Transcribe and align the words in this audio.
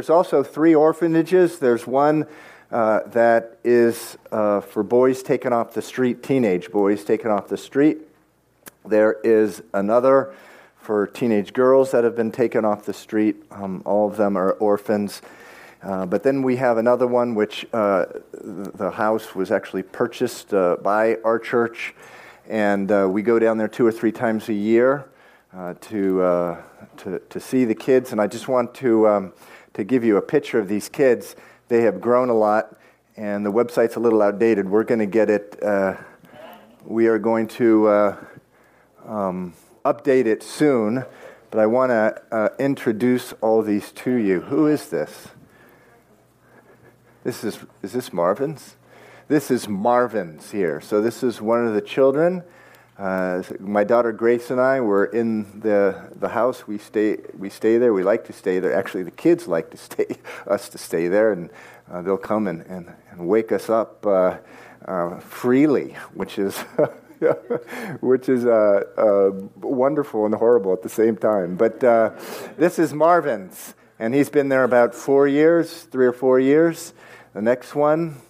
There's 0.00 0.08
also 0.08 0.42
three 0.42 0.74
orphanages. 0.74 1.58
There's 1.58 1.86
one 1.86 2.26
uh, 2.70 3.00
that 3.08 3.58
is 3.64 4.16
uh, 4.32 4.62
for 4.62 4.82
boys 4.82 5.22
taken 5.22 5.52
off 5.52 5.74
the 5.74 5.82
street, 5.82 6.22
teenage 6.22 6.70
boys 6.70 7.04
taken 7.04 7.30
off 7.30 7.48
the 7.48 7.58
street. 7.58 7.98
There 8.86 9.18
is 9.22 9.62
another 9.74 10.34
for 10.78 11.06
teenage 11.06 11.52
girls 11.52 11.90
that 11.90 12.02
have 12.02 12.16
been 12.16 12.32
taken 12.32 12.64
off 12.64 12.86
the 12.86 12.94
street. 12.94 13.42
Um, 13.50 13.82
all 13.84 14.08
of 14.08 14.16
them 14.16 14.38
are 14.38 14.52
orphans. 14.52 15.20
Uh, 15.82 16.06
but 16.06 16.22
then 16.22 16.40
we 16.40 16.56
have 16.56 16.78
another 16.78 17.06
one, 17.06 17.34
which 17.34 17.66
uh, 17.74 18.06
the 18.32 18.92
house 18.92 19.34
was 19.34 19.50
actually 19.50 19.82
purchased 19.82 20.54
uh, 20.54 20.78
by 20.82 21.16
our 21.26 21.38
church, 21.38 21.94
and 22.48 22.90
uh, 22.90 23.06
we 23.06 23.20
go 23.20 23.38
down 23.38 23.58
there 23.58 23.68
two 23.68 23.86
or 23.86 23.92
three 23.92 24.12
times 24.12 24.48
a 24.48 24.54
year 24.54 25.10
uh, 25.54 25.74
to, 25.82 26.22
uh, 26.22 26.62
to, 26.96 27.18
to 27.28 27.38
see 27.38 27.66
the 27.66 27.74
kids. 27.74 28.12
And 28.12 28.20
I 28.20 28.26
just 28.28 28.48
want 28.48 28.72
to, 28.76 29.06
um, 29.08 29.32
to 29.80 29.84
give 29.84 30.04
you 30.04 30.18
a 30.18 30.22
picture 30.22 30.58
of 30.58 30.68
these 30.68 30.90
kids. 30.90 31.34
They 31.68 31.82
have 31.82 32.02
grown 32.02 32.28
a 32.28 32.34
lot, 32.34 32.76
and 33.16 33.46
the 33.46 33.50
website's 33.50 33.96
a 33.96 34.00
little 34.00 34.20
outdated. 34.20 34.68
We're 34.68 34.84
going 34.84 35.00
to 35.00 35.06
get 35.06 35.30
it, 35.30 35.58
uh, 35.62 35.96
we 36.84 37.06
are 37.06 37.18
going 37.18 37.48
to 37.48 37.88
uh, 37.88 38.16
um, 39.06 39.54
update 39.86 40.26
it 40.26 40.42
soon, 40.42 41.06
but 41.50 41.60
I 41.60 41.66
want 41.66 41.90
to 41.90 42.22
uh, 42.30 42.48
introduce 42.58 43.32
all 43.40 43.62
these 43.62 43.90
to 43.92 44.12
you. 44.12 44.42
Who 44.42 44.66
is 44.66 44.90
this? 44.90 45.28
This 47.24 47.42
is, 47.42 47.60
is 47.82 47.92
this 47.92 48.12
Marvin's? 48.12 48.76
This 49.28 49.50
is 49.50 49.66
Marvin's 49.66 50.50
here. 50.50 50.82
So 50.82 51.00
this 51.00 51.22
is 51.22 51.40
one 51.40 51.66
of 51.66 51.72
the 51.72 51.80
children. 51.80 52.42
Uh, 53.00 53.42
my 53.60 53.82
daughter 53.82 54.12
Grace 54.12 54.50
and 54.50 54.60
I 54.60 54.82
were 54.82 55.06
in 55.06 55.60
the, 55.60 56.10
the 56.16 56.28
house. 56.28 56.68
We 56.68 56.76
stay, 56.76 57.16
we 57.38 57.48
stay 57.48 57.78
there. 57.78 57.94
We 57.94 58.02
like 58.02 58.26
to 58.26 58.34
stay 58.34 58.58
there. 58.58 58.74
Actually, 58.74 59.04
the 59.04 59.10
kids 59.10 59.48
like 59.48 59.70
to 59.70 59.78
stay, 59.78 60.18
us 60.46 60.68
to 60.68 60.76
stay 60.76 61.08
there, 61.08 61.32
and 61.32 61.48
uh, 61.90 62.02
they'll 62.02 62.18
come 62.18 62.46
and, 62.46 62.60
and, 62.66 62.92
and 63.10 63.26
wake 63.26 63.52
us 63.52 63.70
up 63.70 64.04
uh, 64.04 64.36
uh 64.84 65.18
freely, 65.20 65.96
which 66.12 66.38
is, 66.38 66.58
which 68.00 68.28
is 68.28 68.44
uh, 68.44 68.82
uh, 68.98 69.30
wonderful 69.66 70.26
and 70.26 70.34
horrible 70.34 70.74
at 70.74 70.82
the 70.82 70.90
same 70.90 71.16
time. 71.16 71.56
But 71.56 71.80
this 72.58 72.78
is 72.78 72.92
Marvin's, 72.92 73.74
and 73.98 74.14
he's 74.14 74.28
been 74.28 74.50
there 74.50 74.64
about 74.64 74.94
four 74.94 75.26
years, 75.26 75.84
three 75.84 76.06
or 76.06 76.12
four 76.12 76.38
years. 76.38 76.92
The 77.32 77.40
next 77.40 77.74
one, 77.74 78.20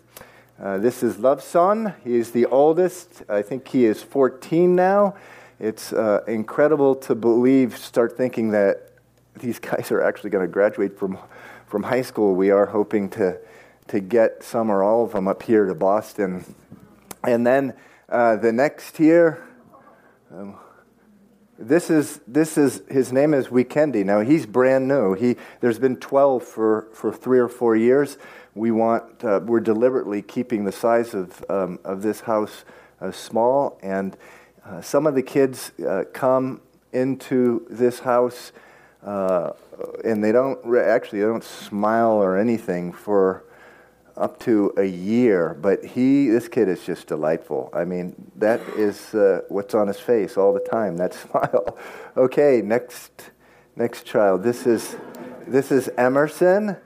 uh, 0.62 0.76
this 0.76 1.02
is 1.02 1.16
Loveson. 1.16 1.94
He 2.04 2.16
is 2.16 2.32
the 2.32 2.44
oldest. 2.44 3.22
I 3.30 3.40
think 3.40 3.66
he 3.68 3.86
is 3.86 4.02
14 4.02 4.76
now. 4.76 5.14
It's 5.58 5.90
uh, 5.90 6.22
incredible 6.28 6.94
to 6.96 7.14
believe, 7.14 7.78
start 7.78 8.14
thinking 8.14 8.50
that 8.50 8.90
these 9.36 9.58
guys 9.58 9.90
are 9.90 10.02
actually 10.02 10.28
going 10.28 10.46
to 10.46 10.52
graduate 10.52 10.98
from, 10.98 11.18
from 11.66 11.84
high 11.84 12.02
school. 12.02 12.34
We 12.34 12.50
are 12.50 12.66
hoping 12.66 13.08
to, 13.10 13.38
to 13.88 14.00
get 14.00 14.42
some 14.42 14.70
or 14.70 14.82
all 14.82 15.04
of 15.04 15.12
them 15.12 15.28
up 15.28 15.42
here 15.42 15.64
to 15.64 15.74
Boston. 15.74 16.54
And 17.24 17.46
then 17.46 17.72
uh, 18.10 18.36
the 18.36 18.52
next 18.52 19.00
year, 19.00 19.42
um, 20.30 20.56
this 21.58 21.90
is 21.90 22.20
this 22.26 22.56
is 22.56 22.80
his 22.88 23.12
name 23.12 23.34
is 23.34 23.48
Weekendi. 23.48 24.02
Now 24.02 24.20
he's 24.20 24.46
brand 24.46 24.88
new. 24.88 25.12
He 25.12 25.36
there's 25.60 25.78
been 25.78 25.96
12 25.96 26.42
for 26.42 26.88
for 26.94 27.12
three 27.12 27.38
or 27.38 27.48
four 27.48 27.76
years 27.76 28.16
we 28.54 28.70
want, 28.70 29.24
uh, 29.24 29.40
we're 29.44 29.60
deliberately 29.60 30.22
keeping 30.22 30.64
the 30.64 30.72
size 30.72 31.14
of, 31.14 31.44
um, 31.48 31.78
of 31.84 32.02
this 32.02 32.20
house 32.20 32.64
uh, 33.00 33.10
small. 33.10 33.78
And 33.82 34.16
uh, 34.64 34.80
some 34.80 35.06
of 35.06 35.14
the 35.14 35.22
kids 35.22 35.72
uh, 35.80 36.04
come 36.12 36.60
into 36.92 37.66
this 37.70 38.00
house 38.00 38.52
uh, 39.04 39.52
and 40.04 40.22
they 40.22 40.32
don't, 40.32 40.58
re- 40.64 40.82
actually, 40.82 41.20
they 41.20 41.26
don't 41.26 41.44
smile 41.44 42.12
or 42.12 42.36
anything 42.36 42.92
for 42.92 43.44
up 44.16 44.38
to 44.40 44.72
a 44.76 44.84
year. 44.84 45.56
But 45.60 45.84
he, 45.84 46.28
this 46.28 46.48
kid 46.48 46.68
is 46.68 46.84
just 46.84 47.06
delightful. 47.06 47.70
I 47.72 47.84
mean, 47.84 48.14
that 48.36 48.60
is 48.76 49.14
uh, 49.14 49.42
what's 49.48 49.74
on 49.74 49.88
his 49.88 49.98
face 49.98 50.36
all 50.36 50.52
the 50.52 50.60
time, 50.60 50.96
that 50.98 51.14
smile. 51.30 51.78
okay, 52.16 52.60
next, 52.62 53.30
next 53.76 54.04
child. 54.04 54.42
This 54.42 54.66
is, 54.66 54.96
this 55.46 55.72
is 55.72 55.88
Emerson. 55.96 56.76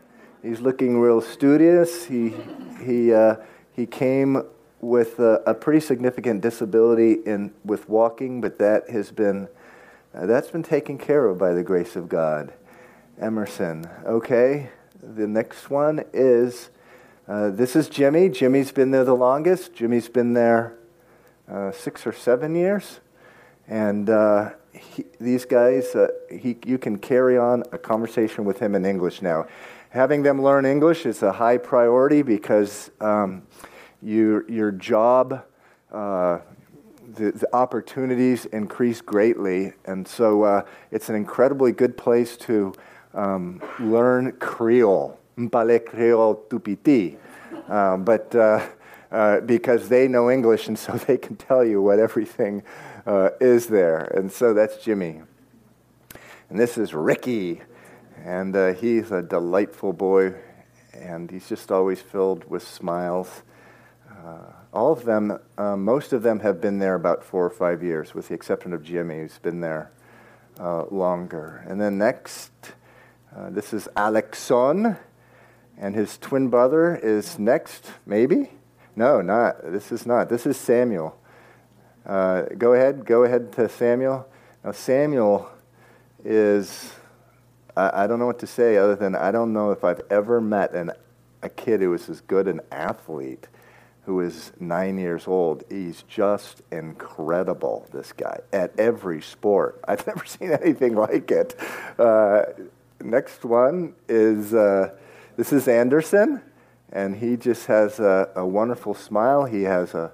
He's 0.44 0.60
looking 0.60 1.00
real 1.00 1.22
studious. 1.22 2.04
He, 2.04 2.34
he, 2.84 3.14
uh, 3.14 3.36
he 3.72 3.86
came 3.86 4.42
with 4.78 5.18
a, 5.18 5.42
a, 5.46 5.54
pretty 5.54 5.80
significant 5.80 6.42
disability 6.42 7.14
in, 7.24 7.54
with 7.64 7.88
walking, 7.88 8.42
but 8.42 8.58
that 8.58 8.90
has 8.90 9.10
been, 9.10 9.48
uh, 10.14 10.26
that's 10.26 10.50
been 10.50 10.62
taken 10.62 10.98
care 10.98 11.24
of 11.24 11.38
by 11.38 11.54
the 11.54 11.62
grace 11.62 11.96
of 11.96 12.10
God. 12.10 12.52
Emerson. 13.18 13.88
Okay, 14.04 14.68
the 15.02 15.26
next 15.26 15.70
one 15.70 16.04
is 16.12 16.68
uh, 17.26 17.48
this 17.48 17.74
is 17.74 17.88
Jimmy. 17.88 18.28
Jimmy's 18.28 18.70
been 18.70 18.90
there 18.90 19.04
the 19.04 19.16
longest. 19.16 19.72
Jimmy's 19.72 20.10
been 20.10 20.34
there 20.34 20.74
uh, 21.50 21.72
six 21.72 22.06
or 22.06 22.12
seven 22.12 22.54
years. 22.54 23.00
And 23.66 24.10
uh, 24.10 24.50
he, 24.74 25.06
these 25.18 25.46
guys, 25.46 25.94
uh, 25.94 26.08
he, 26.30 26.58
you 26.66 26.76
can 26.76 26.98
carry 26.98 27.38
on 27.38 27.62
a 27.72 27.78
conversation 27.78 28.44
with 28.44 28.58
him 28.58 28.74
in 28.74 28.84
English 28.84 29.22
now 29.22 29.46
having 29.94 30.24
them 30.24 30.42
learn 30.42 30.66
English 30.66 31.06
is 31.06 31.22
a 31.22 31.30
high 31.30 31.56
priority 31.56 32.20
because 32.20 32.90
um, 33.00 33.46
you, 34.02 34.44
your 34.48 34.72
job, 34.72 35.44
uh, 35.92 36.40
the, 37.14 37.30
the, 37.30 37.48
opportunities 37.54 38.44
increase 38.46 39.00
greatly. 39.00 39.72
And 39.84 40.06
so 40.06 40.42
uh, 40.42 40.64
it's 40.90 41.08
an 41.10 41.14
incredibly 41.14 41.70
good 41.70 41.96
place 41.96 42.36
to 42.38 42.74
um, 43.14 43.62
learn 43.78 44.32
Creole. 44.32 45.16
M'pale 45.36 45.86
Creole 45.86 46.44
tupiti. 46.50 47.16
Uh, 47.68 47.96
but 47.96 48.34
uh, 48.34 48.66
uh, 49.12 49.40
because 49.42 49.88
they 49.88 50.08
know 50.08 50.28
English 50.28 50.66
and 50.66 50.76
so 50.76 50.92
they 51.06 51.16
can 51.16 51.36
tell 51.36 51.64
you 51.64 51.80
what 51.80 52.00
everything 52.00 52.64
uh, 53.06 53.30
is 53.40 53.68
there. 53.68 54.00
And 54.16 54.32
so 54.32 54.52
that's 54.52 54.82
Jimmy. 54.82 55.22
And 56.50 56.58
this 56.58 56.76
is 56.76 56.94
Ricky. 56.94 57.62
And 58.22 58.54
uh, 58.56 58.72
he's 58.74 59.10
a 59.10 59.22
delightful 59.22 59.92
boy, 59.92 60.34
and 60.92 61.30
he's 61.30 61.48
just 61.48 61.70
always 61.72 62.00
filled 62.00 62.48
with 62.48 62.66
smiles. 62.66 63.42
Uh, 64.10 64.52
all 64.72 64.92
of 64.92 65.04
them, 65.04 65.38
uh, 65.58 65.76
most 65.76 66.12
of 66.12 66.22
them 66.22 66.40
have 66.40 66.60
been 66.60 66.78
there 66.78 66.94
about 66.94 67.22
four 67.22 67.44
or 67.44 67.50
five 67.50 67.82
years, 67.82 68.14
with 68.14 68.28
the 68.28 68.34
exception 68.34 68.72
of 68.72 68.82
Jimmy, 68.82 69.18
who's 69.18 69.38
been 69.38 69.60
there 69.60 69.90
uh, 70.58 70.84
longer. 70.86 71.64
And 71.68 71.80
then 71.80 71.98
next, 71.98 72.52
uh, 73.36 73.50
this 73.50 73.72
is 73.72 73.88
Alexon, 73.96 74.96
and 75.78 75.94
his 75.94 76.18
twin 76.18 76.48
brother 76.48 76.96
is 76.96 77.38
next, 77.38 77.90
maybe? 78.06 78.50
No, 78.96 79.20
not. 79.20 79.56
This 79.72 79.90
is 79.90 80.06
not. 80.06 80.28
This 80.28 80.46
is 80.46 80.56
Samuel. 80.56 81.18
Uh, 82.06 82.42
go 82.58 82.74
ahead. 82.74 83.04
Go 83.04 83.24
ahead 83.24 83.52
to 83.52 83.68
Samuel. 83.68 84.28
Now, 84.62 84.72
Samuel 84.72 85.50
is 86.24 86.92
I, 87.76 88.04
I 88.04 88.06
don't 88.06 88.18
know 88.18 88.26
what 88.26 88.38
to 88.40 88.46
say 88.46 88.76
other 88.76 88.96
than 88.96 89.14
I 89.14 89.30
don't 89.30 89.52
know 89.52 89.70
if 89.70 89.84
I've 89.84 90.02
ever 90.10 90.40
met 90.40 90.74
an, 90.74 90.92
a 91.42 91.48
kid 91.48 91.80
who 91.80 91.90
was 91.90 92.08
as 92.08 92.20
good 92.20 92.48
an 92.48 92.60
athlete 92.70 93.48
who 94.04 94.20
is 94.20 94.52
nine 94.60 94.98
years 94.98 95.26
old. 95.26 95.64
He's 95.70 96.02
just 96.02 96.62
incredible, 96.70 97.86
this 97.92 98.12
guy, 98.12 98.40
at 98.52 98.78
every 98.78 99.22
sport. 99.22 99.82
I've 99.88 100.06
never 100.06 100.24
seen 100.24 100.52
anything 100.52 100.94
like 100.94 101.30
it. 101.30 101.58
Uh, 101.98 102.42
next 103.00 103.44
one 103.44 103.94
is 104.08 104.52
uh, 104.52 104.94
this 105.36 105.52
is 105.52 105.68
Anderson, 105.68 106.42
and 106.92 107.16
he 107.16 107.36
just 107.36 107.66
has 107.66 107.98
a, 107.98 108.28
a 108.36 108.46
wonderful 108.46 108.94
smile. 108.94 109.44
He 109.46 109.62
has 109.62 109.94
a 109.94 110.12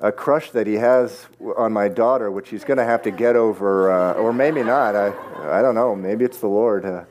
a 0.00 0.12
crush 0.12 0.50
that 0.50 0.66
he 0.66 0.74
has 0.74 1.26
on 1.56 1.72
my 1.72 1.88
daughter, 1.88 2.30
which 2.30 2.48
he's 2.48 2.64
going 2.64 2.78
to 2.78 2.84
have 2.84 3.02
to 3.02 3.10
get 3.10 3.36
over, 3.36 3.92
uh, 3.92 4.12
or 4.14 4.32
maybe 4.32 4.62
not. 4.62 4.96
I, 4.96 5.08
I 5.58 5.62
don't 5.62 5.74
know. 5.74 5.94
Maybe 5.94 6.24
it's 6.24 6.38
the 6.38 6.48
Lord. 6.48 6.84
Uh, 6.84 7.04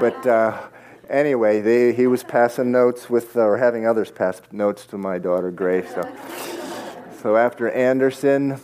but 0.00 0.26
uh, 0.26 0.60
anyway, 1.08 1.60
they, 1.60 1.92
he 1.92 2.06
was 2.06 2.22
passing 2.22 2.72
notes 2.72 3.10
with, 3.10 3.36
or 3.36 3.58
having 3.58 3.86
others 3.86 4.10
pass 4.10 4.40
notes 4.50 4.86
to 4.86 4.98
my 4.98 5.18
daughter 5.18 5.50
Grace. 5.50 5.92
So, 5.94 6.16
so 7.22 7.36
after 7.36 7.70
Anderson, 7.70 8.60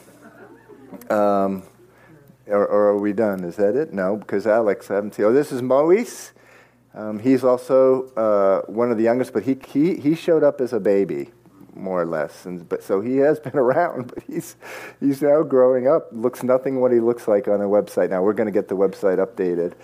um, 1.08 1.62
or, 2.46 2.66
or, 2.66 2.88
are 2.88 2.98
we 2.98 3.12
done? 3.12 3.44
Is 3.44 3.56
that 3.56 3.76
it? 3.76 3.92
No, 3.92 4.16
because 4.16 4.46
Alex, 4.46 4.90
I 4.90 4.94
haven't 4.94 5.14
seen. 5.14 5.26
Oh, 5.26 5.32
this 5.32 5.52
is 5.52 5.62
Moise. 5.62 6.32
Um, 6.92 7.20
he's 7.20 7.44
also 7.44 8.08
uh, 8.14 8.62
one 8.70 8.90
of 8.90 8.96
the 8.96 9.04
youngest, 9.04 9.32
but 9.32 9.44
he, 9.44 9.56
he, 9.68 9.94
he 9.96 10.16
showed 10.16 10.42
up 10.42 10.60
as 10.60 10.72
a 10.72 10.80
baby 10.80 11.30
more 11.74 12.02
or 12.02 12.06
less. 12.06 12.46
And, 12.46 12.68
but 12.68 12.82
so 12.82 13.00
he 13.00 13.16
has 13.18 13.40
been 13.46 13.56
around, 13.56 14.12
but 14.14 14.22
he's 14.24 14.56
he's 15.00 15.22
now 15.22 15.42
growing 15.42 15.88
up. 15.88 16.08
Looks 16.12 16.42
nothing 16.42 16.80
what 16.80 16.92
he 16.92 17.00
looks 17.00 17.28
like 17.28 17.48
on 17.48 17.60
a 17.60 17.64
website. 17.64 18.10
Now 18.10 18.22
we're 18.22 18.32
going 18.34 18.46
to 18.46 18.52
get 18.52 18.68
the 18.68 18.76
website 18.76 19.24
updated. 19.24 19.74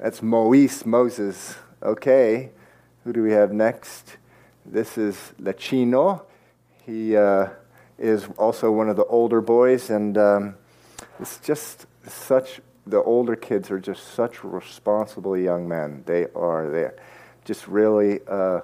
That's 0.00 0.22
Moise 0.22 0.86
Moses. 0.86 1.56
Okay, 1.82 2.50
who 3.04 3.12
do 3.12 3.22
we 3.22 3.32
have 3.32 3.52
next? 3.52 4.16
This 4.66 4.98
is 4.98 5.32
Lachino. 5.40 6.22
He 6.84 7.16
uh, 7.16 7.48
is 7.98 8.28
also 8.36 8.70
one 8.70 8.88
of 8.88 8.96
the 8.96 9.04
older 9.04 9.40
boys, 9.40 9.90
and 9.90 10.16
um, 10.18 10.54
it's 11.18 11.38
just 11.38 11.86
such 12.06 12.60
the 12.86 13.02
older 13.02 13.36
kids 13.36 13.70
are 13.70 13.78
just 13.78 14.14
such 14.14 14.42
responsible 14.42 15.36
young 15.36 15.68
men. 15.68 16.02
They 16.06 16.26
are. 16.34 16.68
They 16.68 16.90
just 17.44 17.66
really. 17.68 18.20
Uh, 18.26 18.60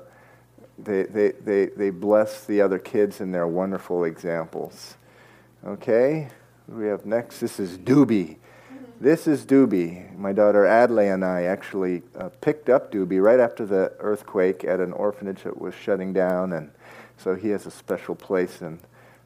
they, 0.78 1.04
they, 1.04 1.32
they, 1.32 1.66
they 1.66 1.90
bless 1.90 2.44
the 2.44 2.60
other 2.60 2.78
kids 2.78 3.20
and 3.20 3.32
they're 3.32 3.46
wonderful 3.46 4.04
examples. 4.04 4.96
Okay, 5.64 6.28
we 6.68 6.86
have 6.86 7.06
next. 7.06 7.40
This 7.40 7.58
is 7.58 7.78
Doobie. 7.78 8.36
This 9.00 9.26
is 9.26 9.44
Doobie. 9.44 10.16
My 10.16 10.32
daughter 10.32 10.64
Adley 10.64 11.12
and 11.12 11.24
I 11.24 11.42
actually 11.42 12.02
uh, 12.18 12.30
picked 12.40 12.70
up 12.70 12.92
Doobie 12.92 13.22
right 13.22 13.40
after 13.40 13.66
the 13.66 13.92
earthquake 13.98 14.64
at 14.64 14.80
an 14.80 14.92
orphanage 14.92 15.42
that 15.42 15.60
was 15.60 15.74
shutting 15.74 16.12
down, 16.12 16.52
and 16.52 16.70
so 17.18 17.34
he 17.34 17.48
has 17.50 17.66
a 17.66 17.70
special 17.70 18.14
place 18.14 18.62
in 18.62 18.78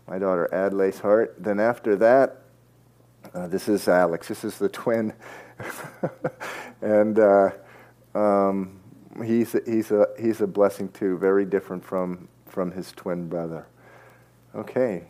my 0.08 0.19
daughter 0.19 0.49
Adley's 0.53 0.99
heart. 0.99 1.37
Then 1.38 1.61
after 1.61 1.94
that, 1.96 2.43
uh, 3.32 3.46
this 3.46 3.69
is 3.69 3.87
Alex. 3.87 4.26
This 4.26 4.43
is 4.43 4.58
the 4.58 4.69
twin, 4.69 5.12
and 6.82 7.19
uh, 7.19 7.50
um, 8.14 8.80
he's 9.20 9.55
a, 9.55 9.61
he's 9.67 9.90
a 9.90 10.06
he's 10.19 10.40
a 10.40 10.46
blessing 10.46 10.88
too. 10.90 11.19
Very 11.19 11.44
different 11.44 11.84
from 11.84 12.28
from 12.46 12.72
his 12.72 12.93
twin 12.93 13.28
brother. 13.28 13.67
Okay. 14.55 15.05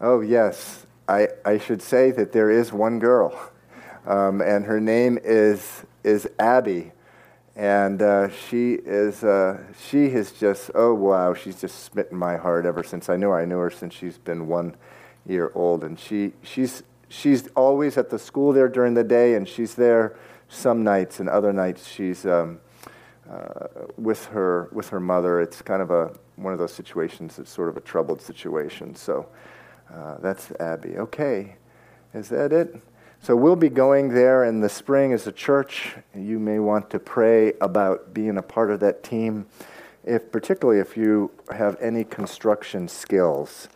Oh 0.00 0.20
yes, 0.20 0.86
I 1.08 1.28
I 1.44 1.58
should 1.58 1.82
say 1.82 2.10
that 2.12 2.32
there 2.32 2.50
is 2.50 2.72
one 2.72 2.98
girl, 2.98 3.50
um, 4.06 4.40
and 4.40 4.64
her 4.66 4.80
name 4.80 5.18
is 5.22 5.84
is 6.04 6.28
Abby, 6.38 6.92
and 7.54 8.02
uh, 8.02 8.28
she 8.28 8.74
is 8.74 9.24
uh, 9.24 9.58
she 9.88 10.10
has 10.10 10.32
just 10.32 10.70
oh 10.74 10.94
wow 10.94 11.34
she's 11.34 11.60
just 11.60 11.84
smitten 11.84 12.18
my 12.18 12.36
heart 12.36 12.66
ever 12.66 12.82
since 12.82 13.08
I 13.08 13.16
knew 13.16 13.28
her. 13.30 13.40
I 13.40 13.44
knew 13.44 13.58
her 13.58 13.70
since 13.70 13.94
she's 13.94 14.18
been 14.18 14.46
one 14.46 14.76
year 15.26 15.50
old, 15.54 15.82
and 15.82 15.98
she 15.98 16.32
she's 16.42 16.82
she's 17.08 17.48
always 17.56 17.96
at 17.96 18.10
the 18.10 18.18
school 18.18 18.52
there 18.52 18.68
during 18.68 18.94
the 18.94 19.04
day, 19.04 19.34
and 19.34 19.48
she's 19.48 19.74
there 19.74 20.16
some 20.48 20.84
nights, 20.84 21.18
and 21.18 21.28
other 21.28 21.52
nights 21.52 21.88
she's 21.88 22.26
um, 22.26 22.60
uh, 23.30 23.86
with 23.96 24.26
her 24.26 24.68
with 24.72 24.88
her 24.90 25.00
mother. 25.00 25.40
It's 25.40 25.62
kind 25.62 25.82
of 25.82 25.90
a 25.90 26.12
one 26.36 26.52
of 26.52 26.58
those 26.58 26.72
situations 26.72 27.36
that's 27.36 27.50
sort 27.50 27.68
of 27.68 27.76
a 27.76 27.80
troubled 27.80 28.20
situation. 28.20 28.94
So 28.94 29.26
uh, 29.92 30.18
that's 30.18 30.52
Abby. 30.60 30.96
Okay, 30.98 31.56
is 32.14 32.28
that 32.28 32.52
it? 32.52 32.80
So 33.22 33.34
we'll 33.34 33.56
be 33.56 33.70
going 33.70 34.10
there 34.10 34.44
in 34.44 34.60
the 34.60 34.68
spring 34.68 35.12
as 35.12 35.26
a 35.26 35.32
church. 35.32 35.96
You 36.14 36.38
may 36.38 36.58
want 36.58 36.90
to 36.90 36.98
pray 36.98 37.54
about 37.60 38.14
being 38.14 38.36
a 38.36 38.42
part 38.42 38.70
of 38.70 38.80
that 38.80 39.02
team, 39.02 39.46
if 40.04 40.30
particularly 40.30 40.80
if 40.80 40.96
you 40.96 41.32
have 41.50 41.76
any 41.80 42.04
construction 42.04 42.88
skills. 42.88 43.68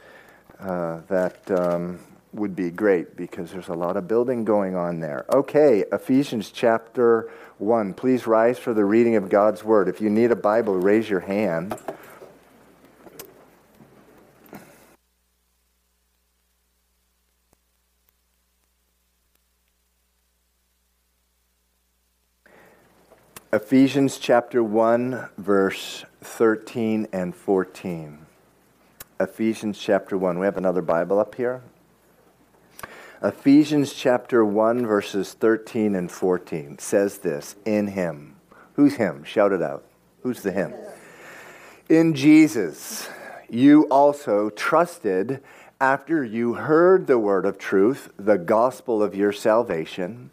Uh, 0.61 1.01
that 1.09 1.51
um, 1.51 1.99
would 2.33 2.55
be 2.55 2.71
great 2.71 3.17
because 3.17 3.51
there's 3.51 3.69
a 3.69 3.75
lot 3.75 3.97
of 3.97 4.07
building 4.07 4.45
going 4.45 4.77
on 4.77 5.01
there. 5.01 5.25
Okay, 5.33 5.85
Ephesians 5.93 6.51
chapter 6.51 7.31
1. 7.59 7.95
Please 7.95 8.27
rise 8.27 8.59
for 8.59 8.73
the 8.73 8.85
reading 8.85 9.17
of 9.17 9.29
God's 9.29 9.65
word. 9.65 9.89
If 9.89 10.01
you 10.01 10.11
need 10.11 10.31
a 10.31 10.37
Bible, 10.37 10.77
raise 10.77 11.11
your 11.11 11.21
hand. 11.21 11.77
Ephesians 23.53 24.17
chapter 24.19 24.63
1, 24.63 25.29
verse 25.37 26.05
13 26.21 27.09
and 27.13 27.35
14. 27.35 28.27
Ephesians 29.19 29.77
chapter 29.77 30.17
1. 30.17 30.39
We 30.39 30.47
have 30.47 30.57
another 30.57 30.83
Bible 30.83 31.19
up 31.19 31.35
here. 31.35 31.61
Ephesians 33.23 33.93
chapter 33.93 34.43
1, 34.43 34.87
verses 34.87 35.35
13 35.35 35.95
and 35.95 36.11
14 36.11 36.79
says 36.79 37.19
this 37.19 37.55
In 37.67 37.89
him. 37.89 38.37
Who's 38.75 38.95
him? 38.95 39.25
Shout 39.25 39.53
it 39.53 39.61
out. 39.61 39.85
Who's 40.23 40.41
the 40.41 40.53
him? 40.53 40.73
In 41.91 42.15
Jesus, 42.15 43.11
you 43.51 43.83
also 43.91 44.49
trusted 44.49 45.43
after 45.79 46.25
you 46.25 46.55
heard 46.55 47.07
the 47.07 47.19
word 47.19 47.45
of 47.45 47.59
truth, 47.59 48.11
the 48.19 48.39
gospel 48.39 49.03
of 49.03 49.15
your 49.15 49.33
salvation, 49.33 50.31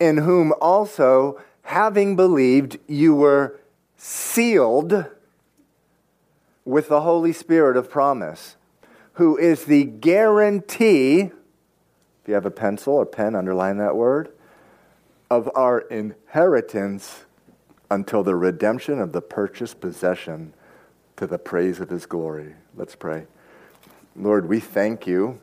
in 0.00 0.16
whom 0.16 0.52
also, 0.60 1.40
having 1.62 2.16
believed, 2.16 2.78
you 2.88 3.14
were 3.14 3.60
sealed 3.96 5.06
with 6.64 6.88
the 6.88 7.02
Holy 7.02 7.32
Spirit 7.32 7.76
of 7.76 7.88
promise, 7.88 8.56
who 9.14 9.36
is 9.36 9.66
the 9.66 9.84
guarantee 9.84 11.30
you 12.28 12.34
have 12.34 12.46
a 12.46 12.50
pencil 12.50 12.94
or 12.94 13.06
pen, 13.06 13.34
underline 13.34 13.78
that 13.78 13.96
word. 13.96 14.32
Of 15.30 15.50
our 15.54 15.80
inheritance 15.80 17.24
until 17.90 18.22
the 18.22 18.36
redemption 18.36 19.00
of 19.00 19.12
the 19.12 19.22
purchased 19.22 19.80
possession 19.80 20.54
to 21.16 21.26
the 21.26 21.38
praise 21.38 21.80
of 21.80 21.88
his 21.88 22.06
glory. 22.06 22.54
Let's 22.74 22.94
pray. 22.94 23.26
Lord, 24.14 24.48
we 24.48 24.60
thank 24.60 25.06
you. 25.06 25.40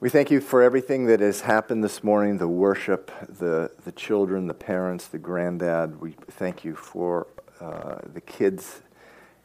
We 0.00 0.08
thank 0.08 0.30
you 0.30 0.40
for 0.40 0.62
everything 0.62 1.06
that 1.06 1.20
has 1.20 1.42
happened 1.42 1.82
this 1.82 2.04
morning 2.04 2.38
the 2.38 2.48
worship, 2.48 3.10
the, 3.28 3.70
the 3.84 3.92
children, 3.92 4.46
the 4.46 4.54
parents, 4.54 5.08
the 5.08 5.18
granddad. 5.18 6.00
We 6.00 6.12
thank 6.30 6.64
you 6.64 6.74
for 6.74 7.26
uh, 7.60 7.98
the 8.12 8.20
kids 8.20 8.82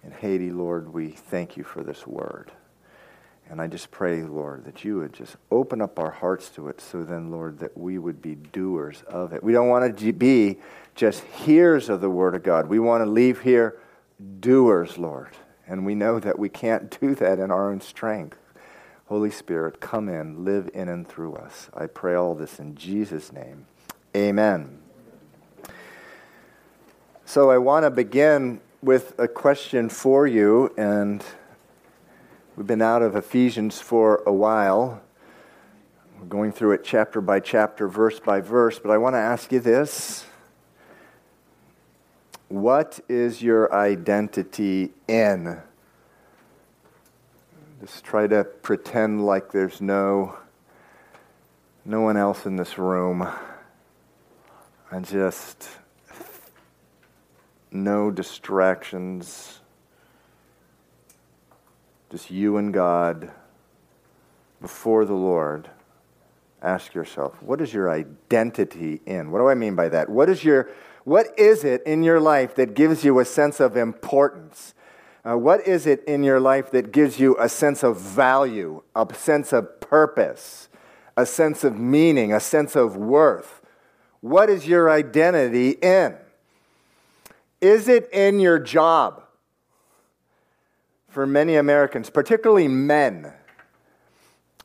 in 0.03 0.11
Haiti, 0.11 0.51
Lord. 0.51 0.93
We 0.93 1.09
thank 1.09 1.57
you 1.57 1.63
for 1.63 1.83
this 1.83 2.05
word. 2.05 2.51
And 3.53 3.61
I 3.61 3.67
just 3.67 3.91
pray, 3.91 4.23
Lord, 4.23 4.65
that 4.65 4.83
you 4.83 4.97
would 4.97 5.13
just 5.13 5.35
open 5.51 5.79
up 5.79 5.99
our 5.99 6.09
hearts 6.09 6.49
to 6.55 6.69
it 6.69 6.81
so 6.81 7.03
then, 7.03 7.29
Lord, 7.29 7.59
that 7.59 7.77
we 7.77 7.99
would 7.99 8.19
be 8.19 8.33
doers 8.33 9.03
of 9.03 9.31
it. 9.31 9.43
We 9.43 9.53
don't 9.53 9.67
want 9.67 9.95
to 9.95 10.11
be 10.11 10.57
just 10.95 11.23
hearers 11.25 11.87
of 11.87 12.01
the 12.01 12.09
Word 12.09 12.33
of 12.33 12.41
God. 12.41 12.67
We 12.67 12.79
want 12.79 13.05
to 13.05 13.05
leave 13.11 13.41
here 13.41 13.77
doers, 14.39 14.97
Lord. 14.97 15.37
And 15.67 15.85
we 15.85 15.93
know 15.93 16.19
that 16.19 16.39
we 16.39 16.49
can't 16.49 16.99
do 16.99 17.13
that 17.13 17.37
in 17.37 17.51
our 17.51 17.69
own 17.69 17.79
strength. 17.79 18.39
Holy 19.05 19.29
Spirit, 19.29 19.79
come 19.79 20.09
in, 20.09 20.43
live 20.43 20.71
in 20.73 20.89
and 20.89 21.07
through 21.07 21.35
us. 21.35 21.69
I 21.75 21.85
pray 21.85 22.15
all 22.15 22.33
this 22.33 22.57
in 22.59 22.73
Jesus' 22.73 23.31
name. 23.31 23.67
Amen. 24.15 24.79
So 27.25 27.51
I 27.51 27.59
want 27.59 27.83
to 27.83 27.91
begin 27.91 28.61
with 28.81 29.13
a 29.19 29.27
question 29.27 29.89
for 29.89 30.25
you, 30.25 30.73
and 30.75 31.23
We've 32.55 32.67
been 32.67 32.83
out 32.83 33.01
of 33.01 33.15
Ephesians 33.15 33.81
for 33.81 34.21
a 34.27 34.31
while. 34.31 35.01
We're 36.19 36.27
going 36.27 36.51
through 36.51 36.73
it 36.73 36.83
chapter 36.83 37.19
by 37.19 37.39
chapter, 37.39 37.87
verse 37.87 38.19
by 38.19 38.41
verse, 38.41 38.77
but 38.77 38.91
I 38.91 38.97
want 38.99 39.15
to 39.15 39.19
ask 39.19 39.51
you 39.51 39.59
this. 39.59 40.23
What 42.49 42.99
is 43.09 43.41
your 43.41 43.73
identity 43.73 44.91
in? 45.07 45.61
Just 47.81 48.03
try 48.03 48.27
to 48.27 48.43
pretend 48.43 49.25
like 49.25 49.51
there's 49.51 49.81
no 49.81 50.37
no 51.85 52.01
one 52.01 52.17
else 52.17 52.45
in 52.45 52.55
this 52.55 52.77
room. 52.77 53.27
And 54.91 55.07
just 55.07 55.67
no 57.71 58.11
distractions 58.11 59.59
just 62.13 62.29
you 62.29 62.57
and 62.57 62.71
God 62.71 63.31
before 64.61 65.03
the 65.03 65.15
Lord, 65.15 65.67
ask 66.61 66.93
yourself, 66.93 67.41
what 67.41 67.59
is 67.59 67.73
your 67.73 67.89
identity 67.89 69.01
in? 69.07 69.31
What 69.31 69.39
do 69.39 69.49
I 69.49 69.55
mean 69.55 69.75
by 69.75 69.89
that? 69.89 70.09
What 70.09 70.29
is 70.29 70.43
your 70.43 70.69
what 71.05 71.27
is 71.39 71.63
it 71.63 71.81
in 71.87 72.03
your 72.03 72.19
life 72.19 72.53
that 72.53 72.75
gives 72.75 73.03
you 73.03 73.17
a 73.17 73.25
sense 73.25 73.59
of 73.59 73.75
importance? 73.75 74.75
Uh, 75.27 75.39
what 75.39 75.67
is 75.67 75.87
it 75.87 76.03
in 76.03 76.23
your 76.23 76.39
life 76.39 76.69
that 76.69 76.91
gives 76.91 77.19
you 77.19 77.35
a 77.39 77.49
sense 77.49 77.81
of 77.81 77.99
value, 77.99 78.83
a 78.95 79.11
sense 79.15 79.51
of 79.51 79.81
purpose, 79.81 80.69
a 81.17 81.25
sense 81.25 81.63
of 81.63 81.79
meaning, 81.79 82.31
a 82.31 82.39
sense 82.39 82.75
of 82.75 82.95
worth? 82.95 83.59
What 84.21 84.51
is 84.51 84.67
your 84.67 84.87
identity 84.87 85.71
in? 85.71 86.15
Is 87.59 87.87
it 87.87 88.07
in 88.13 88.39
your 88.39 88.59
job? 88.59 89.22
For 91.13 91.27
many 91.27 91.55
Americans, 91.55 92.09
particularly 92.09 92.67
men, 92.67 93.31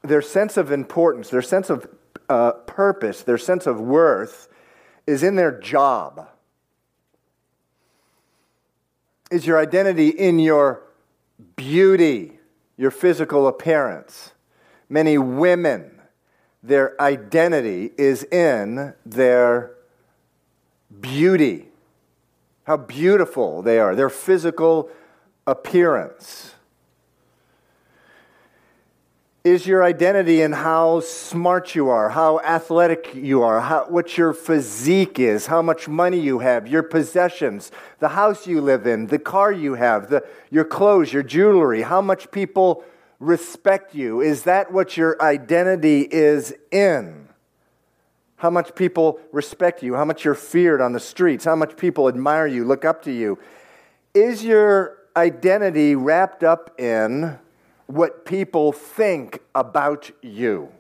their 0.00 0.22
sense 0.22 0.56
of 0.56 0.72
importance, 0.72 1.28
their 1.28 1.42
sense 1.42 1.68
of 1.68 1.86
uh, 2.30 2.52
purpose, 2.52 3.22
their 3.22 3.36
sense 3.36 3.66
of 3.66 3.78
worth 3.78 4.48
is 5.06 5.22
in 5.22 5.36
their 5.36 5.60
job. 5.60 6.26
Is 9.30 9.46
your 9.46 9.58
identity 9.58 10.08
in 10.08 10.38
your 10.38 10.82
beauty, 11.54 12.38
your 12.78 12.90
physical 12.90 13.46
appearance? 13.46 14.32
Many 14.88 15.18
women, 15.18 16.00
their 16.62 16.98
identity 16.98 17.90
is 17.98 18.24
in 18.24 18.94
their 19.04 19.74
beauty, 20.98 21.66
how 22.64 22.78
beautiful 22.78 23.60
they 23.60 23.78
are, 23.78 23.94
their 23.94 24.08
physical 24.08 24.88
appearance. 25.48 26.54
Is 29.44 29.66
your 29.66 29.82
identity 29.82 30.42
in 30.42 30.52
how 30.52 31.00
smart 31.00 31.74
you 31.74 31.88
are, 31.88 32.10
how 32.10 32.38
athletic 32.40 33.14
you 33.14 33.42
are, 33.42 33.60
how, 33.60 33.86
what 33.88 34.18
your 34.18 34.34
physique 34.34 35.18
is, 35.18 35.46
how 35.46 35.62
much 35.62 35.88
money 35.88 36.20
you 36.20 36.40
have, 36.40 36.68
your 36.68 36.82
possessions, 36.82 37.72
the 37.98 38.10
house 38.10 38.46
you 38.46 38.60
live 38.60 38.86
in, 38.86 39.06
the 39.06 39.18
car 39.18 39.50
you 39.50 39.74
have, 39.74 40.10
the, 40.10 40.22
your 40.50 40.64
clothes, 40.64 41.14
your 41.14 41.22
jewelry, 41.22 41.80
how 41.80 42.02
much 42.02 42.30
people 42.30 42.84
respect 43.20 43.94
you? 43.94 44.20
Is 44.20 44.42
that 44.42 44.70
what 44.70 44.98
your 44.98 45.20
identity 45.22 46.02
is 46.02 46.54
in? 46.70 47.28
How 48.36 48.50
much 48.50 48.74
people 48.74 49.18
respect 49.32 49.82
you, 49.82 49.94
how 49.94 50.04
much 50.04 50.26
you're 50.26 50.34
feared 50.34 50.82
on 50.82 50.92
the 50.92 51.00
streets, 51.00 51.46
how 51.46 51.56
much 51.56 51.74
people 51.76 52.06
admire 52.06 52.46
you, 52.46 52.66
look 52.66 52.84
up 52.84 53.02
to 53.04 53.12
you? 53.12 53.38
Is 54.12 54.44
your 54.44 54.97
identity 55.18 55.94
wrapped 55.94 56.44
up 56.44 56.80
in 56.80 57.38
what 57.86 58.24
people 58.24 58.72
think 58.72 59.40
about 59.54 60.10
you? 60.22 60.70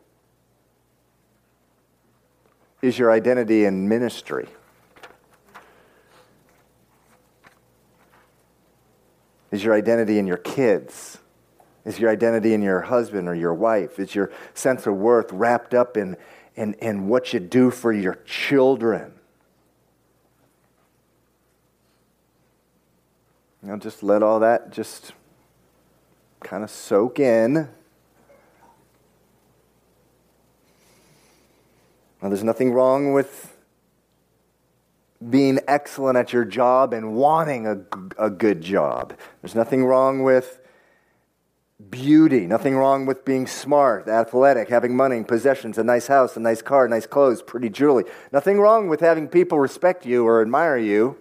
Is 2.80 2.98
your 2.98 3.10
identity 3.10 3.64
in 3.64 3.88
ministry? 3.88 4.48
Is 9.50 9.64
your 9.64 9.74
identity 9.74 10.18
in 10.18 10.26
your 10.26 10.36
kids? 10.36 11.18
Is 11.84 11.98
your 11.98 12.10
identity 12.10 12.54
in 12.54 12.62
your 12.62 12.82
husband 12.82 13.28
or 13.28 13.34
your 13.34 13.54
wife? 13.54 13.98
Is 13.98 14.14
your 14.14 14.30
sense 14.54 14.86
of 14.86 14.94
worth 14.94 15.32
wrapped 15.32 15.74
up 15.74 15.96
in, 15.96 16.16
in, 16.54 16.74
in 16.74 17.08
what 17.08 17.32
you 17.32 17.40
do 17.40 17.70
for 17.70 17.92
your 17.92 18.14
children? 18.26 19.17
You 23.62 23.70
know, 23.70 23.76
just 23.76 24.02
let 24.02 24.22
all 24.22 24.40
that 24.40 24.70
just 24.70 25.12
kind 26.40 26.62
of 26.62 26.70
soak 26.70 27.18
in. 27.18 27.68
Now, 32.22 32.28
there's 32.28 32.44
nothing 32.44 32.72
wrong 32.72 33.12
with 33.12 33.56
being 35.30 35.58
excellent 35.66 36.16
at 36.16 36.32
your 36.32 36.44
job 36.44 36.92
and 36.92 37.14
wanting 37.14 37.66
a, 37.66 37.80
a 38.18 38.30
good 38.30 38.60
job. 38.60 39.14
There's 39.42 39.54
nothing 39.54 39.84
wrong 39.84 40.22
with 40.22 40.60
beauty, 41.90 42.46
nothing 42.46 42.76
wrong 42.76 43.06
with 43.06 43.24
being 43.24 43.46
smart, 43.46 44.08
athletic, 44.08 44.68
having 44.68 44.96
money, 44.96 45.22
possessions, 45.22 45.78
a 45.78 45.84
nice 45.84 46.08
house, 46.08 46.36
a 46.36 46.40
nice 46.40 46.62
car, 46.62 46.88
nice 46.88 47.06
clothes, 47.06 47.42
pretty 47.42 47.68
jewelry. 47.68 48.04
Nothing 48.32 48.60
wrong 48.60 48.88
with 48.88 49.00
having 49.00 49.28
people 49.28 49.58
respect 49.58 50.04
you 50.06 50.26
or 50.26 50.42
admire 50.42 50.78
you. 50.78 51.16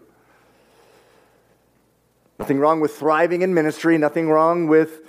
Nothing 2.40 2.60
wrong 2.60 2.80
with 2.80 2.96
thriving 2.96 3.42
in 3.42 3.54
ministry, 3.54 3.98
nothing 3.98 4.30
wrong 4.30 4.68
with 4.68 5.02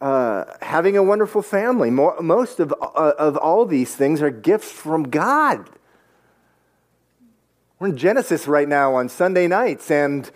uh, 0.00 0.44
having 0.60 0.96
a 0.96 1.02
wonderful 1.02 1.42
family. 1.42 1.90
More, 1.90 2.20
most 2.20 2.60
of, 2.60 2.72
uh, 2.80 3.12
of 3.18 3.36
all 3.36 3.66
these 3.66 3.94
things 3.94 4.22
are 4.22 4.30
gifts 4.30 4.70
from 4.70 5.04
God. 5.04 5.68
We're 7.78 7.88
in 7.88 7.96
Genesis 7.96 8.46
right 8.46 8.68
now 8.68 8.94
on 8.94 9.08
Sunday 9.08 9.48
nights, 9.48 9.90
and 9.90 10.30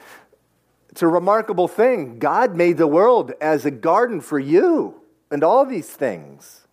it's 0.90 1.02
a 1.02 1.06
remarkable 1.06 1.68
thing. 1.68 2.18
God 2.18 2.56
made 2.56 2.76
the 2.76 2.86
world 2.86 3.32
as 3.40 3.64
a 3.64 3.70
garden 3.70 4.20
for 4.20 4.38
you 4.38 5.00
and 5.30 5.44
all 5.44 5.64
these 5.64 5.88
things. 5.88 6.66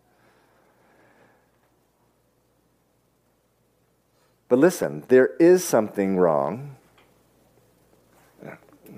But 4.50 4.60
listen, 4.60 5.04
there 5.10 5.36
is 5.40 5.64
something 5.64 6.18
wrong. 6.18 6.78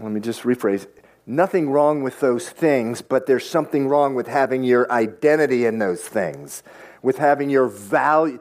Let 0.01 0.11
me 0.13 0.21
just 0.21 0.43
rephrase 0.43 0.87
nothing 1.25 1.69
wrong 1.69 2.01
with 2.03 2.21
those 2.21 2.49
things, 2.49 3.01
but 3.01 3.25
there's 3.25 3.47
something 3.47 3.87
wrong 3.87 4.15
with 4.15 4.27
having 4.27 4.63
your 4.63 4.89
identity 4.91 5.65
in 5.65 5.79
those 5.79 6.01
things, 6.01 6.63
with 7.01 7.17
having 7.17 7.49
your 7.49 7.67
value, 7.67 8.39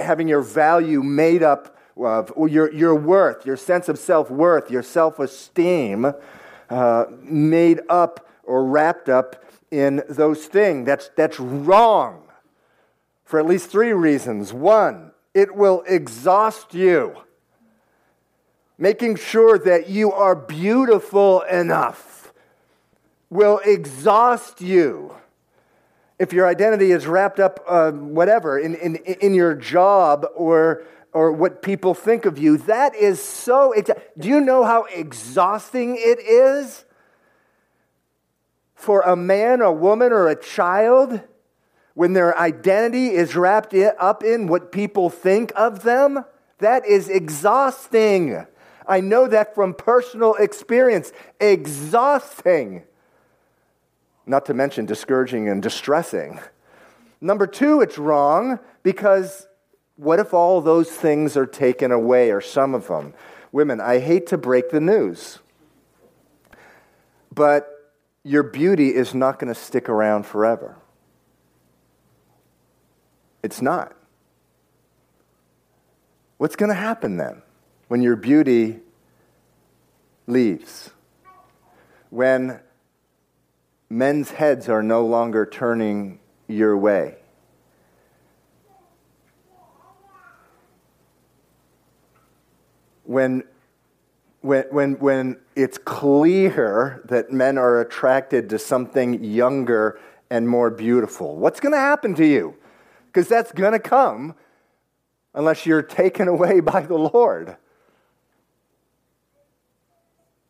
having 0.00 0.26
your 0.26 0.42
value 0.42 1.02
made 1.02 1.42
up 1.44 1.76
of 1.96 2.32
your, 2.48 2.72
your 2.72 2.96
worth, 2.96 3.46
your 3.46 3.56
sense 3.56 3.88
of 3.88 3.98
self 3.98 4.28
worth, 4.30 4.70
your 4.70 4.82
self 4.82 5.20
esteem 5.20 6.12
uh, 6.68 7.04
made 7.20 7.80
up 7.88 8.28
or 8.42 8.64
wrapped 8.64 9.08
up 9.08 9.44
in 9.70 10.02
those 10.08 10.46
things. 10.46 10.84
That's, 10.86 11.10
that's 11.16 11.38
wrong 11.38 12.24
for 13.24 13.38
at 13.38 13.46
least 13.46 13.70
three 13.70 13.92
reasons. 13.92 14.52
One, 14.52 15.12
it 15.32 15.54
will 15.54 15.84
exhaust 15.86 16.74
you 16.74 17.16
making 18.78 19.16
sure 19.16 19.58
that 19.58 19.88
you 19.88 20.12
are 20.12 20.34
beautiful 20.34 21.42
enough 21.42 22.32
will 23.32 23.60
exhaust 23.64 24.60
you. 24.60 25.14
If 26.18 26.32
your 26.32 26.46
identity 26.46 26.92
is 26.92 27.06
wrapped 27.06 27.40
up, 27.40 27.64
uh, 27.66 27.90
whatever, 27.90 28.58
in, 28.58 28.74
in, 28.76 28.96
in 28.96 29.34
your 29.34 29.54
job 29.54 30.26
or, 30.36 30.84
or 31.12 31.32
what 31.32 31.62
people 31.62 31.94
think 31.94 32.26
of 32.26 32.38
you, 32.38 32.58
that 32.58 32.94
is 32.94 33.20
so. 33.22 33.74
Do 34.18 34.28
you 34.28 34.40
know 34.40 34.64
how 34.64 34.84
exhausting 34.84 35.96
it 35.98 36.20
is 36.20 36.84
for 38.74 39.00
a 39.00 39.16
man, 39.16 39.62
a 39.62 39.72
woman, 39.72 40.12
or 40.12 40.28
a 40.28 40.40
child 40.40 41.22
when 41.94 42.12
their 42.12 42.38
identity 42.38 43.08
is 43.08 43.34
wrapped 43.34 43.74
up 43.74 44.22
in 44.22 44.46
what 44.46 44.72
people 44.72 45.08
think 45.08 45.52
of 45.56 45.82
them? 45.82 46.24
That 46.58 46.86
is 46.86 47.08
exhausting. 47.08 48.46
I 48.92 49.00
know 49.00 49.26
that 49.26 49.54
from 49.54 49.72
personal 49.72 50.34
experience. 50.34 51.12
Exhausting. 51.40 52.82
Not 54.26 54.44
to 54.46 54.54
mention 54.54 54.84
discouraging 54.84 55.48
and 55.48 55.62
distressing. 55.62 56.38
Number 57.18 57.46
two, 57.46 57.80
it's 57.80 57.96
wrong 57.96 58.60
because 58.82 59.48
what 59.96 60.18
if 60.18 60.34
all 60.34 60.60
those 60.60 60.90
things 60.90 61.38
are 61.38 61.46
taken 61.46 61.90
away, 61.90 62.30
or 62.30 62.42
some 62.42 62.74
of 62.74 62.88
them? 62.88 63.14
Women, 63.50 63.80
I 63.80 63.98
hate 63.98 64.26
to 64.26 64.36
break 64.36 64.68
the 64.68 64.80
news, 64.80 65.38
but 67.34 67.94
your 68.24 68.42
beauty 68.42 68.94
is 68.94 69.14
not 69.14 69.38
going 69.38 69.52
to 69.52 69.58
stick 69.58 69.88
around 69.88 70.26
forever. 70.26 70.76
It's 73.42 73.62
not. 73.62 73.96
What's 76.36 76.56
going 76.56 76.68
to 76.70 76.74
happen 76.74 77.16
then? 77.16 77.40
When 77.92 78.00
your 78.00 78.16
beauty 78.16 78.78
leaves, 80.26 80.92
when 82.08 82.58
men's 83.90 84.30
heads 84.30 84.66
are 84.66 84.82
no 84.82 85.04
longer 85.04 85.44
turning 85.44 86.18
your 86.48 86.74
way. 86.74 87.16
When, 93.04 93.44
when, 94.40 94.64
when, 94.70 94.92
when 94.94 95.36
it's 95.54 95.76
clear 95.76 97.02
that 97.10 97.30
men 97.30 97.58
are 97.58 97.78
attracted 97.82 98.48
to 98.48 98.58
something 98.58 99.22
younger 99.22 100.00
and 100.30 100.48
more 100.48 100.70
beautiful, 100.70 101.36
what's 101.36 101.60
going 101.60 101.72
to 101.74 101.78
happen 101.78 102.14
to 102.14 102.24
you? 102.24 102.56
Because 103.08 103.28
that's 103.28 103.52
going 103.52 103.72
to 103.72 103.78
come 103.78 104.34
unless 105.34 105.66
you're 105.66 105.82
taken 105.82 106.26
away 106.26 106.60
by 106.60 106.80
the 106.80 106.96
Lord. 106.96 107.58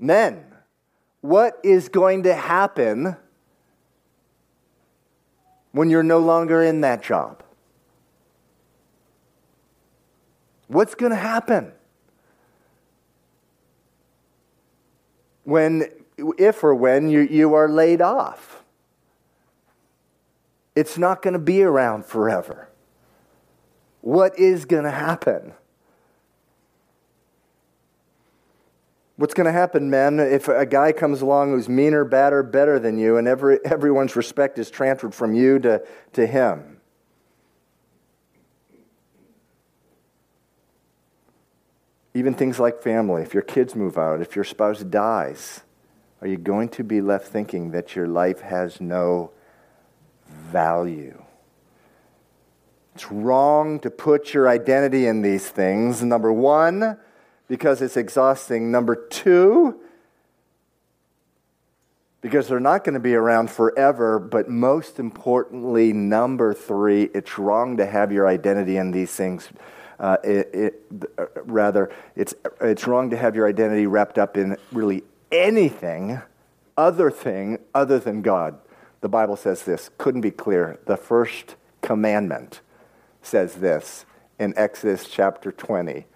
Men, 0.03 0.45
what 1.21 1.61
is 1.63 1.89
going 1.89 2.25
to 2.25 2.35
happen 2.35 3.17
when 5.71 5.91
you're 5.91 6.03
no 6.03 6.19
longer 6.19 6.61
in 6.61 6.81
that 6.81 7.05
job? 7.05 7.45
What's 10.67 10.97
going 10.97 11.11
to 11.11 11.17
happen? 11.17 11.71
When, 15.45 15.85
if 16.37 16.65
or 16.65 16.75
when 16.75 17.09
you, 17.09 17.21
you 17.21 17.55
are 17.55 17.69
laid 17.69 18.03
off, 18.03 18.65
it's 20.75 20.99
not 20.99 21.23
going 21.23 21.35
to 21.35 21.39
be 21.39 21.63
around 21.63 22.07
forever. 22.07 22.69
What 24.01 24.37
is 24.37 24.65
going 24.65 24.85
to 24.85 24.91
happen? 24.91 25.53
What's 29.23 29.35
going 29.35 29.47
to 29.47 29.53
happen, 29.53 29.89
men, 29.89 30.19
if 30.19 30.49
a 30.49 30.67
guy 30.67 30.91
comes 30.91 31.23
along 31.23 31.53
who's 31.53 31.69
meaner, 31.69 32.05
badder, 32.05 32.43
better 32.43 32.81
than 32.81 32.99
you, 32.99 33.19
and 33.19 33.29
every, 33.29 33.65
everyone's 33.65 34.17
respect 34.17 34.59
is 34.59 34.69
transferred 34.69 35.15
from 35.15 35.33
you 35.33 35.61
to, 35.61 35.81
to 36.15 36.27
him? 36.27 36.81
Even 42.15 42.35
things 42.35 42.59
like 42.59 42.83
family, 42.83 43.23
if 43.23 43.33
your 43.33 43.45
kids 43.45 43.77
move 43.77 43.97
out, 43.97 44.21
if 44.21 44.35
your 44.35 44.45
spouse 44.45 44.81
dies, 44.81 45.61
are 46.21 46.27
you 46.27 46.37
going 46.37 46.69
to 46.71 46.83
be 46.83 47.01
left 47.01 47.29
thinking 47.29 47.71
that 47.71 47.95
your 47.95 48.09
life 48.09 48.41
has 48.41 48.81
no 48.81 49.31
value? 50.51 51.23
It's 52.97 53.09
wrong 53.13 53.79
to 53.79 53.91
put 53.91 54.35
your 54.35 54.49
identity 54.49 55.07
in 55.07 55.23
these 55.23 55.49
things. 55.49 56.03
Number 56.03 56.33
one, 56.33 56.99
because 57.53 57.83
it's 57.83 57.99
exhausting. 57.99 58.71
Number 58.71 58.97
two, 58.97 59.79
because 62.23 62.49
they're 62.49 62.59
not 62.59 62.83
going 62.83 62.95
to 62.95 62.99
be 62.99 63.15
around 63.15 63.51
forever. 63.51 64.19
But 64.19 64.49
most 64.49 64.99
importantly, 64.99 65.93
number 65.93 66.55
three, 66.55 67.11
it's 67.13 67.39
wrong 67.39 67.77
to 67.77 67.85
have 67.85 68.11
your 68.11 68.27
identity 68.27 68.79
in 68.79 68.91
these 68.91 69.11
things. 69.15 69.51
Uh, 70.01 70.17
it, 70.25 70.55
it, 70.55 70.83
uh, 71.19 71.27
rather, 71.45 71.93
it's, 72.17 72.33
it's 72.63 72.87
wrong 72.87 73.11
to 73.11 73.19
have 73.19 73.37
your 73.37 73.47
identity 73.47 73.87
wrapped 73.87 74.17
up 74.17 74.39
in 74.39 74.57
really 74.73 75.03
anything 75.31 76.23
other 76.79 77.11
thing 77.11 77.59
other 77.75 77.99
than 77.99 78.23
God. 78.23 78.59
The 79.03 79.11
Bible 79.11 79.37
says 79.37 79.65
this, 79.65 79.91
couldn't 79.99 80.23
be 80.23 80.31
clear. 80.31 80.81
The 80.87 80.97
first 80.97 81.57
commandment 81.83 82.63
says 83.21 83.57
this 83.57 84.07
in 84.39 84.55
Exodus 84.57 85.07
chapter 85.07 85.53
20, 85.53 86.07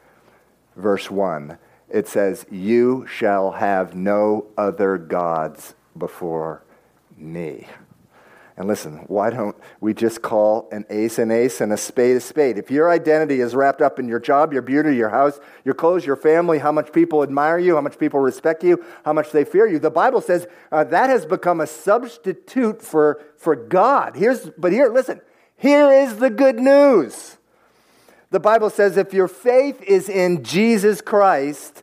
verse 0.76 1.11
1. 1.11 1.59
It 1.88 2.09
says, 2.09 2.47
You 2.50 3.06
shall 3.06 3.52
have 3.52 3.95
no 3.95 4.47
other 4.56 4.99
gods 4.99 5.75
before 5.97 6.62
me. 7.16 7.66
And 8.59 8.66
listen, 8.66 9.04
why 9.09 9.28
don't 9.28 9.54
we 9.80 9.92
just 9.92 10.23
call 10.23 10.66
an 10.73 10.87
ace 10.88 11.18
an 11.18 11.30
ace 11.30 11.61
and 11.61 11.75
a 11.75 11.76
spade 11.76 12.16
a 12.16 12.21
spade? 12.21 12.56
If 12.56 12.71
your 12.71 12.90
identity 12.90 13.40
is 13.40 13.54
wrapped 13.54 13.83
up 13.83 13.99
in 13.99 14.09
your 14.09 14.18
job, 14.18 14.54
your 14.54 14.62
beauty, 14.62 14.97
your 14.97 15.11
house, 15.11 15.38
your 15.62 15.75
clothes, 15.75 16.06
your 16.06 16.16
family, 16.16 16.59
how 16.59 16.73
much 16.73 16.90
people 16.90 17.23
admire 17.23 17.59
you, 17.59 17.75
how 17.75 17.83
much 17.83 17.99
people 17.99 18.18
respect 18.18 18.64
you, 18.64 18.83
how 19.04 19.12
much 19.12 19.30
they 19.30 19.45
fear 19.45 19.66
you, 19.66 19.78
the 19.78 19.90
Bible 19.90 20.23
says 20.23 20.47
uh, 20.73 20.85
that 20.85 21.11
has 21.11 21.26
become 21.26 21.61
a 21.61 21.66
substitute 21.66 22.80
for, 22.80 23.23
for 23.37 23.54
God. 23.54 24.16
Here's, 24.16 24.49
but 24.56 24.73
here, 24.73 24.88
listen, 24.88 25.21
here 25.56 25.92
is 25.92 26.16
the 26.16 26.30
good 26.30 26.56
news. 26.56 27.37
The 28.30 28.40
Bible 28.40 28.71
says 28.71 28.97
if 28.97 29.12
your 29.14 29.28
faith 29.28 29.83
is 29.83 30.09
in 30.09 30.42
Jesus 30.42 31.00
Christ, 31.00 31.83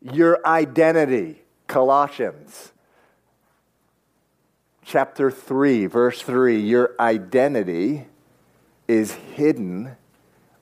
your 0.00 0.44
identity, 0.46 1.42
Colossians 1.66 2.72
chapter 4.84 5.30
3, 5.30 5.86
verse 5.86 6.20
3 6.22 6.60
your 6.60 6.94
identity 6.98 8.06
is 8.88 9.12
hidden 9.12 9.96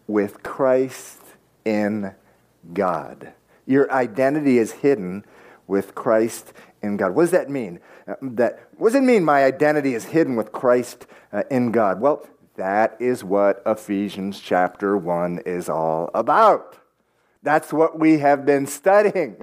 with 0.06 0.42
Christ 0.42 1.22
in 1.64 2.14
God. 2.74 3.32
Your 3.64 3.90
identity 3.90 4.58
is 4.58 4.72
hidden 4.72 5.24
with 5.66 5.94
Christ 5.94 6.52
in 6.82 6.98
God. 6.98 7.14
What 7.14 7.22
does 7.22 7.30
that 7.30 7.48
mean? 7.48 7.80
Uh, 8.06 8.14
that 8.20 8.68
what 8.76 8.90
does 8.90 9.00
it 9.00 9.04
mean 9.04 9.24
my 9.24 9.44
identity 9.44 9.94
is 9.94 10.04
hidden 10.04 10.36
with 10.36 10.52
Christ 10.52 11.06
uh, 11.32 11.44
in 11.50 11.72
God? 11.72 12.00
Well, 12.00 12.26
that 12.58 12.96
is 13.00 13.24
what 13.24 13.62
Ephesians 13.64 14.40
chapter 14.40 14.96
1 14.96 15.40
is 15.46 15.68
all 15.68 16.10
about. 16.12 16.76
That's 17.42 17.72
what 17.72 17.98
we 17.98 18.18
have 18.18 18.44
been 18.44 18.66
studying 18.66 19.36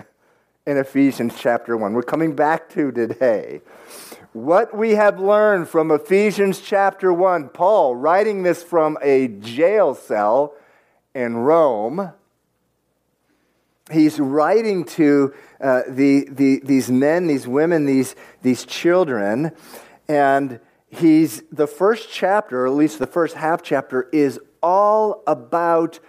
in 0.67 0.77
Ephesians 0.77 1.34
chapter 1.38 1.75
1. 1.75 1.93
We're 1.93 2.03
coming 2.03 2.36
back 2.36 2.69
to 2.72 2.91
today 2.91 3.62
what 4.34 4.75
we 4.75 4.91
have 4.91 5.17
learned 5.17 5.69
from 5.69 5.91
Ephesians 5.91 6.60
chapter 6.60 7.13
1, 7.13 7.50
Paul 7.50 7.95
writing 7.95 8.43
this 8.43 8.62
from 8.62 8.98
a 9.01 9.29
jail 9.29 9.95
cell 9.95 10.53
in 11.13 11.38
Rome. 11.38 12.12
He's 13.89 14.19
writing 14.19 14.84
to 14.86 15.34
uh, 15.62 15.84
the, 15.88 16.27
the, 16.29 16.60
these 16.65 16.91
men, 16.91 17.27
these 17.27 17.48
women, 17.48 17.86
these, 17.86 18.13
these 18.41 18.65
children, 18.65 19.51
and 20.10 20.60
he's 20.98 21.44
the 21.52 21.68
first 21.68 22.10
chapter, 22.12 22.62
or 22.62 22.68
at 22.68 22.74
least 22.74 23.00
the 23.00 23.08
first 23.08 23.36
half 23.36 23.62
chapter, 23.62 24.10
is 24.12 24.40
all 24.62 25.24
about 25.28 26.00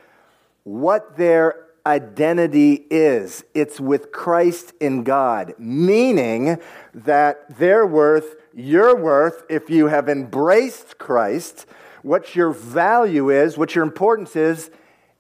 what 0.64 1.16
their 1.16 1.66
identity 1.87 2.87
is. 2.90 3.45
It's 3.55 3.78
with 3.78 4.11
Christ 4.11 4.73
in 4.81 5.05
God, 5.05 5.55
meaning 5.59 6.59
that 6.93 7.59
their 7.59 7.87
worth, 7.87 8.37
your 8.55 8.97
worth, 8.97 9.45
if 9.49 9.71
you 9.71 9.87
have 9.87 10.09
embraced 10.09 10.99
Christ, 10.99 11.66
what 12.02 12.35
your 12.35 12.50
value 12.50 13.31
is, 13.31 13.57
what 13.57 13.75
your 13.75 13.85
importance 13.85 14.35
is, 14.35 14.71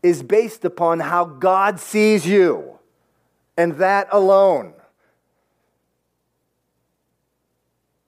is 0.02 0.22
based 0.22 0.64
upon 0.64 1.00
how 1.00 1.24
God 1.24 1.78
sees 1.80 2.26
you, 2.26 2.78
and 3.56 3.74
that 3.78 4.08
alone. 4.12 4.74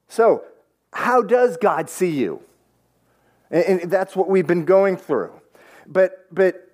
So, 0.09 0.45
how 0.93 1.23
does 1.23 1.57
God 1.57 1.91
see 1.91 2.11
you? 2.11 2.43
And, 3.51 3.91
that's 3.91 4.15
what 4.15 4.29
we've 4.29 4.47
been 4.47 4.65
going 4.65 4.97
through. 4.97 5.33
But, 5.87 6.27
but 6.31 6.71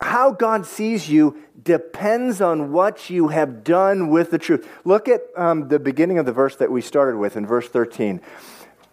how 0.00 0.32
God 0.32 0.66
sees 0.66 1.08
you 1.08 1.42
depends 1.62 2.40
on 2.40 2.72
what 2.72 3.10
you 3.10 3.28
have 3.28 3.64
done 3.64 4.08
with 4.08 4.30
the 4.30 4.38
truth. 4.38 4.68
Look 4.84 5.08
at 5.08 5.22
um, 5.36 5.68
the 5.68 5.78
beginning 5.78 6.18
of 6.18 6.26
the 6.26 6.32
verse 6.32 6.56
that 6.56 6.70
we 6.70 6.80
started 6.80 7.16
with 7.16 7.36
in 7.36 7.46
verse 7.46 7.68
13. 7.68 8.20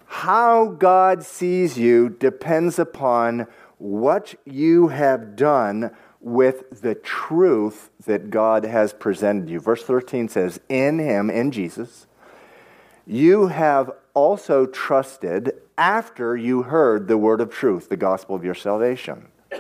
How 0.06 0.68
God 0.68 1.24
sees 1.24 1.78
you 1.78 2.10
depends 2.10 2.80
upon 2.80 3.48
what 3.78 4.36
you 4.46 4.88
have 4.88 5.36
done 5.36 5.92
with 6.20 6.82
the 6.82 6.96
truth 6.96 7.90
that 8.06 8.30
God 8.30 8.66
has 8.66 8.94
presented 8.94 9.50
you. 9.50 9.60
Verse 9.60 9.84
13 9.84 10.30
says, 10.30 10.60
In 10.70 11.00
Him, 11.00 11.30
in 11.30 11.52
Jesus, 11.52 12.08
you 13.06 13.48
have 13.48 13.92
also 14.18 14.66
trusted 14.66 15.54
after 15.78 16.36
you 16.36 16.64
heard 16.64 17.08
the 17.08 17.20
word 17.20 17.40
of 17.40 17.52
truth, 17.52 17.88
the 17.88 17.96
gospel 17.96 18.36
of 18.36 18.44
your 18.44 18.56
salvation 18.56 19.28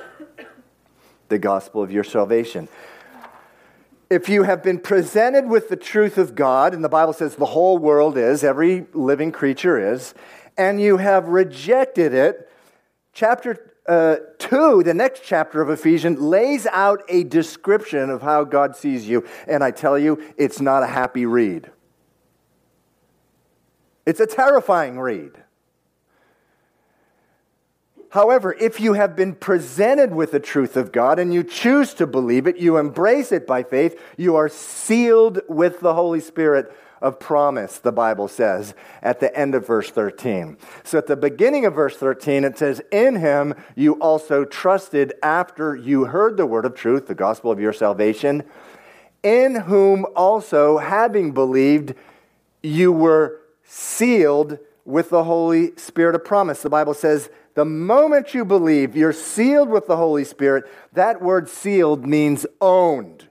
the 1.29 1.37
gospel 1.37 1.83
of 1.83 1.91
your 1.91 2.03
salvation. 2.03 2.67
If 4.09 4.29
you 4.29 4.43
have 4.43 4.63
been 4.63 4.79
presented 4.79 5.47
with 5.47 5.69
the 5.69 5.75
truth 5.75 6.17
of 6.17 6.33
God, 6.33 6.73
and 6.73 6.83
the 6.83 6.89
Bible 6.89 7.13
says 7.13 7.35
the 7.35 7.45
whole 7.45 7.77
world 7.77 8.17
is, 8.17 8.43
every 8.43 8.87
living 8.93 9.31
creature 9.31 9.93
is, 9.93 10.15
and 10.57 10.81
you 10.81 10.97
have 10.97 11.27
rejected 11.27 12.15
it, 12.15 12.49
chapter 13.13 13.73
uh, 13.87 14.15
2, 14.39 14.81
the 14.81 14.93
next 14.95 15.21
chapter 15.23 15.61
of 15.61 15.69
Ephesians, 15.69 16.19
lays 16.19 16.65
out 16.65 17.03
a 17.09 17.25
description 17.25 18.09
of 18.09 18.23
how 18.23 18.43
God 18.43 18.75
sees 18.75 19.07
you. 19.07 19.23
And 19.47 19.63
I 19.63 19.69
tell 19.69 19.99
you, 19.99 20.19
it's 20.35 20.59
not 20.59 20.81
a 20.81 20.87
happy 20.87 21.27
read. 21.27 21.69
It's 24.07 24.21
a 24.21 24.25
terrifying 24.25 25.01
read. 25.01 25.33
However, 28.11 28.55
if 28.57 28.79
you 28.79 28.93
have 28.93 29.17
been 29.17 29.35
presented 29.35 30.15
with 30.15 30.31
the 30.31 30.39
truth 30.39 30.77
of 30.77 30.93
God 30.93 31.19
and 31.19 31.33
you 31.33 31.43
choose 31.43 31.93
to 31.95 32.07
believe 32.07 32.47
it, 32.47 32.55
you 32.55 32.77
embrace 32.77 33.33
it 33.33 33.45
by 33.45 33.63
faith, 33.63 34.01
you 34.15 34.37
are 34.37 34.47
sealed 34.47 35.41
with 35.49 35.81
the 35.81 35.93
Holy 35.93 36.21
Spirit 36.21 36.73
of 37.01 37.19
promise, 37.19 37.79
the 37.79 37.91
Bible 37.91 38.29
says 38.29 38.73
at 39.01 39.19
the 39.19 39.37
end 39.37 39.53
of 39.53 39.67
verse 39.67 39.91
13. 39.91 40.57
So 40.85 40.99
at 40.99 41.07
the 41.07 41.17
beginning 41.17 41.65
of 41.65 41.75
verse 41.75 41.97
13, 41.97 42.45
it 42.45 42.57
says, 42.57 42.81
In 42.93 43.17
him 43.17 43.55
you 43.75 43.95
also 43.95 44.45
trusted 44.45 45.15
after 45.21 45.75
you 45.75 46.05
heard 46.05 46.37
the 46.37 46.45
word 46.45 46.63
of 46.63 46.75
truth, 46.75 47.07
the 47.07 47.13
gospel 47.13 47.51
of 47.51 47.59
your 47.59 47.73
salvation, 47.73 48.45
in 49.21 49.55
whom 49.55 50.05
also, 50.15 50.77
having 50.77 51.33
believed, 51.33 51.93
you 52.63 52.93
were 52.93 53.41
sealed 53.67 54.57
with 54.85 55.09
the 55.09 55.25
Holy 55.25 55.75
Spirit 55.75 56.15
of 56.15 56.23
promise. 56.23 56.61
The 56.61 56.69
Bible 56.69 56.93
says, 56.93 57.29
the 57.55 57.65
moment 57.65 58.33
you 58.33 58.45
believe, 58.45 58.95
you're 58.95 59.11
sealed 59.11 59.69
with 59.69 59.87
the 59.87 59.97
Holy 59.97 60.23
Spirit. 60.23 60.63
That 60.93 61.21
word 61.21 61.49
sealed 61.49 62.05
means 62.05 62.45
owned. 62.61 63.27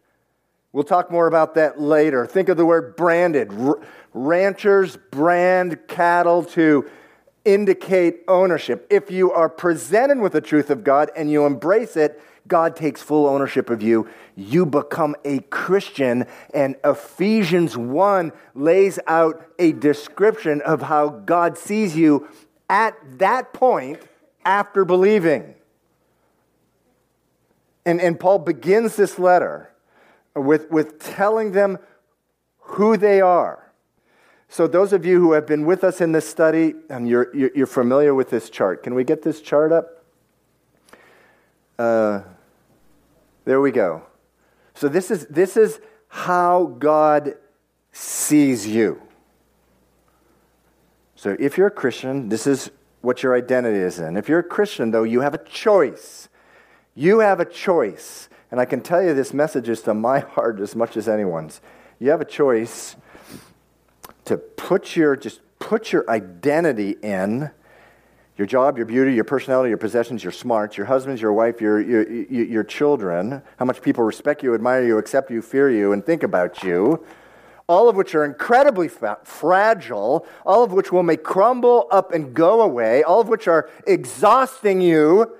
We'll 0.72 0.84
talk 0.84 1.10
more 1.10 1.26
about 1.26 1.54
that 1.54 1.80
later. 1.80 2.26
Think 2.26 2.50
of 2.50 2.58
the 2.58 2.66
word 2.66 2.96
branded. 2.96 3.50
Ranchers 4.12 4.98
brand 5.10 5.78
cattle 5.88 6.44
to 6.44 6.90
indicate 7.46 8.18
ownership. 8.28 8.86
If 8.90 9.10
you 9.10 9.32
are 9.32 9.48
presented 9.48 10.18
with 10.18 10.32
the 10.32 10.40
truth 10.40 10.68
of 10.68 10.84
God 10.84 11.10
and 11.16 11.30
you 11.30 11.46
embrace 11.46 11.96
it, 11.96 12.20
God 12.48 12.76
takes 12.76 13.02
full 13.02 13.26
ownership 13.26 13.70
of 13.70 13.82
you. 13.82 14.08
You 14.34 14.66
become 14.66 15.16
a 15.24 15.40
Christian. 15.40 16.26
And 16.54 16.76
Ephesians 16.84 17.76
1 17.76 18.32
lays 18.54 18.98
out 19.06 19.46
a 19.58 19.72
description 19.72 20.60
of 20.62 20.82
how 20.82 21.08
God 21.08 21.58
sees 21.58 21.96
you 21.96 22.28
at 22.68 22.94
that 23.18 23.52
point 23.52 24.00
after 24.44 24.84
believing. 24.84 25.54
And, 27.84 28.00
and 28.00 28.18
Paul 28.18 28.40
begins 28.40 28.96
this 28.96 29.18
letter 29.18 29.72
with, 30.34 30.70
with 30.70 30.98
telling 30.98 31.52
them 31.52 31.78
who 32.58 32.96
they 32.96 33.20
are. 33.20 33.72
So, 34.48 34.66
those 34.66 34.92
of 34.92 35.04
you 35.04 35.20
who 35.20 35.32
have 35.32 35.46
been 35.46 35.66
with 35.66 35.82
us 35.82 36.00
in 36.00 36.12
this 36.12 36.28
study, 36.28 36.74
and 36.88 37.08
you're, 37.08 37.34
you're 37.34 37.66
familiar 37.66 38.14
with 38.14 38.30
this 38.30 38.48
chart, 38.48 38.82
can 38.82 38.94
we 38.94 39.02
get 39.02 39.22
this 39.22 39.40
chart 39.40 39.72
up? 39.72 40.04
Uh, 41.78 42.20
there 43.46 43.60
we 43.60 43.70
go. 43.70 44.02
So, 44.74 44.88
this 44.88 45.10
is, 45.10 45.26
this 45.28 45.56
is 45.56 45.80
how 46.08 46.76
God 46.78 47.36
sees 47.92 48.66
you. 48.66 49.00
So, 51.14 51.34
if 51.40 51.56
you're 51.56 51.68
a 51.68 51.70
Christian, 51.70 52.28
this 52.28 52.46
is 52.46 52.70
what 53.00 53.22
your 53.22 53.34
identity 53.34 53.78
is 53.78 53.98
in. 53.98 54.16
If 54.16 54.28
you're 54.28 54.40
a 54.40 54.44
Christian, 54.44 54.90
though, 54.90 55.04
you 55.04 55.20
have 55.20 55.32
a 55.32 55.42
choice. 55.44 56.28
You 56.94 57.20
have 57.20 57.40
a 57.40 57.44
choice. 57.44 58.28
And 58.50 58.60
I 58.60 58.64
can 58.64 58.80
tell 58.80 59.02
you 59.02 59.14
this 59.14 59.32
message 59.32 59.68
is 59.68 59.80
to 59.82 59.94
my 59.94 60.18
heart 60.34 60.60
as 60.60 60.74
much 60.74 60.96
as 60.96 61.08
anyone's. 61.08 61.60
You 61.98 62.10
have 62.10 62.20
a 62.20 62.26
choice 62.26 62.96
to 64.24 64.36
put 64.36 64.96
your 64.96 65.16
just 65.16 65.40
put 65.58 65.92
your 65.92 66.08
identity 66.10 66.96
in 67.02 67.50
your 68.36 68.46
job, 68.46 68.76
your 68.76 68.86
beauty, 68.86 69.14
your 69.14 69.24
personality, 69.24 69.70
your 69.70 69.78
possessions, 69.78 70.22
your 70.22 70.32
smarts, 70.32 70.76
your 70.76 70.86
husbands, 70.86 71.22
your 71.22 71.32
wife, 71.32 71.60
your, 71.60 71.80
your, 71.80 72.08
your, 72.10 72.64
children, 72.64 73.42
how 73.56 73.64
much 73.64 73.80
people 73.80 74.04
respect 74.04 74.42
you, 74.42 74.54
admire 74.54 74.84
you, 74.84 74.98
accept 74.98 75.30
you, 75.30 75.40
fear 75.40 75.70
you, 75.70 75.92
and 75.92 76.04
think 76.04 76.22
about 76.22 76.62
you, 76.62 77.04
all 77.66 77.88
of 77.88 77.96
which 77.96 78.14
are 78.14 78.24
incredibly 78.24 78.88
fa- 78.88 79.18
fragile, 79.24 80.26
all 80.44 80.62
of 80.62 80.72
which 80.72 80.92
will 80.92 81.02
may 81.02 81.16
crumble 81.16 81.88
up 81.90 82.12
and 82.12 82.34
go 82.34 82.60
away, 82.60 83.02
all 83.02 83.20
of 83.20 83.28
which 83.28 83.48
are 83.48 83.70
exhausting 83.86 84.82
you 84.82 85.34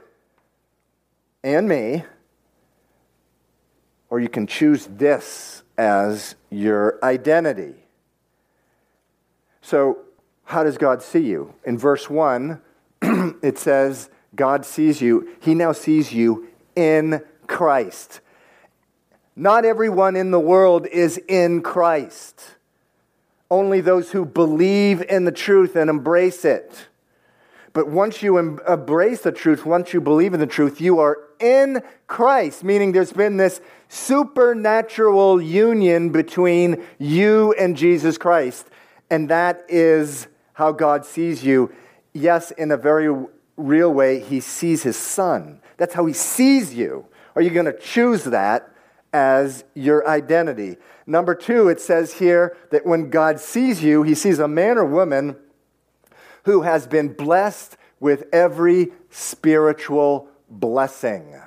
and 1.44 1.68
me. 1.68 2.02
Or 4.08 4.20
you 4.20 4.28
can 4.28 4.46
choose 4.46 4.86
this 4.86 5.62
as 5.76 6.34
your 6.48 6.98
identity. 7.02 7.74
So, 9.60 9.98
how 10.44 10.62
does 10.62 10.78
God 10.78 11.02
see 11.02 11.26
you? 11.26 11.54
In 11.64 11.76
verse 11.76 12.08
1, 12.08 12.62
it 13.42 13.58
says, 13.58 14.10
God 14.34 14.64
sees 14.64 15.00
you. 15.00 15.28
He 15.40 15.54
now 15.54 15.72
sees 15.72 16.12
you 16.12 16.48
in 16.74 17.22
Christ. 17.46 18.20
Not 19.34 19.64
everyone 19.64 20.16
in 20.16 20.30
the 20.30 20.40
world 20.40 20.86
is 20.86 21.18
in 21.28 21.62
Christ. 21.62 22.56
Only 23.50 23.80
those 23.80 24.10
who 24.10 24.24
believe 24.24 25.02
in 25.02 25.24
the 25.24 25.32
truth 25.32 25.76
and 25.76 25.88
embrace 25.88 26.44
it. 26.44 26.88
But 27.72 27.88
once 27.88 28.22
you 28.22 28.38
em- 28.38 28.58
embrace 28.66 29.20
the 29.20 29.32
truth, 29.32 29.66
once 29.66 29.92
you 29.92 30.00
believe 30.00 30.32
in 30.32 30.40
the 30.40 30.46
truth, 30.46 30.80
you 30.80 30.98
are 30.98 31.18
in 31.38 31.82
Christ, 32.06 32.64
meaning 32.64 32.92
there's 32.92 33.12
been 33.12 33.36
this 33.36 33.60
supernatural 33.88 35.40
union 35.40 36.10
between 36.10 36.82
you 36.98 37.54
and 37.58 37.76
Jesus 37.76 38.16
Christ. 38.16 38.68
And 39.10 39.28
that 39.28 39.64
is 39.68 40.26
how 40.54 40.72
God 40.72 41.04
sees 41.04 41.44
you 41.44 41.70
yes, 42.16 42.50
in 42.52 42.70
a 42.70 42.76
very 42.76 43.26
real 43.56 43.92
way, 43.92 44.20
he 44.20 44.40
sees 44.40 44.82
his 44.82 44.96
son. 44.96 45.60
That's 45.76 45.94
how 45.94 46.06
he 46.06 46.12
sees 46.12 46.74
you. 46.74 47.06
Are 47.34 47.42
you 47.42 47.50
going 47.50 47.66
to 47.66 47.78
choose 47.78 48.24
that 48.24 48.70
as 49.12 49.64
your 49.74 50.08
identity? 50.08 50.76
Number 51.06 51.34
two, 51.34 51.68
it 51.68 51.80
says 51.80 52.14
here 52.14 52.56
that 52.70 52.86
when 52.86 53.10
God 53.10 53.40
sees 53.40 53.82
you, 53.82 54.02
he 54.02 54.14
sees 54.14 54.38
a 54.38 54.48
man 54.48 54.78
or 54.78 54.84
woman 54.84 55.36
who 56.44 56.62
has 56.62 56.86
been 56.86 57.12
blessed 57.12 57.76
with 58.00 58.24
every 58.32 58.92
spiritual 59.10 60.28
blessing. 60.48 61.40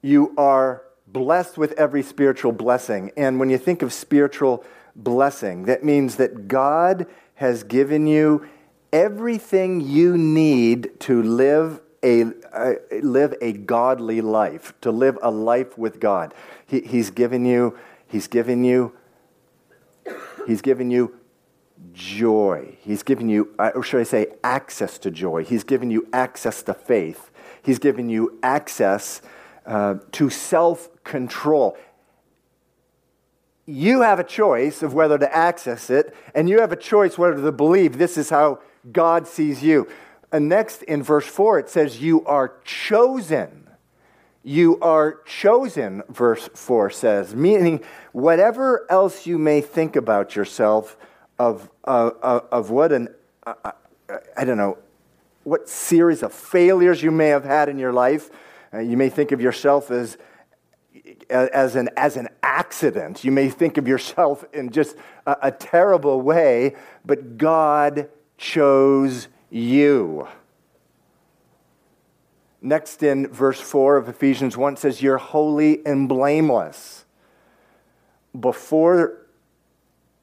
You 0.00 0.34
are 0.36 0.82
blessed 1.06 1.58
with 1.58 1.72
every 1.72 2.02
spiritual 2.02 2.52
blessing. 2.52 3.12
And 3.16 3.38
when 3.38 3.50
you 3.50 3.58
think 3.58 3.82
of 3.82 3.92
spiritual 3.92 4.64
blessing, 4.96 5.64
that 5.64 5.84
means 5.84 6.16
that 6.16 6.48
God 6.48 7.06
has 7.42 7.64
given 7.64 8.06
you 8.06 8.46
everything 8.92 9.80
you 9.80 10.16
need 10.16 10.88
to 11.00 11.20
live 11.20 11.80
a, 12.04 12.22
uh, 12.52 12.74
live 13.02 13.34
a 13.42 13.52
godly 13.52 14.20
life, 14.20 14.72
to 14.80 14.92
live 14.92 15.18
a 15.20 15.30
life 15.32 15.76
with 15.76 15.98
God. 15.98 16.34
He, 16.64 16.82
he's 16.82 17.10
given 17.10 17.44
you, 17.44 17.76
he's 18.06 18.28
given 18.28 18.62
you, 18.62 18.92
he's 20.46 20.62
given 20.62 20.92
you 20.92 21.18
joy. 21.92 22.76
He's 22.80 23.02
given 23.02 23.28
you, 23.28 23.52
uh, 23.58 23.72
or 23.74 23.82
should 23.82 23.98
I 23.98 24.04
say, 24.04 24.28
access 24.44 24.96
to 24.98 25.10
joy. 25.10 25.42
He's 25.44 25.64
given 25.64 25.90
you 25.90 26.06
access 26.12 26.62
to 26.62 26.74
faith. 26.74 27.32
He's 27.60 27.80
given 27.80 28.08
you 28.08 28.38
access 28.44 29.20
uh, 29.66 29.96
to 30.12 30.30
self 30.30 30.90
control 31.02 31.76
you 33.66 34.02
have 34.02 34.18
a 34.18 34.24
choice 34.24 34.82
of 34.82 34.94
whether 34.94 35.18
to 35.18 35.36
access 35.36 35.90
it, 35.90 36.14
and 36.34 36.48
you 36.48 36.60
have 36.60 36.72
a 36.72 36.76
choice 36.76 37.16
whether 37.16 37.40
to 37.40 37.52
believe 37.52 37.98
this 37.98 38.16
is 38.16 38.30
how 38.30 38.60
God 38.90 39.26
sees 39.26 39.62
you. 39.62 39.88
And 40.32 40.48
next 40.48 40.82
in 40.82 41.02
verse 41.02 41.26
4, 41.26 41.60
it 41.60 41.68
says, 41.68 42.00
You 42.00 42.24
are 42.24 42.54
chosen. 42.64 43.62
You 44.44 44.80
are 44.80 45.20
chosen, 45.24 46.02
verse 46.08 46.48
4 46.54 46.90
says, 46.90 47.32
meaning 47.32 47.80
whatever 48.10 48.86
else 48.90 49.24
you 49.24 49.38
may 49.38 49.60
think 49.60 49.94
about 49.94 50.34
yourself, 50.34 50.96
of, 51.38 51.70
uh, 51.84 52.10
uh, 52.20 52.40
of 52.50 52.70
what 52.70 52.90
an, 52.90 53.08
uh, 53.46 53.54
uh 53.64 53.72
I 54.36 54.44
don't 54.44 54.56
know, 54.56 54.78
what 55.44 55.68
series 55.68 56.24
of 56.24 56.32
failures 56.32 57.02
you 57.02 57.12
may 57.12 57.28
have 57.28 57.44
had 57.44 57.68
in 57.68 57.78
your 57.78 57.92
life. 57.92 58.30
Uh, 58.74 58.80
you 58.80 58.96
may 58.96 59.08
think 59.08 59.30
of 59.30 59.40
yourself 59.40 59.92
as 59.92 60.18
as 61.30 61.76
an, 61.76 61.88
as 61.96 62.16
an 62.16 62.28
accident. 62.42 63.24
You 63.24 63.32
may 63.32 63.48
think 63.48 63.76
of 63.76 63.88
yourself 63.88 64.44
in 64.52 64.70
just 64.70 64.96
a, 65.26 65.36
a 65.42 65.50
terrible 65.50 66.20
way, 66.20 66.76
but 67.04 67.38
God 67.38 68.08
chose 68.38 69.28
you. 69.50 70.28
Next 72.60 73.02
in 73.02 73.26
verse 73.26 73.60
4 73.60 73.96
of 73.96 74.08
Ephesians 74.08 74.56
1 74.56 74.76
says, 74.76 75.02
You're 75.02 75.18
holy 75.18 75.84
and 75.84 76.08
blameless. 76.08 77.04
Before 78.38 79.26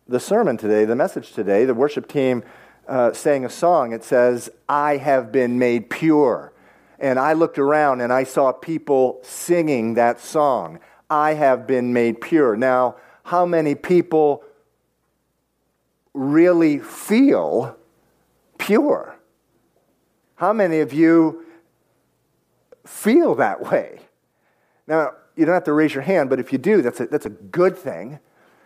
the 0.08 0.20
sermon 0.20 0.58
today, 0.58 0.86
the 0.86 0.96
message 0.96 1.34
today, 1.34 1.66
the 1.66 1.74
worship 1.74 2.08
team 2.08 2.44
uh, 2.88 3.14
sang 3.14 3.46
a 3.46 3.50
song. 3.50 3.92
It 3.92 4.04
says, 4.04 4.50
I 4.68 4.98
have 4.98 5.32
been 5.32 5.60
made 5.60 5.90
pure. 5.90 6.54
And 7.00 7.18
I 7.18 7.34
looked 7.34 7.58
around 7.58 8.02
and 8.02 8.12
I 8.12 8.26
saw 8.26 8.52
people 8.52 9.20
singing 9.24 9.94
that 9.94 10.20
song. 10.20 10.80
I 11.10 11.34
have 11.34 11.66
been 11.66 11.94
made 11.94 12.20
pure. 12.20 12.58
Now, 12.58 12.98
how 13.24 13.46
many 13.46 13.74
people 13.74 14.44
really 16.14 16.80
feel 16.80 17.78
pure? 18.58 19.16
How 20.36 20.52
many 20.52 20.80
of 20.82 20.92
you 20.92 21.46
feel 22.86 23.34
that 23.36 23.72
way? 23.72 24.00
Now, 24.86 25.14
you 25.36 25.46
don't 25.46 25.54
have 25.54 25.64
to 25.66 25.74
raise 25.74 25.94
your 25.94 26.04
hand, 26.04 26.30
but 26.30 26.40
if 26.40 26.52
you 26.52 26.58
do, 26.58 26.82
that's 26.82 27.00
a, 27.00 27.08
that's 27.08 27.26
a 27.26 27.30
good 27.30 27.78
thing. 27.78 28.20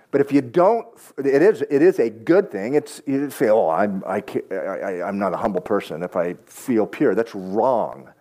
But 0.10 0.22
if 0.22 0.32
you 0.32 0.42
don't, 0.42 0.88
it 1.18 1.42
is, 1.42 1.62
it 1.70 1.82
is 1.82 2.00
a 2.00 2.10
good 2.10 2.52
thing. 2.52 2.76
It's, 2.76 3.02
you 3.06 3.30
say, 3.30 3.50
oh, 3.50 3.70
I'm, 3.70 4.04
I, 4.08 4.24
I, 4.52 5.02
I'm 5.04 5.20
not 5.20 5.34
a 5.34 5.38
humble 5.38 5.62
person 5.62 6.04
if 6.04 6.16
I 6.16 6.34
feel 6.46 6.86
pure. 6.86 7.14
That's 7.14 7.36
wrong 7.36 8.13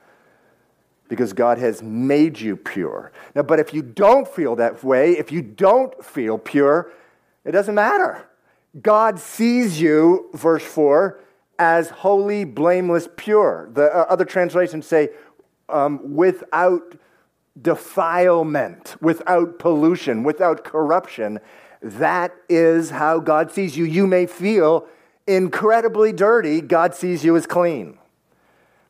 because 1.12 1.34
God 1.34 1.58
has 1.58 1.82
made 1.82 2.40
you 2.40 2.56
pure. 2.56 3.12
Now, 3.34 3.42
but 3.42 3.60
if 3.60 3.74
you 3.74 3.82
don't 3.82 4.26
feel 4.26 4.56
that 4.56 4.82
way, 4.82 5.10
if 5.10 5.30
you 5.30 5.42
don't 5.42 6.02
feel 6.02 6.38
pure, 6.38 6.90
it 7.44 7.52
doesn't 7.52 7.74
matter. 7.74 8.26
God 8.80 9.20
sees 9.20 9.78
you, 9.78 10.30
verse 10.32 10.62
4, 10.62 11.20
as 11.58 11.90
holy, 11.90 12.46
blameless, 12.46 13.10
pure. 13.14 13.68
The 13.74 13.94
uh, 13.94 14.06
other 14.08 14.24
translations 14.24 14.86
say 14.86 15.10
um, 15.68 16.16
without 16.16 16.94
defilement, 17.60 18.96
without 19.02 19.58
pollution, 19.58 20.22
without 20.22 20.64
corruption. 20.64 21.40
That 21.82 22.34
is 22.48 22.88
how 22.88 23.20
God 23.20 23.52
sees 23.52 23.76
you. 23.76 23.84
You 23.84 24.06
may 24.06 24.24
feel 24.24 24.88
incredibly 25.26 26.14
dirty, 26.14 26.62
God 26.62 26.94
sees 26.94 27.22
you 27.22 27.36
as 27.36 27.46
clean. 27.46 27.98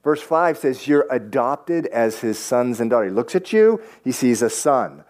Verse 0.02 0.20
5 0.20 0.58
says, 0.58 0.88
You're 0.88 1.06
adopted 1.10 1.86
as 1.86 2.20
his 2.20 2.38
sons 2.38 2.80
and 2.80 2.90
daughters. 2.90 3.12
He 3.12 3.14
looks 3.14 3.34
at 3.34 3.52
you, 3.52 3.80
he 4.02 4.12
sees 4.12 4.42
a 4.42 4.50
son. 4.50 5.04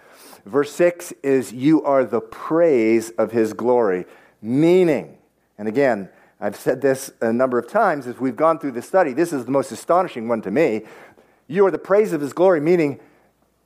Verse 0.44 0.72
6 0.74 1.12
is, 1.22 1.52
You 1.52 1.83
are 1.85 2.05
the 2.05 2.20
praise 2.20 3.11
of 3.11 3.33
his 3.33 3.52
glory. 3.52 4.05
Meaning, 4.40 5.18
and 5.57 5.68
again, 5.68 6.09
I've 6.40 6.57
said 6.57 6.81
this 6.81 7.12
a 7.20 7.33
number 7.33 7.59
of 7.59 7.68
times 7.68 8.07
as 8.07 8.18
we've 8.18 8.37
gone 8.37 8.59
through 8.59 8.72
the 8.72 8.83
study. 8.83 9.12
This 9.12 9.33
is 9.33 9.44
the 9.44 9.52
most 9.52 9.70
astonishing 9.70 10.26
one 10.26 10.42
to 10.42 10.50
me. 10.50 10.83
You 11.46 11.64
are 11.66 11.70
the 11.70 11.78
praise 11.78 12.12
of 12.12 12.20
his 12.20 12.33
glory, 12.33 12.61
meaning, 12.61 12.98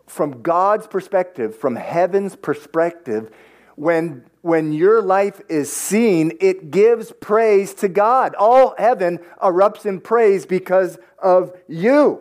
from 0.06 0.42
God's 0.42 0.86
perspective, 0.86 1.56
from 1.56 1.76
heaven's 1.76 2.36
perspective, 2.36 3.34
when, 3.76 4.24
when 4.40 4.72
your 4.72 5.00
life 5.00 5.40
is 5.48 5.72
seen, 5.72 6.32
it 6.40 6.70
gives 6.70 7.12
praise 7.20 7.74
to 7.74 7.88
God. 7.88 8.34
All 8.34 8.74
heaven 8.78 9.18
erupts 9.40 9.86
in 9.86 10.00
praise 10.00 10.46
because 10.46 10.98
of 11.22 11.56
you. 11.68 12.20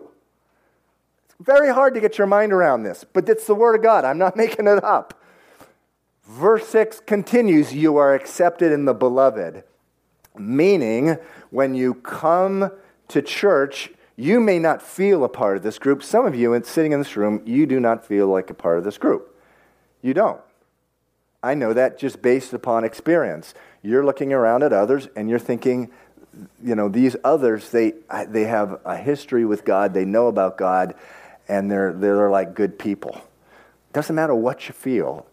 It's 1.25 1.35
very 1.45 1.73
hard 1.73 1.93
to 1.95 2.01
get 2.01 2.17
your 2.17 2.27
mind 2.27 2.53
around 2.53 2.83
this, 2.83 3.05
but 3.11 3.27
it's 3.27 3.47
the 3.47 3.55
Word 3.55 3.75
of 3.75 3.81
God. 3.81 4.05
I'm 4.05 4.17
not 4.17 4.35
making 4.37 4.67
it 4.67 4.83
up. 4.83 5.21
Verse 6.27 6.67
6 6.67 7.01
continues 7.01 7.73
You 7.73 7.97
are 7.97 8.13
accepted 8.13 8.71
in 8.71 8.85
the 8.85 8.93
beloved, 8.93 9.63
meaning 10.37 11.17
when 11.51 11.73
you 11.73 11.93
come 11.95 12.71
to 13.07 13.21
church, 13.21 13.91
you 14.17 14.39
may 14.39 14.59
not 14.59 14.81
feel 14.81 15.23
a 15.23 15.29
part 15.29 15.55
of 15.55 15.63
this 15.63 15.77
group. 15.77 16.03
Some 16.03 16.25
of 16.25 16.35
you 16.35 16.61
sitting 16.65 16.91
in 16.91 16.99
this 16.99 17.15
room, 17.15 17.41
you 17.45 17.65
do 17.65 17.79
not 17.79 18.05
feel 18.05 18.27
like 18.27 18.49
a 18.49 18.53
part 18.53 18.77
of 18.77 18.83
this 18.83 18.97
group. 18.97 19.37
You 20.01 20.13
don't. 20.13 20.41
I 21.45 21.53
know 21.53 21.73
that 21.73 21.99
just 21.99 22.21
based 22.21 22.53
upon 22.53 22.83
experience. 22.83 23.53
You're 23.83 24.03
looking 24.03 24.33
around 24.33 24.63
at 24.63 24.73
others 24.73 25.07
and 25.15 25.29
you're 25.29 25.37
thinking, 25.37 25.91
you 26.63 26.73
know, 26.73 26.89
these 26.89 27.15
others, 27.23 27.69
they, 27.69 27.93
they 28.27 28.45
have 28.45 28.79
a 28.83 28.97
history 28.97 29.45
with 29.45 29.63
God, 29.63 29.93
they 29.93 30.05
know 30.05 30.27
about 30.27 30.57
God, 30.57 30.95
and 31.47 31.69
they're, 31.69 31.93
they're 31.93 32.31
like 32.31 32.55
good 32.55 32.79
people. 32.79 33.21
Doesn't 33.93 34.15
matter 34.15 34.33
what 34.33 34.67
you 34.67 34.73
feel. 34.73 35.27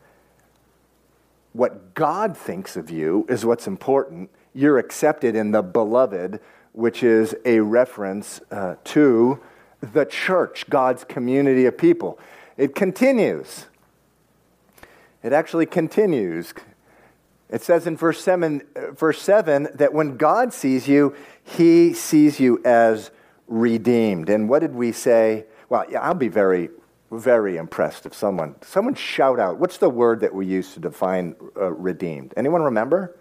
what 1.53 1.95
God 1.95 2.37
thinks 2.37 2.77
of 2.77 2.91
you 2.91 3.27
is 3.29 3.45
what's 3.45 3.67
important. 3.67 4.31
You're 4.55 4.79
accepted 4.79 5.35
in 5.35 5.51
the 5.51 5.63
beloved, 5.63 6.41
which 6.73 7.03
is 7.03 7.35
a 7.45 7.61
reference 7.61 8.41
uh, 8.51 8.77
to 8.85 9.41
the 9.81 10.05
church, 10.05 10.69
God's 10.71 11.05
community 11.05 11.67
of 11.67 11.77
people. 11.77 12.19
It 12.57 12.75
continues. 12.75 13.67
It 15.23 15.33
actually 15.33 15.67
continues. 15.67 16.53
It 17.49 17.63
says 17.63 17.87
in 17.87 17.97
verse 17.97 18.21
7, 18.23 18.63
verse 18.93 19.21
7 19.21 19.69
that 19.75 19.93
when 19.93 20.17
God 20.17 20.53
sees 20.53 20.89
you, 20.89 21.15
he 21.45 21.93
sees 21.93 22.41
you 22.41 22.61
as 22.65 23.11
redeemed. 23.47 24.29
And 24.29 24.49
what 24.49 24.61
did 24.61 24.75
we 24.75 24.91
say? 24.91 25.45
Well, 25.69 25.85
yeah, 25.89 26.01
I'll 26.01 26.15
be 26.15 26.29
very, 26.29 26.71
very 27.11 27.57
impressed 27.59 28.07
if 28.07 28.15
someone, 28.15 28.57
someone 28.63 28.95
shout 28.95 29.39
out, 29.39 29.59
what's 29.59 29.79
the 29.79 29.91
word 29.91 30.21
that 30.21 30.35
we 30.35 30.47
use 30.47 30.73
to 30.75 30.81
define 30.81 31.37
uh, 31.57 31.73
redeemed? 31.73 32.33
Anyone 32.37 32.63
remember? 32.63 33.17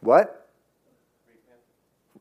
What? 0.00 0.37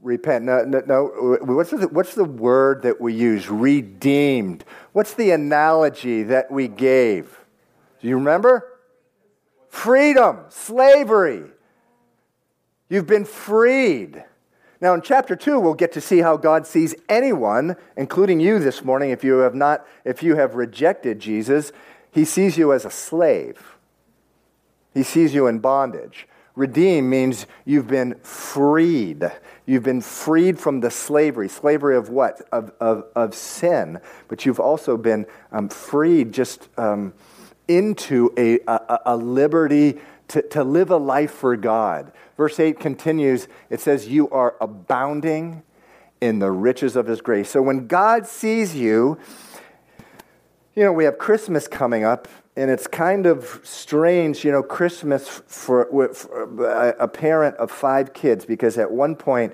Repent. 0.01 0.45
No, 0.45 0.63
no, 0.63 0.81
no. 0.85 1.37
What's 1.41 1.71
the, 1.71 1.87
what's 1.87 2.13
the 2.13 2.23
word 2.23 2.83
that 2.83 3.01
we 3.01 3.13
use? 3.13 3.49
Redeemed. 3.49 4.63
What's 4.93 5.13
the 5.13 5.31
analogy 5.31 6.23
that 6.23 6.51
we 6.51 6.67
gave? 6.67 7.39
Do 7.99 8.07
you 8.07 8.15
remember? 8.15 8.67
Freedom, 9.69 10.39
slavery. 10.49 11.43
You've 12.89 13.07
been 13.07 13.25
freed. 13.25 14.23
Now, 14.79 14.93
in 14.93 15.01
chapter 15.01 15.35
2, 15.35 15.59
we'll 15.59 15.73
get 15.73 15.91
to 15.93 16.01
see 16.01 16.19
how 16.19 16.37
God 16.37 16.67
sees 16.67 16.93
anyone, 17.09 17.75
including 17.95 18.39
you 18.39 18.59
this 18.59 18.83
morning, 18.83 19.09
if 19.09 19.23
you 19.23 19.37
have 19.39 19.55
not, 19.55 19.85
if 20.05 20.21
you 20.21 20.35
have 20.35 20.55
rejected 20.55 21.19
Jesus. 21.19 21.71
He 22.11 22.25
sees 22.25 22.57
you 22.57 22.71
as 22.71 22.85
a 22.85 22.91
slave. 22.91 23.75
He 24.93 25.03
sees 25.03 25.33
you 25.33 25.47
in 25.47 25.59
bondage. 25.59 26.27
Redeem 26.57 27.07
means 27.07 27.45
you've 27.65 27.87
been 27.87 28.15
freed. 28.23 29.31
You've 29.67 29.83
been 29.83 30.01
freed 30.01 30.59
from 30.59 30.79
the 30.79 30.89
slavery. 30.89 31.49
Slavery 31.49 31.95
of 31.95 32.09
what? 32.09 32.41
Of, 32.51 32.71
of, 32.79 33.05
of 33.15 33.35
sin. 33.35 34.01
But 34.27 34.43
you've 34.43 34.59
also 34.59 34.97
been 34.97 35.27
um, 35.51 35.69
freed 35.69 36.33
just 36.33 36.67
um, 36.79 37.13
into 37.67 38.33
a, 38.39 38.57
a, 38.67 38.99
a 39.05 39.17
liberty 39.17 39.99
to, 40.29 40.41
to 40.41 40.63
live 40.63 40.89
a 40.89 40.97
life 40.97 41.29
for 41.29 41.55
God. 41.55 42.11
Verse 42.37 42.59
8 42.59 42.79
continues 42.79 43.47
it 43.69 43.79
says, 43.79 44.07
You 44.07 44.27
are 44.31 44.55
abounding 44.59 45.61
in 46.19 46.39
the 46.39 46.49
riches 46.49 46.95
of 46.95 47.05
His 47.05 47.21
grace. 47.21 47.51
So 47.51 47.61
when 47.61 47.85
God 47.85 48.25
sees 48.25 48.75
you, 48.75 49.19
you 50.73 50.83
know, 50.83 50.91
we 50.91 51.03
have 51.03 51.19
Christmas 51.19 51.67
coming 51.67 52.03
up, 52.03 52.27
and 52.57 52.71
it's 52.71 52.87
kind 52.87 53.27
of 53.27 53.61
strange, 53.63 54.43
you 54.43 54.51
know, 54.51 54.63
Christmas 54.63 55.29
for, 55.29 55.85
for 56.11 56.95
a 56.99 57.07
parent 57.07 57.55
of 57.57 57.69
five 57.69 58.13
kids, 58.13 58.45
because 58.45 58.79
at 58.79 58.91
one 58.91 59.15
point, 59.15 59.53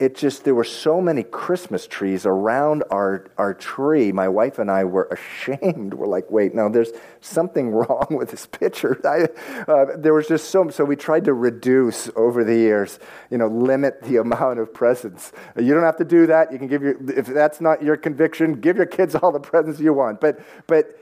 it 0.00 0.16
just 0.16 0.44
there 0.44 0.54
were 0.54 0.64
so 0.64 0.98
many 0.98 1.22
christmas 1.22 1.86
trees 1.86 2.24
around 2.24 2.82
our, 2.90 3.26
our 3.36 3.52
tree. 3.52 4.10
My 4.12 4.28
wife 4.28 4.58
and 4.58 4.70
i 4.70 4.82
were 4.82 5.04
ashamed. 5.10 5.92
We're 5.92 6.06
like 6.06 6.30
wait 6.30 6.54
no 6.54 6.70
there's 6.70 6.90
something 7.20 7.68
wrong 7.80 8.06
with 8.10 8.30
this 8.30 8.46
picture. 8.46 8.98
I, 9.04 9.28
uh, 9.70 9.96
there 9.98 10.14
was 10.14 10.26
just 10.26 10.48
so 10.48 10.70
so 10.70 10.86
we 10.86 10.96
tried 10.96 11.26
to 11.26 11.34
reduce 11.34 12.08
over 12.16 12.44
the 12.44 12.56
years 12.56 12.98
you 13.30 13.36
know 13.36 13.46
limit 13.46 14.02
the 14.02 14.16
amount 14.16 14.58
of 14.58 14.72
presents. 14.72 15.32
You 15.58 15.74
don't 15.74 15.84
have 15.84 15.98
to 15.98 16.04
do 16.06 16.26
that. 16.28 16.50
You 16.50 16.56
can 16.56 16.66
give 16.66 16.82
your 16.82 16.96
if 17.10 17.26
that's 17.26 17.60
not 17.60 17.82
your 17.82 17.98
conviction 17.98 18.58
give 18.58 18.78
your 18.78 18.86
kids 18.86 19.14
all 19.14 19.30
the 19.30 19.38
presents 19.38 19.80
you 19.80 19.92
want. 19.92 20.18
But 20.18 20.40
but 20.66 20.98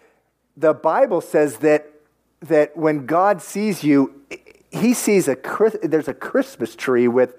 the 0.58 0.74
bible 0.74 1.20
says 1.20 1.58
that 1.58 1.90
that 2.40 2.76
when 2.76 3.06
god 3.06 3.40
sees 3.40 3.82
you 3.82 4.22
he 4.70 4.92
sees 4.92 5.28
a 5.28 5.36
there's 5.82 6.08
a 6.08 6.14
christmas 6.14 6.76
tree 6.76 7.08
with 7.08 7.34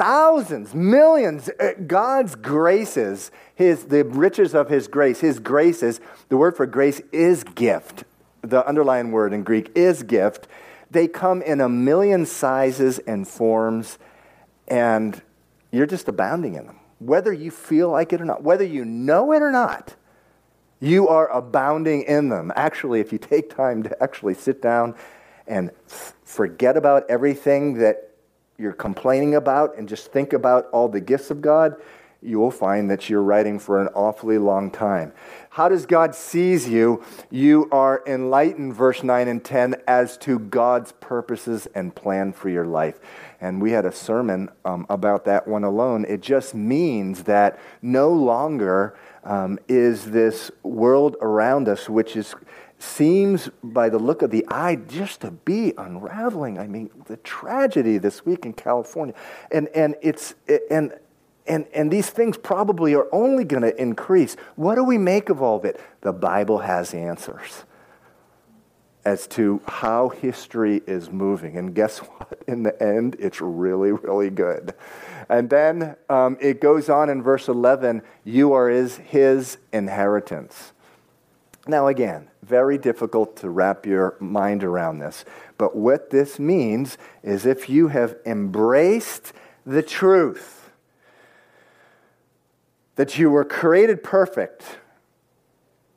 thousands, 0.00 0.74
millions. 0.74 1.50
Uh, 1.60 1.72
God's 1.86 2.34
graces, 2.34 3.30
his, 3.54 3.84
the 3.84 4.02
riches 4.02 4.54
of 4.54 4.70
his 4.70 4.88
grace, 4.88 5.20
his 5.20 5.38
graces, 5.38 6.00
the 6.30 6.38
word 6.38 6.56
for 6.56 6.64
grace 6.64 7.02
is 7.12 7.44
gift. 7.44 8.04
The 8.40 8.66
underlying 8.66 9.12
word 9.12 9.34
in 9.34 9.42
Greek 9.42 9.70
is 9.74 10.02
gift. 10.02 10.48
They 10.90 11.06
come 11.06 11.42
in 11.42 11.60
a 11.60 11.68
million 11.68 12.24
sizes 12.24 12.98
and 13.00 13.28
forms, 13.28 13.98
and 14.66 15.20
you're 15.70 15.86
just 15.86 16.08
abounding 16.08 16.54
in 16.54 16.66
them. 16.66 16.80
Whether 16.98 17.34
you 17.34 17.50
feel 17.50 17.90
like 17.90 18.14
it 18.14 18.22
or 18.22 18.24
not, 18.24 18.42
whether 18.42 18.64
you 18.64 18.86
know 18.86 19.32
it 19.32 19.42
or 19.42 19.50
not, 19.50 19.96
you 20.80 21.08
are 21.08 21.28
abounding 21.28 22.02
in 22.02 22.30
them. 22.30 22.52
Actually, 22.56 23.00
if 23.00 23.12
you 23.12 23.18
take 23.18 23.54
time 23.54 23.82
to 23.82 24.02
actually 24.02 24.34
sit 24.34 24.62
down 24.62 24.94
and 25.46 25.70
forget 26.24 26.76
about 26.76 27.04
everything 27.10 27.74
that 27.74 28.10
you're 28.58 28.72
complaining 28.72 29.34
about 29.34 29.76
and 29.76 29.88
just 29.88 30.12
think 30.12 30.32
about 30.32 30.68
all 30.70 30.88
the 30.88 31.00
gifts 31.00 31.30
of 31.30 31.40
God, 31.40 31.76
you 32.22 32.38
will 32.38 32.50
find 32.50 32.90
that 32.90 33.08
you're 33.08 33.22
writing 33.22 33.58
for 33.58 33.80
an 33.80 33.88
awfully 33.94 34.36
long 34.36 34.70
time. 34.70 35.12
How 35.50 35.68
does 35.68 35.86
God 35.86 36.14
sees 36.14 36.68
you? 36.68 37.02
You 37.30 37.68
are 37.72 38.02
enlightened, 38.06 38.74
verse 38.74 39.02
9 39.02 39.26
and 39.26 39.42
10, 39.42 39.76
as 39.86 40.18
to 40.18 40.38
God's 40.38 40.92
purposes 40.92 41.66
and 41.74 41.94
plan 41.94 42.32
for 42.32 42.50
your 42.50 42.66
life. 42.66 43.00
And 43.40 43.62
we 43.62 43.72
had 43.72 43.86
a 43.86 43.92
sermon 43.92 44.50
um, 44.66 44.84
about 44.90 45.24
that 45.24 45.48
one 45.48 45.64
alone. 45.64 46.04
It 46.06 46.20
just 46.20 46.54
means 46.54 47.24
that 47.24 47.58
no 47.80 48.12
longer 48.12 48.94
um, 49.24 49.58
is 49.68 50.06
this 50.06 50.50
world 50.62 51.16
around 51.20 51.68
us, 51.68 51.88
which 51.88 52.16
is 52.16 52.34
seems, 52.78 53.50
by 53.62 53.90
the 53.90 53.98
look 53.98 54.22
of 54.22 54.30
the 54.30 54.46
eye, 54.48 54.76
just 54.76 55.20
to 55.20 55.30
be 55.30 55.74
unraveling. 55.76 56.58
I 56.58 56.66
mean, 56.66 56.90
the 57.06 57.18
tragedy 57.18 57.98
this 57.98 58.24
week 58.24 58.46
in 58.46 58.52
California, 58.52 59.14
and 59.50 59.68
and 59.68 59.96
it's 60.02 60.34
and. 60.70 60.92
And, 61.46 61.66
and 61.74 61.90
these 61.90 62.10
things 62.10 62.36
probably 62.36 62.94
are 62.94 63.08
only 63.10 63.42
going 63.42 63.62
to 63.62 63.74
increase. 63.80 64.36
What 64.54 64.76
do 64.76 64.84
we 64.84 64.98
make 64.98 65.30
of 65.30 65.42
all 65.42 65.56
of 65.56 65.64
it? 65.64 65.80
The 66.02 66.12
Bible 66.12 66.58
has 66.58 66.94
answers 66.94 67.64
as 69.04 69.26
to 69.28 69.60
how 69.66 70.08
history 70.10 70.82
is 70.86 71.10
moving. 71.10 71.56
And 71.56 71.74
guess 71.74 71.98
what? 71.98 72.42
In 72.46 72.62
the 72.62 72.80
end, 72.82 73.16
it's 73.18 73.40
really, 73.40 73.92
really 73.92 74.30
good. 74.30 74.74
And 75.28 75.48
then 75.48 75.96
um, 76.08 76.36
it 76.40 76.60
goes 76.60 76.88
on 76.88 77.08
in 77.08 77.22
verse 77.22 77.48
11 77.48 78.02
you 78.24 78.52
are 78.52 78.68
his, 78.68 78.96
his 78.96 79.58
inheritance. 79.72 80.72
Now, 81.66 81.86
again, 81.86 82.28
very 82.42 82.78
difficult 82.78 83.36
to 83.36 83.50
wrap 83.50 83.86
your 83.86 84.16
mind 84.18 84.64
around 84.64 84.98
this. 84.98 85.24
But 85.56 85.76
what 85.76 86.10
this 86.10 86.38
means 86.38 86.98
is 87.22 87.46
if 87.46 87.68
you 87.68 87.88
have 87.88 88.16
embraced 88.26 89.32
the 89.64 89.82
truth 89.82 90.70
that 92.96 93.18
you 93.18 93.30
were 93.30 93.44
created 93.44 94.02
perfect, 94.02 94.79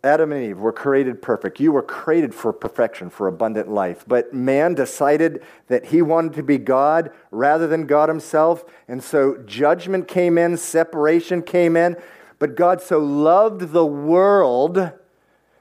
Adam 0.03 0.33
and 0.33 0.43
Eve 0.43 0.59
were 0.59 0.73
created 0.73 1.21
perfect. 1.21 1.61
You 1.61 1.71
were 1.71 1.81
created 1.81 2.35
for 2.35 2.51
perfection, 2.51 3.09
for 3.09 3.27
abundant 3.27 3.69
life. 3.69 4.03
But 4.05 4.33
man 4.33 4.73
decided 4.73 5.43
that 5.67 5.85
he 5.85 6.01
wanted 6.01 6.33
to 6.33 6.43
be 6.43 6.57
God 6.57 7.11
rather 7.31 7.67
than 7.67 7.87
God 7.87 8.09
himself. 8.09 8.65
And 8.89 9.01
so 9.01 9.37
judgment 9.45 10.09
came 10.09 10.37
in, 10.37 10.57
separation 10.57 11.41
came 11.41 11.77
in. 11.77 11.95
But 12.37 12.55
God 12.55 12.81
so 12.81 12.99
loved 12.99 13.71
the 13.71 13.85
world 13.85 14.91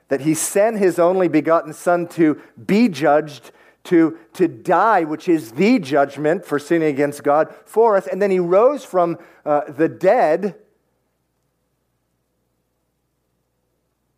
that 0.08 0.20
he 0.22 0.34
sent 0.34 0.78
his 0.78 0.98
only 0.98 1.28
begotten 1.28 1.72
Son 1.72 2.08
to 2.08 2.40
be 2.66 2.88
judged, 2.88 3.52
to, 3.84 4.18
to 4.32 4.48
die, 4.48 5.04
which 5.04 5.28
is 5.28 5.52
the 5.52 5.78
judgment 5.78 6.44
for 6.44 6.58
sinning 6.58 6.88
against 6.88 7.22
God 7.22 7.54
for 7.64 7.96
us. 7.96 8.08
And 8.08 8.20
then 8.20 8.32
he 8.32 8.40
rose 8.40 8.84
from 8.84 9.18
uh, 9.46 9.70
the 9.70 9.88
dead. 9.88 10.56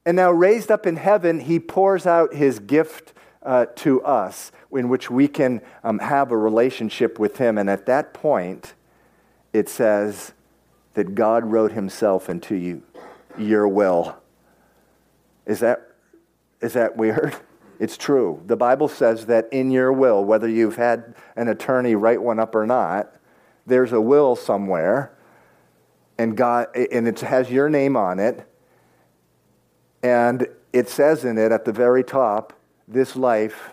And 0.06 0.16
now, 0.16 0.30
raised 0.30 0.70
up 0.70 0.86
in 0.86 0.96
heaven, 0.96 1.40
he 1.40 1.58
pours 1.58 2.06
out 2.06 2.34
his 2.34 2.58
gift 2.58 3.14
uh, 3.42 3.66
to 3.76 4.02
us 4.02 4.52
in 4.70 4.88
which 4.88 5.10
we 5.10 5.28
can 5.28 5.62
um, 5.82 5.98
have 5.98 6.30
a 6.30 6.36
relationship 6.36 7.18
with 7.18 7.38
him. 7.38 7.56
And 7.56 7.70
at 7.70 7.86
that 7.86 8.12
point, 8.12 8.74
it 9.52 9.68
says 9.68 10.32
that 10.94 11.14
God 11.14 11.44
wrote 11.44 11.72
himself 11.72 12.28
into 12.28 12.54
you, 12.54 12.82
your 13.38 13.68
will. 13.68 14.16
Is 15.46 15.60
that, 15.60 15.92
is 16.60 16.72
that 16.72 16.96
weird? 16.96 17.36
It's 17.80 17.96
true. 17.96 18.40
The 18.46 18.56
Bible 18.56 18.88
says 18.88 19.26
that 19.26 19.48
in 19.52 19.70
your 19.70 19.92
will, 19.92 20.24
whether 20.24 20.48
you've 20.48 20.76
had 20.76 21.14
an 21.34 21.48
attorney 21.48 21.96
write 21.96 22.22
one 22.22 22.38
up 22.38 22.54
or 22.54 22.66
not, 22.66 23.12
there's 23.66 23.92
a 23.92 24.00
will 24.00 24.36
somewhere, 24.36 25.12
and 26.16 26.36
God, 26.36 26.68
and 26.76 27.08
it 27.08 27.20
has 27.20 27.50
your 27.50 27.68
name 27.68 27.96
on 27.96 28.20
it, 28.20 28.46
and 30.04 30.46
it 30.72 30.88
says 30.88 31.24
in 31.24 31.38
it 31.38 31.50
at 31.50 31.64
the 31.64 31.72
very 31.72 32.04
top, 32.04 32.52
"This 32.86 33.16
life 33.16 33.72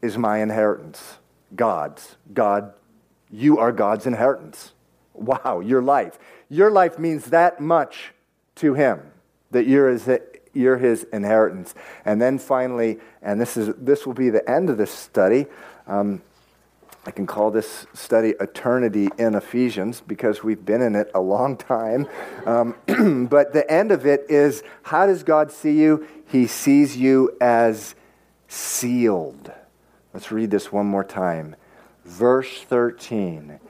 is 0.00 0.16
my 0.16 0.38
inheritance." 0.38 1.18
God's. 1.56 2.16
God, 2.32 2.72
you 3.30 3.58
are 3.58 3.72
God's 3.72 4.06
inheritance. 4.06 4.72
Wow, 5.12 5.60
your 5.60 5.82
life. 5.82 6.18
Your 6.48 6.70
life 6.70 6.98
means 6.98 7.26
that 7.26 7.60
much 7.60 8.12
to 8.56 8.74
Him 8.74 9.00
that 9.50 9.66
you're 9.66 9.88
His 9.88 10.08
you're 10.54 10.78
his 10.78 11.04
inheritance. 11.12 11.74
And 12.04 12.22
then 12.22 12.38
finally, 12.38 12.98
and 13.20 13.40
this, 13.40 13.56
is, 13.56 13.74
this 13.76 14.06
will 14.06 14.14
be 14.14 14.30
the 14.30 14.48
end 14.48 14.70
of 14.70 14.78
this 14.78 14.90
study, 14.90 15.46
um, 15.86 16.22
I 17.06 17.10
can 17.10 17.26
call 17.26 17.50
this 17.50 17.86
study 17.92 18.34
Eternity 18.40 19.08
in 19.18 19.34
Ephesians 19.34 20.00
because 20.00 20.42
we've 20.42 20.64
been 20.64 20.80
in 20.80 20.94
it 20.94 21.10
a 21.14 21.20
long 21.20 21.56
time. 21.56 22.08
Um, 22.46 22.76
but 23.28 23.52
the 23.52 23.70
end 23.70 23.92
of 23.92 24.06
it 24.06 24.24
is 24.30 24.62
how 24.84 25.06
does 25.06 25.22
God 25.22 25.52
see 25.52 25.72
you? 25.72 26.06
He 26.26 26.46
sees 26.46 26.96
you 26.96 27.36
as 27.40 27.94
sealed. 28.48 29.52
Let's 30.14 30.32
read 30.32 30.50
this 30.50 30.72
one 30.72 30.86
more 30.86 31.04
time. 31.04 31.56
Verse 32.04 32.62
13 32.62 33.60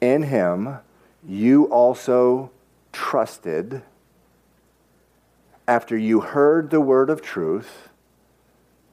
In 0.00 0.22
him 0.24 0.78
you 1.24 1.64
also 1.66 2.50
trusted 2.92 3.82
after 5.68 5.96
you 5.96 6.20
heard 6.20 6.70
the 6.70 6.80
word 6.80 7.10
of 7.10 7.20
truth, 7.20 7.87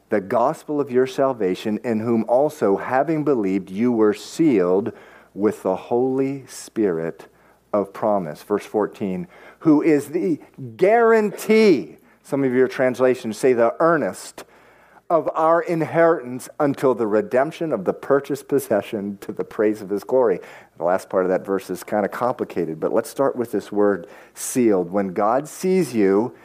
the 0.09 0.21
gospel 0.21 0.79
of 0.79 0.91
your 0.91 1.07
salvation, 1.07 1.79
in 1.83 1.99
whom 1.99 2.25
also, 2.27 2.77
having 2.77 3.23
believed, 3.23 3.69
you 3.69 3.91
were 3.91 4.13
sealed 4.13 4.91
with 5.33 5.63
the 5.63 5.75
Holy 5.75 6.45
Spirit 6.47 7.27
of 7.73 7.91
promise. 7.91 8.41
Verse 8.43 8.65
14, 8.65 9.27
who 9.59 9.81
is 9.81 10.09
the 10.09 10.39
guarantee. 10.77 11.97
Some 12.23 12.43
of 12.43 12.53
your 12.53 12.67
translations 12.67 13.37
say 13.37 13.53
the 13.53 13.75
earnest 13.79 14.45
of 15.09 15.29
our 15.35 15.61
inheritance 15.61 16.49
until 16.59 16.95
the 16.95 17.05
redemption 17.05 17.71
of 17.71 17.85
the 17.85 17.93
purchased 17.93 18.47
possession 18.47 19.17
to 19.19 19.31
the 19.31 19.43
praise 19.43 19.81
of 19.81 19.89
his 19.89 20.03
glory. 20.03 20.39
The 20.77 20.83
last 20.83 21.09
part 21.09 21.25
of 21.25 21.29
that 21.29 21.45
verse 21.45 21.69
is 21.69 21.83
kind 21.83 22.05
of 22.05 22.11
complicated, 22.11 22.79
but 22.79 22.91
let's 22.91 23.09
start 23.09 23.35
with 23.35 23.51
this 23.51 23.71
word 23.71 24.07
sealed. 24.33 24.91
When 24.91 25.09
God 25.09 25.47
sees 25.47 25.93
you, 25.93 26.35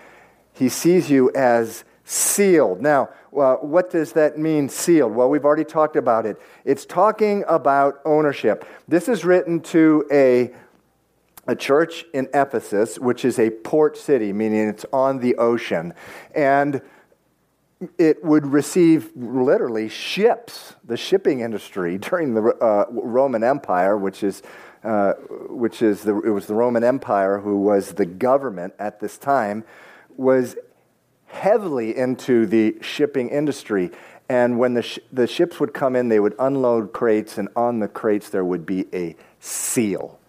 he 0.53 0.69
sees 0.69 1.09
you 1.11 1.31
as 1.35 1.85
sealed. 2.11 2.83
Now, 2.83 3.11
uh, 3.37 3.55
what 3.57 3.91
does 3.91 4.13
that 4.13 4.37
mean, 4.37 4.69
sealed? 4.69 5.15
Well, 5.15 5.31
we've 5.31 5.45
already 5.45 5.65
talked 5.65 5.95
about 5.95 6.27
it. 6.27 6.41
It's 6.65 6.85
talking 6.85 7.45
about 7.47 8.01
ownership. 8.05 8.67
This 8.89 9.09
is 9.09 9.25
written 9.25 9.61
to 9.61 10.05
a 10.11 10.53
a 11.47 11.57
church 11.57 12.05
in 12.13 12.29
Ephesus, 12.35 12.99
which 12.99 13.25
is 13.25 13.39
a 13.39 13.51
port 13.51 13.97
city, 13.97 14.33
meaning 14.33 14.69
it's 14.69 14.85
on 14.93 15.19
the 15.19 15.35
ocean. 15.37 15.95
And 16.35 16.83
it 17.99 18.23
would 18.23 18.47
receive 18.47 19.11
literally 19.17 19.89
ships, 19.89 20.75
the 20.85 20.97
shipping 20.97 21.41
industry 21.41 21.97
during 22.11 22.35
the 22.35 22.43
uh, 22.43 22.87
Roman 22.91 23.43
Empire, 23.43 23.97
which 23.97 24.23
is, 24.23 24.43
uh, 24.85 25.15
which 25.49 25.81
is 25.81 26.03
the, 26.03 26.21
it 26.21 26.31
was 26.31 26.47
the 26.47 26.55
Roman 26.55 26.85
Empire 26.85 27.41
who 27.41 27.57
was 27.57 27.95
the 27.95 28.07
government 28.07 28.75
at 28.79 29.01
this 29.01 29.17
time, 29.17 29.65
was 30.17 30.57
heavily 31.31 31.97
into 31.97 32.47
the 32.47 32.77
shipping 32.81 33.29
industry. 33.29 33.91
And 34.29 34.59
when 34.59 34.75
the, 34.75 34.83
sh- 34.83 34.99
the 35.13 35.27
ships 35.27 35.59
would 35.59 35.75
come 35.75 35.97
in, 35.97 36.09
they 36.09 36.21
would 36.21 36.35
unload 36.39 36.93
crates, 36.93 37.39
and 37.39 37.49
on 37.57 37.81
the 37.81 37.89
crates 37.89 38.31
there 38.31 38.45
would 38.45 38.65
be 38.65 38.87
a 38.93 39.17
seal 39.41 40.21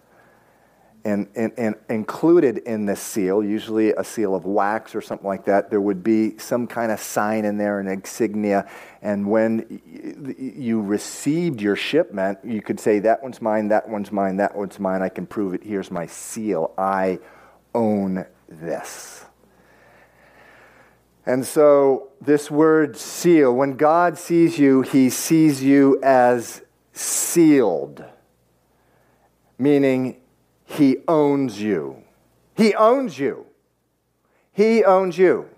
and, 1.04 1.28
and, 1.34 1.52
and, 1.56 1.74
included 1.88 2.58
in 2.58 2.86
this 2.86 3.00
seal, 3.00 3.42
usually 3.42 3.90
a 3.92 4.04
seal 4.04 4.34
of 4.34 4.44
wax 4.44 4.94
or 4.94 5.00
something 5.00 5.26
like 5.26 5.44
that, 5.46 5.70
there 5.70 5.80
would 5.80 6.04
be 6.04 6.38
some 6.38 6.66
kind 6.66 6.92
of 6.92 7.00
sign 7.00 7.44
in 7.44 7.58
there, 7.58 7.80
an 7.80 7.88
insignia. 7.88 8.68
And 9.00 9.28
when 9.28 9.80
you 10.38 10.80
received 10.80 11.60
your 11.60 11.76
shipment, 11.76 12.38
you 12.44 12.62
could 12.62 12.78
say, 12.78 13.00
That 13.00 13.22
one's 13.22 13.42
mine, 13.42 13.68
that 13.68 13.88
one's 13.88 14.12
mine, 14.12 14.36
that 14.36 14.56
one's 14.56 14.78
mine. 14.78 15.02
I 15.02 15.08
can 15.08 15.26
prove 15.26 15.54
it. 15.54 15.64
Here's 15.64 15.90
my 15.90 16.06
seal. 16.06 16.72
I 16.78 17.18
own 17.74 18.24
this. 18.48 19.24
And 21.24 21.46
so, 21.46 22.08
this 22.20 22.50
word 22.50 22.96
seal, 22.96 23.54
when 23.54 23.76
God 23.76 24.18
sees 24.18 24.58
you, 24.58 24.82
he 24.82 25.08
sees 25.08 25.62
you 25.62 26.00
as 26.02 26.62
sealed, 26.92 28.04
meaning 29.56 30.16
he 30.64 30.96
owns 31.06 31.60
you. 31.60 32.02
He 32.56 32.74
owns 32.74 33.18
you. 33.18 33.46
He 34.52 34.84
owns 34.84 35.16
you. 35.16 35.48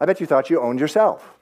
I 0.00 0.04
bet 0.04 0.20
you 0.20 0.26
thought 0.26 0.50
you 0.50 0.60
owned 0.60 0.80
yourself. 0.80 1.38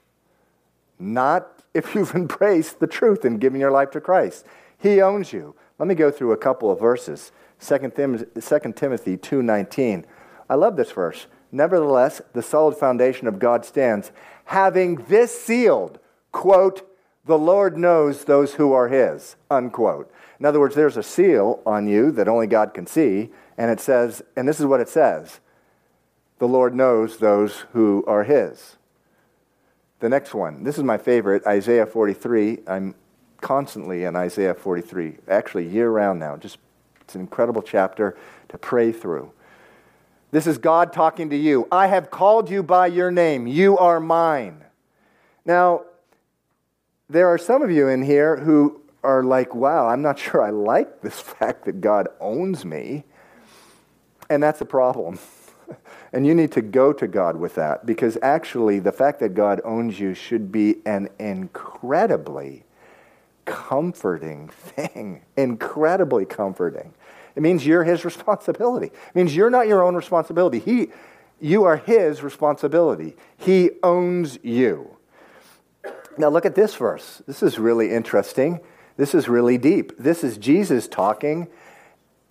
Not 0.98 1.64
if 1.74 1.94
you've 1.94 2.14
embraced 2.14 2.78
the 2.78 2.86
truth 2.86 3.24
and 3.24 3.40
given 3.40 3.60
your 3.60 3.70
life 3.70 3.90
to 3.92 4.00
Christ. 4.00 4.46
He 4.78 5.00
owns 5.00 5.32
you. 5.32 5.54
Let 5.78 5.88
me 5.88 5.94
go 5.94 6.10
through 6.10 6.32
a 6.32 6.36
couple 6.36 6.70
of 6.70 6.78
verses. 6.78 7.32
2 7.60 7.78
Timothy 7.90 9.16
2:19. 9.16 10.04
I 10.48 10.54
love 10.54 10.76
this 10.76 10.92
verse. 10.92 11.26
Nevertheless, 11.52 12.22
the 12.32 12.42
solid 12.42 12.76
foundation 12.76 13.26
of 13.26 13.38
God 13.38 13.64
stands, 13.64 14.12
having 14.46 14.96
this 15.08 15.38
sealed, 15.38 15.98
quote, 16.32 16.86
the 17.24 17.38
Lord 17.38 17.76
knows 17.76 18.24
those 18.24 18.54
who 18.54 18.72
are 18.72 18.88
his, 18.88 19.36
unquote. 19.50 20.10
In 20.38 20.46
other 20.46 20.58
words, 20.58 20.74
there's 20.74 20.96
a 20.96 21.02
seal 21.02 21.60
on 21.66 21.86
you 21.86 22.10
that 22.12 22.28
only 22.28 22.46
God 22.46 22.72
can 22.72 22.86
see, 22.86 23.30
and 23.58 23.70
it 23.70 23.80
says, 23.80 24.22
and 24.36 24.48
this 24.48 24.60
is 24.60 24.66
what 24.66 24.80
it 24.80 24.88
says 24.88 25.40
the 26.38 26.48
Lord 26.48 26.74
knows 26.74 27.18
those 27.18 27.66
who 27.74 28.02
are 28.06 28.24
his. 28.24 28.78
The 30.00 30.08
next 30.08 30.32
one, 30.32 30.64
this 30.64 30.78
is 30.78 30.84
my 30.84 30.96
favorite, 30.96 31.46
Isaiah 31.46 31.84
43. 31.84 32.60
I'm 32.66 32.94
constantly 33.42 34.04
in 34.04 34.16
Isaiah 34.16 34.54
43, 34.54 35.18
actually 35.28 35.68
year 35.68 35.90
round 35.90 36.18
now. 36.18 36.38
Just 36.38 36.56
it's 37.02 37.14
an 37.14 37.20
incredible 37.20 37.60
chapter 37.60 38.16
to 38.48 38.56
pray 38.56 38.90
through. 38.90 39.30
This 40.30 40.46
is 40.46 40.58
God 40.58 40.92
talking 40.92 41.30
to 41.30 41.36
you. 41.36 41.66
I 41.72 41.88
have 41.88 42.10
called 42.10 42.50
you 42.50 42.62
by 42.62 42.86
your 42.86 43.10
name. 43.10 43.46
You 43.46 43.76
are 43.78 43.98
mine. 43.98 44.64
Now, 45.44 45.82
there 47.08 47.26
are 47.26 47.38
some 47.38 47.62
of 47.62 47.70
you 47.70 47.88
in 47.88 48.02
here 48.02 48.36
who 48.36 48.80
are 49.02 49.24
like, 49.24 49.54
wow, 49.54 49.88
I'm 49.88 50.02
not 50.02 50.18
sure 50.18 50.42
I 50.42 50.50
like 50.50 51.00
this 51.00 51.18
fact 51.20 51.64
that 51.64 51.80
God 51.80 52.08
owns 52.20 52.64
me. 52.64 53.04
And 54.28 54.40
that's 54.42 54.60
a 54.60 54.64
problem. 54.64 55.18
and 56.12 56.24
you 56.24 56.34
need 56.34 56.52
to 56.52 56.62
go 56.62 56.92
to 56.92 57.08
God 57.08 57.36
with 57.36 57.56
that 57.56 57.84
because 57.84 58.16
actually, 58.22 58.78
the 58.78 58.92
fact 58.92 59.18
that 59.20 59.34
God 59.34 59.60
owns 59.64 59.98
you 59.98 60.14
should 60.14 60.52
be 60.52 60.76
an 60.86 61.08
incredibly 61.18 62.64
comforting 63.44 64.48
thing. 64.48 65.22
Incredibly 65.36 66.24
comforting. 66.24 66.94
It 67.36 67.42
means 67.42 67.66
you're 67.66 67.84
his 67.84 68.04
responsibility. 68.04 68.86
It 68.86 69.14
means 69.14 69.34
you're 69.34 69.50
not 69.50 69.68
your 69.68 69.82
own 69.82 69.94
responsibility. 69.94 70.58
He, 70.58 70.88
you 71.40 71.64
are 71.64 71.76
his 71.76 72.22
responsibility. 72.22 73.16
He 73.36 73.70
owns 73.82 74.38
you. 74.42 74.96
Now, 76.18 76.28
look 76.28 76.44
at 76.44 76.54
this 76.54 76.74
verse. 76.74 77.22
This 77.26 77.42
is 77.42 77.58
really 77.58 77.92
interesting. 77.92 78.60
This 78.96 79.14
is 79.14 79.28
really 79.28 79.56
deep. 79.56 79.96
This 79.98 80.22
is 80.22 80.36
Jesus 80.36 80.86
talking. 80.86 81.48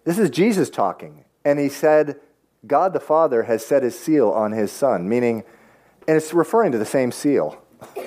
This 0.03 0.19
is 0.19 0.29
Jesus 0.29 0.69
talking. 0.69 1.25
And 1.43 1.57
he 1.57 1.69
said, 1.69 2.19
God 2.67 2.93
the 2.93 2.99
Father 2.99 3.43
has 3.43 3.65
set 3.65 3.83
his 3.83 3.97
seal 3.97 4.29
on 4.29 4.51
his 4.51 4.71
Son, 4.71 5.07
meaning, 5.07 5.43
and 6.07 6.17
it's 6.17 6.33
referring 6.33 6.71
to 6.73 6.77
the 6.77 6.85
same 6.85 7.11
seal. 7.11 7.61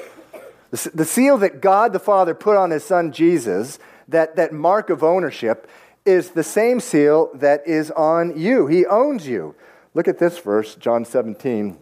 The 0.95 1.05
seal 1.05 1.37
that 1.37 1.61
God 1.61 1.93
the 1.93 1.99
Father 1.99 2.35
put 2.35 2.57
on 2.57 2.71
his 2.71 2.83
Son 2.83 3.13
Jesus, 3.13 3.79
that, 4.09 4.37
that 4.37 4.55
mark 4.55 4.89
of 4.89 5.03
ownership, 5.03 5.69
is 6.05 6.31
the 6.31 6.43
same 6.43 6.81
seal 6.81 7.31
that 7.35 7.67
is 7.67 7.91
on 7.93 8.38
you. 8.38 8.67
He 8.67 8.87
owns 8.87 9.27
you. 9.27 9.55
Look 9.95 10.09
at 10.09 10.19
this 10.19 10.38
verse, 10.38 10.75
John 10.75 11.05
17. 11.05 11.79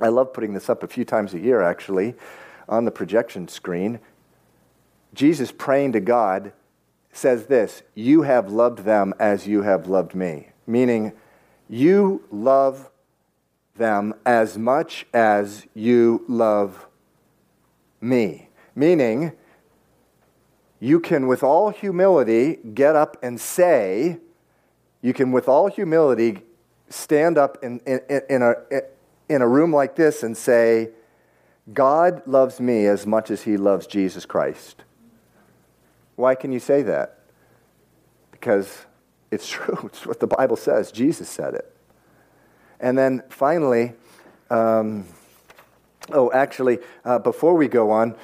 I 0.00 0.08
love 0.08 0.32
putting 0.32 0.54
this 0.54 0.70
up 0.70 0.82
a 0.82 0.88
few 0.88 1.04
times 1.04 1.34
a 1.34 1.38
year, 1.38 1.62
actually, 1.62 2.14
on 2.68 2.84
the 2.84 2.90
projection 2.90 3.48
screen. 3.48 3.98
Jesus 5.14 5.52
praying 5.52 5.92
to 5.92 6.00
God 6.00 6.52
says 7.12 7.46
this 7.46 7.82
You 7.94 8.22
have 8.22 8.50
loved 8.50 8.80
them 8.80 9.14
as 9.18 9.46
you 9.46 9.62
have 9.62 9.86
loved 9.88 10.14
me. 10.14 10.50
Meaning, 10.66 11.12
you 11.68 12.24
love 12.30 12.90
them 13.76 14.14
as 14.24 14.58
much 14.58 15.06
as 15.12 15.66
you 15.74 16.24
love 16.28 16.86
me. 18.00 18.48
Meaning, 18.74 19.32
you 20.80 20.98
can, 20.98 21.26
with 21.26 21.42
all 21.42 21.68
humility, 21.68 22.58
get 22.74 22.96
up 22.96 23.18
and 23.22 23.38
say, 23.38 24.18
you 25.02 25.12
can, 25.12 25.30
with 25.30 25.46
all 25.46 25.68
humility, 25.68 26.40
stand 26.88 27.36
up 27.36 27.58
in, 27.62 27.80
in, 27.86 28.00
in, 28.28 28.42
a, 28.42 28.54
in 29.28 29.42
a 29.42 29.48
room 29.48 29.72
like 29.72 29.94
this 29.94 30.22
and 30.22 30.36
say, 30.36 30.90
God 31.72 32.26
loves 32.26 32.60
me 32.60 32.86
as 32.86 33.06
much 33.06 33.30
as 33.30 33.42
he 33.42 33.58
loves 33.58 33.86
Jesus 33.86 34.24
Christ. 34.24 34.82
Why 36.16 36.34
can 36.34 36.50
you 36.50 36.58
say 36.58 36.82
that? 36.82 37.18
Because 38.32 38.86
it's 39.30 39.48
true. 39.50 39.78
It's 39.84 40.06
what 40.06 40.18
the 40.18 40.26
Bible 40.26 40.56
says. 40.56 40.90
Jesus 40.90 41.28
said 41.28 41.54
it. 41.54 41.76
And 42.80 42.96
then 42.96 43.22
finally, 43.28 43.92
um, 44.48 45.06
oh, 46.10 46.32
actually, 46.32 46.78
uh, 47.04 47.18
before 47.18 47.54
we 47.54 47.68
go 47.68 47.90
on, 47.90 48.16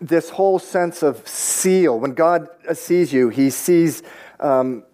this 0.00 0.30
whole 0.30 0.58
sense 0.58 1.02
of 1.02 1.26
seal. 1.26 1.98
When 1.98 2.12
God 2.14 2.48
sees 2.74 3.12
you, 3.12 3.28
He 3.28 3.50
sees 3.50 4.02
um, 4.40 4.84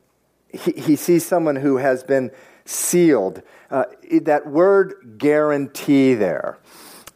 he, 0.55 0.73
he 0.73 0.97
sees 0.97 1.25
someone 1.27 1.57
who 1.57 1.79
has 1.79 2.05
been 2.05 2.31
sealed. 2.65 3.43
Uh, 3.71 3.85
that 4.23 4.47
word 4.47 5.17
guarantee 5.19 6.15
there 6.15 6.59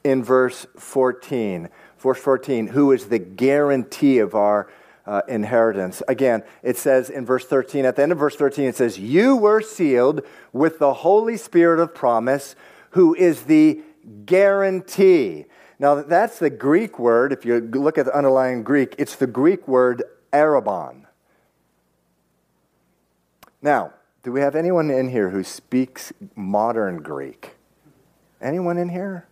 in 0.05 0.22
verse 0.22 0.66
14. 0.76 1.68
Verse 1.99 2.18
14, 2.18 2.68
who 2.68 2.93
is 2.93 3.07
the 3.07 3.18
guarantee 3.18 4.18
of 4.18 4.34
our 4.34 4.70
uh, 5.07 5.22
inheritance. 5.26 6.03
Again, 6.07 6.43
it 6.62 6.76
says 6.76 7.11
in 7.11 7.24
verse 7.24 7.45
13, 7.47 7.84
at 7.84 7.97
the 7.97 8.03
end 8.03 8.12
of 8.12 8.18
verse 8.18 8.36
13, 8.36 8.68
it 8.68 8.76
says, 8.76 8.99
You 8.99 9.36
were 9.36 9.62
sealed 9.62 10.20
with 10.53 10.78
the 10.78 10.93
Holy 10.93 11.36
Spirit 11.36 11.80
of 11.80 11.95
promise, 11.95 12.55
who 12.91 13.14
is 13.14 13.45
the 13.45 13.80
guarantee. 14.26 15.47
Now, 15.79 16.03
that's 16.03 16.39
the 16.39 16.51
Greek 16.51 16.99
word. 16.99 17.33
If 17.33 17.45
you 17.45 17.61
look 17.61 17.99
at 17.99 18.07
the 18.07 18.16
underlying 18.16 18.62
Greek, 18.64 18.95
it's 18.99 19.14
the 19.14 19.26
Greek 19.26 19.68
word 19.68 20.03
arrabon. 20.33 21.05
Now, 23.62 23.93
do 24.22 24.33
we 24.33 24.41
have 24.41 24.57
anyone 24.57 24.91
in 24.91 25.09
here 25.09 25.31
who 25.31 25.45
speaks 25.45 26.12
modern 26.35 26.99
Greek? 27.03 27.55
Anyone 28.41 28.79
in 28.79 28.89
here 28.89 29.26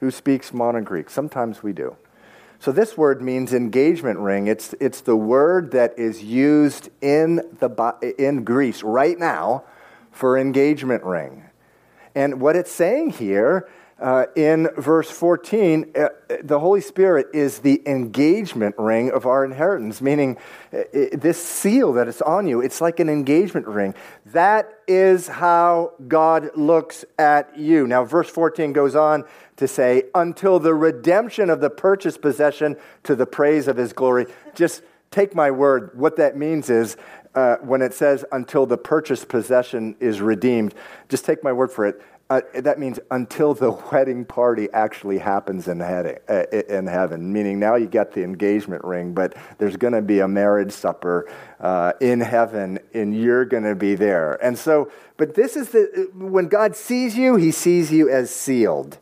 who 0.00 0.10
speaks 0.10 0.52
modern 0.52 0.84
Greek? 0.84 1.10
Sometimes 1.10 1.62
we 1.62 1.72
do. 1.72 1.96
So 2.58 2.72
this 2.72 2.96
word 2.96 3.22
means 3.22 3.52
engagement 3.52 4.18
ring. 4.18 4.46
It's, 4.48 4.74
it's 4.80 5.00
the 5.00 5.16
word 5.16 5.70
that 5.72 5.96
is 5.98 6.24
used 6.24 6.88
in, 7.00 7.36
the, 7.60 8.14
in 8.18 8.44
Greece 8.44 8.82
right 8.82 9.18
now 9.18 9.64
for 10.10 10.36
engagement 10.36 11.04
ring. 11.04 11.44
And 12.14 12.40
what 12.40 12.56
it's 12.56 12.72
saying 12.72 13.10
here 13.10 13.68
uh, 14.00 14.26
in 14.36 14.68
verse 14.76 15.10
14, 15.10 15.92
uh, 15.96 16.08
the 16.42 16.60
Holy 16.60 16.80
Spirit 16.80 17.26
is 17.34 17.58
the 17.58 17.82
engagement 17.84 18.76
ring 18.78 19.10
of 19.10 19.26
our 19.26 19.44
inheritance, 19.44 20.00
meaning 20.00 20.36
uh, 20.72 20.82
this 21.12 21.42
seal 21.44 21.92
that 21.94 22.06
is 22.06 22.22
on 22.22 22.46
you, 22.46 22.60
it's 22.60 22.80
like 22.80 23.00
an 23.00 23.08
engagement 23.08 23.66
ring. 23.66 23.94
That 24.26 24.68
is 24.86 25.26
how 25.26 25.94
God 26.06 26.50
looks 26.56 27.04
at 27.18 27.58
you. 27.58 27.88
Now, 27.88 28.04
verse 28.04 28.30
14 28.30 28.72
goes 28.72 28.94
on 28.94 29.24
to 29.56 29.66
say, 29.66 30.04
until 30.14 30.60
the 30.60 30.74
redemption 30.74 31.50
of 31.50 31.60
the 31.60 31.70
purchased 31.70 32.22
possession 32.22 32.76
to 33.02 33.16
the 33.16 33.26
praise 33.26 33.66
of 33.66 33.76
his 33.76 33.92
glory. 33.92 34.26
Just 34.54 34.82
take 35.10 35.34
my 35.34 35.50
word. 35.50 35.90
What 35.94 36.16
that 36.16 36.36
means 36.36 36.70
is 36.70 36.96
uh, 37.34 37.56
when 37.56 37.82
it 37.82 37.94
says 37.94 38.24
until 38.30 38.66
the 38.66 38.78
purchased 38.78 39.28
possession 39.28 39.96
is 39.98 40.20
redeemed, 40.20 40.74
just 41.08 41.24
take 41.24 41.42
my 41.42 41.52
word 41.52 41.72
for 41.72 41.84
it 41.84 42.00
uh, 42.30 42.42
that 42.54 42.78
means 42.78 43.00
until 43.10 43.54
the 43.54 43.70
wedding 43.92 44.24
party 44.24 44.68
actually 44.72 45.18
happens 45.18 45.66
in, 45.66 45.80
uh, 45.80 46.12
in 46.68 46.86
heaven, 46.86 47.32
meaning 47.32 47.58
now 47.58 47.74
you 47.74 47.86
get 47.86 48.12
the 48.12 48.22
engagement 48.22 48.84
ring, 48.84 49.14
but 49.14 49.34
there's 49.56 49.76
going 49.76 49.94
to 49.94 50.02
be 50.02 50.20
a 50.20 50.28
marriage 50.28 50.72
supper 50.72 51.30
uh, 51.60 51.92
in 52.00 52.20
heaven, 52.20 52.78
and 52.92 53.18
you're 53.18 53.46
going 53.46 53.62
to 53.62 53.74
be 53.74 53.94
there. 53.94 54.34
And 54.44 54.58
so, 54.58 54.92
but 55.16 55.34
this 55.34 55.56
is 55.56 55.70
the, 55.70 56.10
when 56.14 56.48
God 56.48 56.76
sees 56.76 57.16
you, 57.16 57.36
he 57.36 57.50
sees 57.50 57.90
you 57.90 58.10
as 58.10 58.34
sealed. 58.34 58.98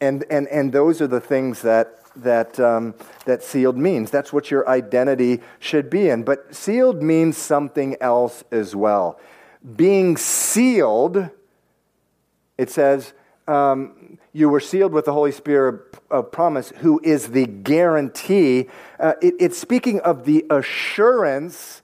And, 0.00 0.24
and, 0.30 0.48
and 0.48 0.72
those 0.72 1.00
are 1.00 1.06
the 1.08 1.20
things 1.20 1.62
that, 1.62 2.00
that, 2.16 2.58
um, 2.58 2.94
that 3.26 3.44
sealed 3.44 3.76
means. 3.76 4.10
That's 4.10 4.32
what 4.32 4.50
your 4.50 4.68
identity 4.68 5.40
should 5.60 5.88
be 5.88 6.08
in. 6.08 6.24
But 6.24 6.54
sealed 6.54 7.00
means 7.00 7.36
something 7.36 7.96
else 8.00 8.42
as 8.50 8.74
well. 8.74 9.20
Being 9.76 10.16
sealed 10.16 11.30
it 12.58 12.70
says, 12.70 13.14
um, 13.46 14.18
You 14.32 14.50
were 14.50 14.60
sealed 14.60 14.92
with 14.92 15.06
the 15.06 15.12
Holy 15.12 15.32
Spirit 15.32 15.96
of 16.10 16.30
promise, 16.30 16.72
who 16.78 17.00
is 17.02 17.28
the 17.28 17.46
guarantee. 17.46 18.68
Uh, 19.00 19.14
it, 19.22 19.34
it's 19.38 19.56
speaking 19.56 20.00
of 20.00 20.24
the 20.24 20.44
assurance 20.50 21.82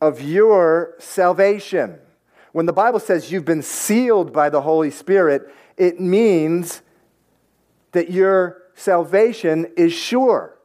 of 0.00 0.20
your 0.20 0.94
salvation. 0.98 1.98
When 2.52 2.66
the 2.66 2.72
Bible 2.72 3.00
says 3.00 3.30
you've 3.30 3.44
been 3.44 3.62
sealed 3.62 4.32
by 4.32 4.50
the 4.50 4.62
Holy 4.62 4.90
Spirit, 4.90 5.52
it 5.76 6.00
means 6.00 6.82
that 7.92 8.10
your 8.10 8.62
salvation 8.74 9.70
is 9.76 9.92
sure. 9.92 10.56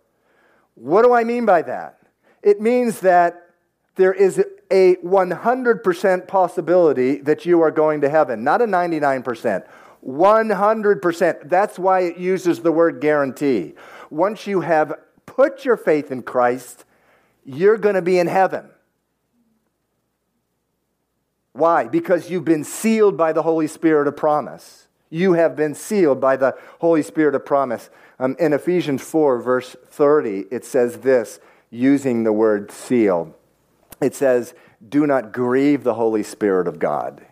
What 0.76 1.04
do 1.04 1.14
I 1.14 1.24
mean 1.24 1.46
by 1.46 1.62
that? 1.64 2.00
It 2.42 2.60
means 2.60 3.02
that 3.02 3.50
there 3.96 4.14
is 4.14 4.44
a 4.72 4.96
100% 4.98 6.28
possibility 6.28 7.18
that 7.18 7.46
you 7.46 7.62
are 7.62 7.72
going 7.72 8.02
to 8.02 8.10
heaven, 8.10 8.44
not 8.44 8.62
a 8.62 8.66
99%. 8.66 9.66
100%. 10.06 11.50
That's 11.50 11.80
why 11.80 12.02
it 12.02 12.18
uses 12.18 12.60
the 12.60 12.72
word 12.72 13.00
guarantee. 13.00 13.76
Once 14.10 14.48
you 14.48 14.62
have 14.62 14.94
put 15.26 15.64
your 15.64 15.78
faith 15.78 16.12
in 16.12 16.24
Christ, 16.24 16.86
you're 17.46 17.78
going 17.78 17.96
to 17.96 18.02
be 18.02 18.20
in 18.20 18.28
heaven. 18.28 18.70
Why? 21.54 21.88
Because 21.88 22.30
you've 22.30 22.46
been 22.46 22.64
sealed 22.64 23.16
by 23.16 23.32
the 23.32 23.44
Holy 23.44 23.68
Spirit 23.68 24.08
of 24.08 24.18
promise. 24.18 24.88
You 25.10 25.34
have 25.34 25.56
been 25.56 25.76
sealed 25.76 26.20
by 26.20 26.36
the 26.36 26.58
Holy 26.80 27.04
Spirit 27.04 27.36
of 27.36 27.46
promise. 27.46 27.90
Um, 28.20 28.36
in 28.40 28.54
Ephesians 28.54 29.04
4, 29.04 29.40
verse 29.40 29.76
30, 29.88 30.46
it 30.50 30.66
says 30.66 31.00
this 31.00 31.40
using 31.70 32.24
the 32.24 32.34
word 32.34 32.72
seal 32.72 33.36
it 34.04 34.16
says, 34.16 34.54
Do 34.88 35.08
not 35.08 35.32
grieve 35.32 35.84
the 35.84 35.96
Holy 35.96 36.24
Spirit 36.24 36.68
of 36.68 36.80
God, 36.80 37.26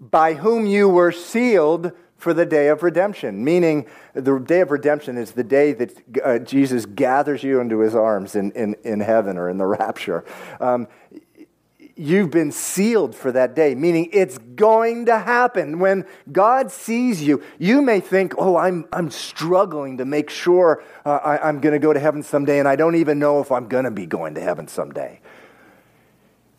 by 0.00 0.34
whom 0.34 0.66
you 0.66 0.88
were 0.88 1.12
sealed 1.12 1.92
for 2.18 2.32
the 2.32 2.46
day 2.46 2.68
of 2.68 2.82
redemption. 2.82 3.44
Meaning, 3.44 3.86
the 4.14 4.38
day 4.38 4.60
of 4.60 4.70
redemption 4.70 5.18
is 5.18 5.32
the 5.32 5.44
day 5.44 5.72
that 5.74 5.92
uh, 6.24 6.38
Jesus 6.38 6.86
gathers 6.86 7.42
you 7.42 7.60
into 7.60 7.80
his 7.80 7.94
arms 7.94 8.34
in, 8.34 8.52
in, 8.52 8.74
in 8.84 9.00
heaven 9.00 9.36
or 9.36 9.48
in 9.48 9.58
the 9.58 9.66
rapture. 9.66 10.24
Um, 10.60 10.88
you've 11.96 12.30
been 12.30 12.52
sealed 12.52 13.14
for 13.14 13.32
that 13.32 13.54
day, 13.54 13.74
meaning 13.74 14.08
it's 14.12 14.38
going 14.38 15.06
to 15.06 15.18
happen. 15.18 15.78
When 15.78 16.04
God 16.30 16.70
sees 16.70 17.22
you, 17.22 17.42
you 17.58 17.80
may 17.80 18.00
think, 18.00 18.34
oh, 18.38 18.56
I'm, 18.56 18.86
I'm 18.92 19.10
struggling 19.10 19.98
to 19.98 20.04
make 20.04 20.28
sure 20.28 20.82
uh, 21.04 21.18
I, 21.24 21.48
I'm 21.48 21.60
going 21.60 21.72
to 21.72 21.78
go 21.78 21.92
to 21.92 22.00
heaven 22.00 22.22
someday, 22.22 22.58
and 22.58 22.68
I 22.68 22.76
don't 22.76 22.96
even 22.96 23.18
know 23.18 23.40
if 23.40 23.50
I'm 23.50 23.66
going 23.68 23.84
to 23.84 23.90
be 23.90 24.04
going 24.04 24.34
to 24.34 24.40
heaven 24.40 24.68
someday. 24.68 25.20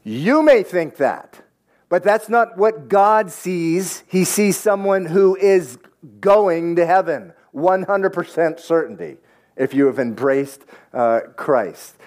You 0.08 0.42
may 0.42 0.64
think 0.64 0.96
that, 0.98 1.42
but 1.90 2.02
that's 2.02 2.30
not 2.30 2.58
what 2.58 2.88
God 2.88 3.30
sees. 3.30 4.06
He 4.08 4.24
sees 4.24 4.56
someone 4.56 5.06
who 5.06 5.36
is 5.36 5.78
going 6.22 6.78
to 6.78 6.86
heaven, 6.86 7.34
100% 7.54 8.58
certainty, 8.58 9.18
if 9.58 9.74
you 9.74 9.86
have 9.88 10.00
embraced 10.00 10.64
uh, 10.94 11.20
Christ. 11.36 11.98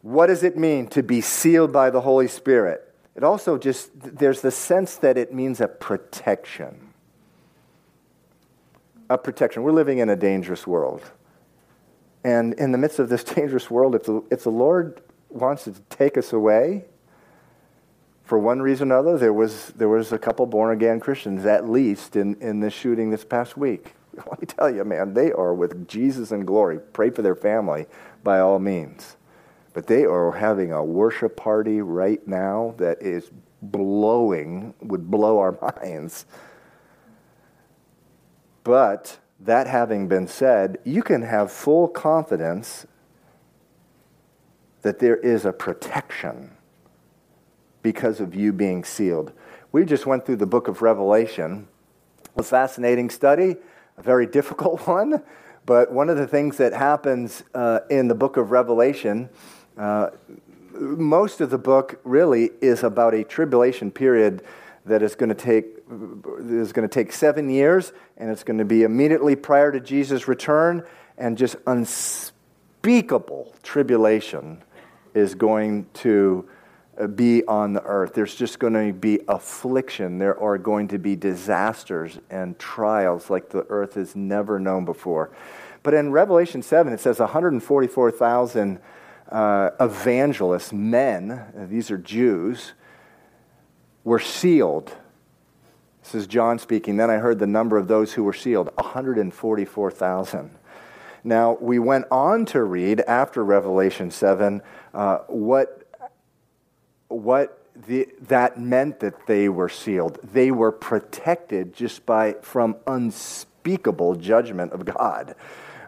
What 0.00 0.28
does 0.28 0.42
it 0.42 0.56
mean 0.56 0.86
to 0.88 1.02
be 1.02 1.20
sealed 1.20 1.70
by 1.70 1.90
the 1.90 2.00
Holy 2.00 2.28
Spirit? 2.28 2.94
It 3.14 3.24
also 3.24 3.58
just, 3.58 3.90
there's 3.94 4.40
the 4.40 4.50
sense 4.50 4.96
that 4.96 5.18
it 5.18 5.34
means 5.34 5.60
a 5.60 5.68
protection. 5.68 6.94
A 9.10 9.18
protection. 9.18 9.64
We're 9.64 9.72
living 9.72 9.98
in 9.98 10.08
a 10.08 10.16
dangerous 10.16 10.66
world. 10.66 11.02
And 12.24 12.54
in 12.54 12.72
the 12.72 12.78
midst 12.78 12.98
of 12.98 13.10
this 13.10 13.22
dangerous 13.36 13.70
world, 13.70 13.94
if 13.94 14.04
the, 14.04 14.22
if 14.30 14.44
the 14.44 14.50
Lord 14.50 15.02
wants 15.30 15.64
to 15.64 15.72
take 15.88 16.16
us 16.16 16.32
away 16.32 16.84
for 18.24 18.38
one 18.38 18.60
reason 18.62 18.92
or 18.92 18.98
another. 18.98 19.18
There 19.18 19.32
was, 19.32 19.70
there 19.70 19.88
was 19.88 20.12
a 20.12 20.18
couple 20.18 20.46
born 20.46 20.72
again 20.72 21.00
Christians, 21.00 21.44
at 21.46 21.68
least, 21.68 22.16
in, 22.16 22.36
in 22.40 22.60
this 22.60 22.74
shooting 22.74 23.10
this 23.10 23.24
past 23.24 23.56
week. 23.56 23.94
Let 24.16 24.40
me 24.40 24.46
tell 24.46 24.72
you, 24.72 24.84
man, 24.84 25.14
they 25.14 25.32
are 25.32 25.54
with 25.54 25.88
Jesus 25.88 26.32
in 26.32 26.44
glory. 26.44 26.78
Pray 26.78 27.10
for 27.10 27.22
their 27.22 27.34
family 27.34 27.86
by 28.22 28.40
all 28.40 28.58
means. 28.58 29.16
But 29.72 29.86
they 29.86 30.04
are 30.04 30.32
having 30.32 30.72
a 30.72 30.84
worship 30.84 31.36
party 31.36 31.80
right 31.80 32.26
now 32.26 32.74
that 32.78 33.02
is 33.02 33.30
blowing, 33.62 34.74
would 34.80 35.10
blow 35.10 35.38
our 35.38 35.58
minds. 35.82 36.26
But 38.64 39.18
that 39.40 39.66
having 39.66 40.06
been 40.06 40.28
said, 40.28 40.78
you 40.84 41.02
can 41.02 41.22
have 41.22 41.50
full 41.50 41.88
confidence 41.88 42.86
that 44.82 44.98
there 44.98 45.16
is 45.16 45.44
a 45.44 45.52
protection 45.52 46.50
because 47.82 48.20
of 48.20 48.34
you 48.34 48.52
being 48.52 48.84
sealed. 48.84 49.32
We 49.72 49.84
just 49.84 50.06
went 50.06 50.26
through 50.26 50.36
the 50.36 50.46
book 50.46 50.68
of 50.68 50.82
Revelation. 50.82 51.68
A 52.36 52.42
fascinating 52.42 53.10
study, 53.10 53.56
a 53.96 54.02
very 54.02 54.26
difficult 54.26 54.80
one, 54.86 55.22
but 55.66 55.92
one 55.92 56.08
of 56.08 56.16
the 56.16 56.26
things 56.26 56.56
that 56.56 56.72
happens 56.72 57.42
uh, 57.54 57.80
in 57.90 58.08
the 58.08 58.14
book 58.14 58.36
of 58.36 58.50
Revelation, 58.50 59.28
uh, 59.76 60.10
most 60.72 61.40
of 61.40 61.50
the 61.50 61.58
book 61.58 62.00
really 62.04 62.50
is 62.60 62.82
about 62.82 63.14
a 63.14 63.24
tribulation 63.24 63.90
period 63.90 64.42
that 64.86 65.02
is 65.02 65.14
going 65.14 65.28
to 65.28 65.34
take 65.34 65.66
is 66.40 66.72
going 66.72 66.88
to 66.88 66.92
take 66.92 67.12
seven 67.12 67.50
years, 67.50 67.92
and 68.16 68.30
it's 68.30 68.44
going 68.44 68.58
to 68.58 68.64
be 68.64 68.84
immediately 68.84 69.36
prior 69.36 69.70
to 69.72 69.80
Jesus' 69.80 70.26
return, 70.26 70.84
and 71.18 71.36
just 71.36 71.56
unspeakable 71.66 73.54
tribulation 73.62 74.62
is 75.14 75.34
going 75.34 75.86
to 75.94 76.48
uh, 76.98 77.06
be 77.06 77.44
on 77.46 77.72
the 77.72 77.82
earth. 77.82 78.14
There's 78.14 78.34
just 78.34 78.58
going 78.58 78.74
to 78.74 78.92
be 78.92 79.20
affliction. 79.28 80.18
There 80.18 80.38
are 80.38 80.58
going 80.58 80.88
to 80.88 80.98
be 80.98 81.16
disasters 81.16 82.18
and 82.30 82.58
trials 82.58 83.30
like 83.30 83.48
the 83.50 83.66
earth 83.68 83.94
has 83.94 84.14
never 84.14 84.58
known 84.58 84.84
before. 84.84 85.30
But 85.82 85.94
in 85.94 86.12
Revelation 86.12 86.62
7, 86.62 86.92
it 86.92 87.00
says 87.00 87.18
144,000 87.18 88.80
uh, 89.30 89.70
evangelists, 89.80 90.72
men, 90.72 91.68
these 91.70 91.90
are 91.90 91.98
Jews, 91.98 92.72
were 94.04 94.18
sealed. 94.18 94.92
This 96.02 96.14
is 96.14 96.26
John 96.26 96.58
speaking. 96.58 96.96
Then 96.96 97.10
I 97.10 97.16
heard 97.16 97.38
the 97.38 97.46
number 97.46 97.76
of 97.76 97.88
those 97.88 98.12
who 98.12 98.24
were 98.24 98.32
sealed 98.32 98.70
144,000. 98.76 100.50
Now, 101.22 101.58
we 101.60 101.78
went 101.78 102.06
on 102.10 102.46
to 102.46 102.62
read 102.62 103.00
after 103.00 103.44
Revelation 103.44 104.10
7 104.10 104.62
uh, 104.94 105.18
what, 105.28 105.86
what 107.08 107.62
the, 107.86 108.08
that 108.22 108.58
meant 108.58 109.00
that 109.00 109.26
they 109.26 109.48
were 109.48 109.68
sealed. 109.68 110.18
They 110.22 110.50
were 110.50 110.72
protected 110.72 111.74
just 111.74 112.06
by 112.06 112.36
from 112.42 112.76
unspeakable 112.86 114.16
judgment 114.16 114.72
of 114.72 114.84
God. 114.84 115.34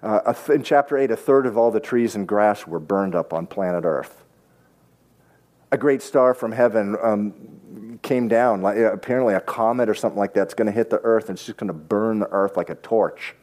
Uh, 0.03 0.35
in 0.53 0.63
chapter 0.63 0.99
8, 0.99 1.11
a 1.13 1.17
third 1.17 1.47
of 1.47 1.57
all 1.57 1.71
the 1.71 1.81
trees 1.81 2.15
and 2.15 2.27
grass 2.27 2.67
were 2.67 2.81
burned 2.81 3.15
up 3.15 3.33
on 3.33 3.47
planet 3.47 3.85
Earth. 3.85 4.25
A 5.71 5.79
great 5.79 6.03
star 6.03 6.35
from 6.35 6.53
heaven 6.53 6.97
um, 7.03 7.99
came 8.03 8.29
down, 8.29 8.61
like, 8.61 8.77
apparently 8.77 9.33
a 9.33 9.41
comet 9.41 9.89
or 9.89 9.95
something 9.95 10.19
like 10.19 10.35
that's 10.35 10.53
going 10.53 10.67
to 10.67 10.73
hit 10.73 10.91
the 10.91 11.01
earth 11.03 11.29
and 11.29 11.39
it's 11.39 11.47
just 11.47 11.57
going 11.57 11.69
to 11.69 11.73
burn 11.73 12.19
the 12.19 12.29
earth 12.31 12.57
like 12.59 12.69
a 12.69 12.75
torch 12.75 13.35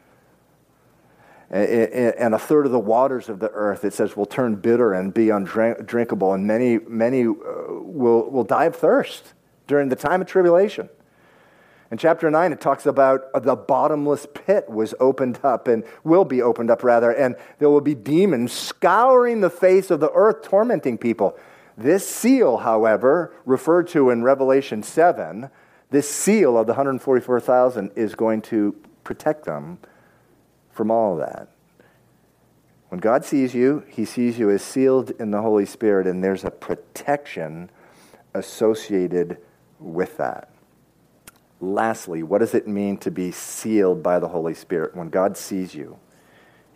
and 1.51 2.35
a 2.35 2.39
third 2.39 2.65
of 2.67 2.71
the 2.71 2.79
waters 2.79 3.27
of 3.27 3.39
the 3.39 3.49
earth, 3.51 3.83
it 3.83 3.93
says, 3.93 4.15
will 4.15 4.27
turn 4.27 4.55
bitter 4.55 4.93
and 4.93 5.13
be 5.13 5.29
undrinkable, 5.29 6.33
and 6.33 6.45
many, 6.45 6.77
many 6.79 7.25
uh, 7.25 7.33
will, 7.69 8.29
will 8.29 8.43
die 8.43 8.65
of 8.65 8.75
thirst 8.75 9.33
during 9.67 9.89
the 9.89 9.95
time 9.95 10.21
of 10.21 10.27
tribulation. 10.27 10.89
In 11.91 11.97
chapter 11.97 12.29
9, 12.29 12.53
it 12.53 12.61
talks 12.61 12.85
about 12.85 13.43
the 13.43 13.55
bottomless 13.55 14.27
pit 14.31 14.69
was 14.69 14.93
opened 14.99 15.39
up 15.41 15.67
and 15.67 15.83
will 16.03 16.23
be 16.23 16.39
opened 16.39 16.69
up, 16.69 16.83
rather, 16.83 17.11
and 17.11 17.35
there 17.57 17.69
will 17.69 17.81
be 17.81 17.95
demons 17.95 18.53
scouring 18.53 19.41
the 19.41 19.49
face 19.49 19.89
of 19.89 19.99
the 19.99 20.11
earth, 20.11 20.43
tormenting 20.43 20.99
people. 20.99 21.35
This 21.75 22.07
seal, 22.07 22.57
however, 22.57 23.33
referred 23.43 23.87
to 23.89 24.11
in 24.11 24.21
Revelation 24.21 24.83
7, 24.83 25.49
this 25.89 26.07
seal 26.07 26.59
of 26.59 26.67
the 26.67 26.73
144,000 26.73 27.91
is 27.95 28.13
going 28.13 28.43
to 28.43 28.75
protect 29.03 29.45
them 29.45 29.79
from 30.79 30.91
all 30.91 31.11
of 31.11 31.19
that. 31.19 31.49
When 32.87 33.01
God 33.01 33.25
sees 33.25 33.53
you, 33.53 33.83
he 33.89 34.05
sees 34.05 34.39
you 34.39 34.49
as 34.49 34.61
sealed 34.61 35.11
in 35.19 35.29
the 35.29 35.41
Holy 35.41 35.65
Spirit, 35.65 36.07
and 36.07 36.23
there's 36.23 36.45
a 36.45 36.51
protection 36.51 37.69
associated 38.33 39.39
with 39.77 40.15
that. 40.15 40.49
Lastly, 41.59 42.23
what 42.23 42.37
does 42.37 42.55
it 42.55 42.65
mean 42.65 42.95
to 42.99 43.11
be 43.11 43.29
sealed 43.29 44.01
by 44.01 44.19
the 44.19 44.29
Holy 44.29 44.53
Spirit? 44.53 44.95
When 44.95 45.09
God 45.09 45.35
sees 45.35 45.75
you, 45.75 45.99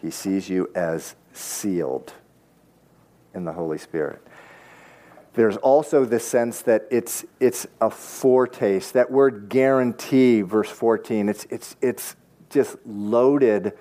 he 0.01 0.12
sees 0.12 0.49
you 0.49 0.70
as 0.76 1.16
sealed 1.32 2.12
in 3.34 3.45
the 3.45 3.54
Holy 3.54 3.78
Spirit. 3.78 4.22
There's 5.34 5.56
also 5.56 6.04
the 6.04 6.20
sense 6.20 6.62
that 6.64 6.89
it's, 6.91 7.24
it's 7.39 7.68
a 7.80 7.89
foretaste. 7.89 8.95
That 8.95 9.12
word 9.12 9.47
guarantee, 9.47 10.41
verse 10.41 10.70
14, 10.70 11.30
it's, 11.30 11.45
it's, 11.49 11.78
it's 11.82 12.18
just 12.49 12.76
loaded 12.86 13.74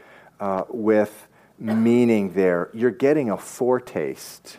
uh, 0.43 0.65
with 0.69 1.29
meaning 1.57 2.33
there. 2.33 2.69
You're 2.75 2.91
getting 2.91 3.31
a 3.31 3.37
foretaste. 3.37 4.59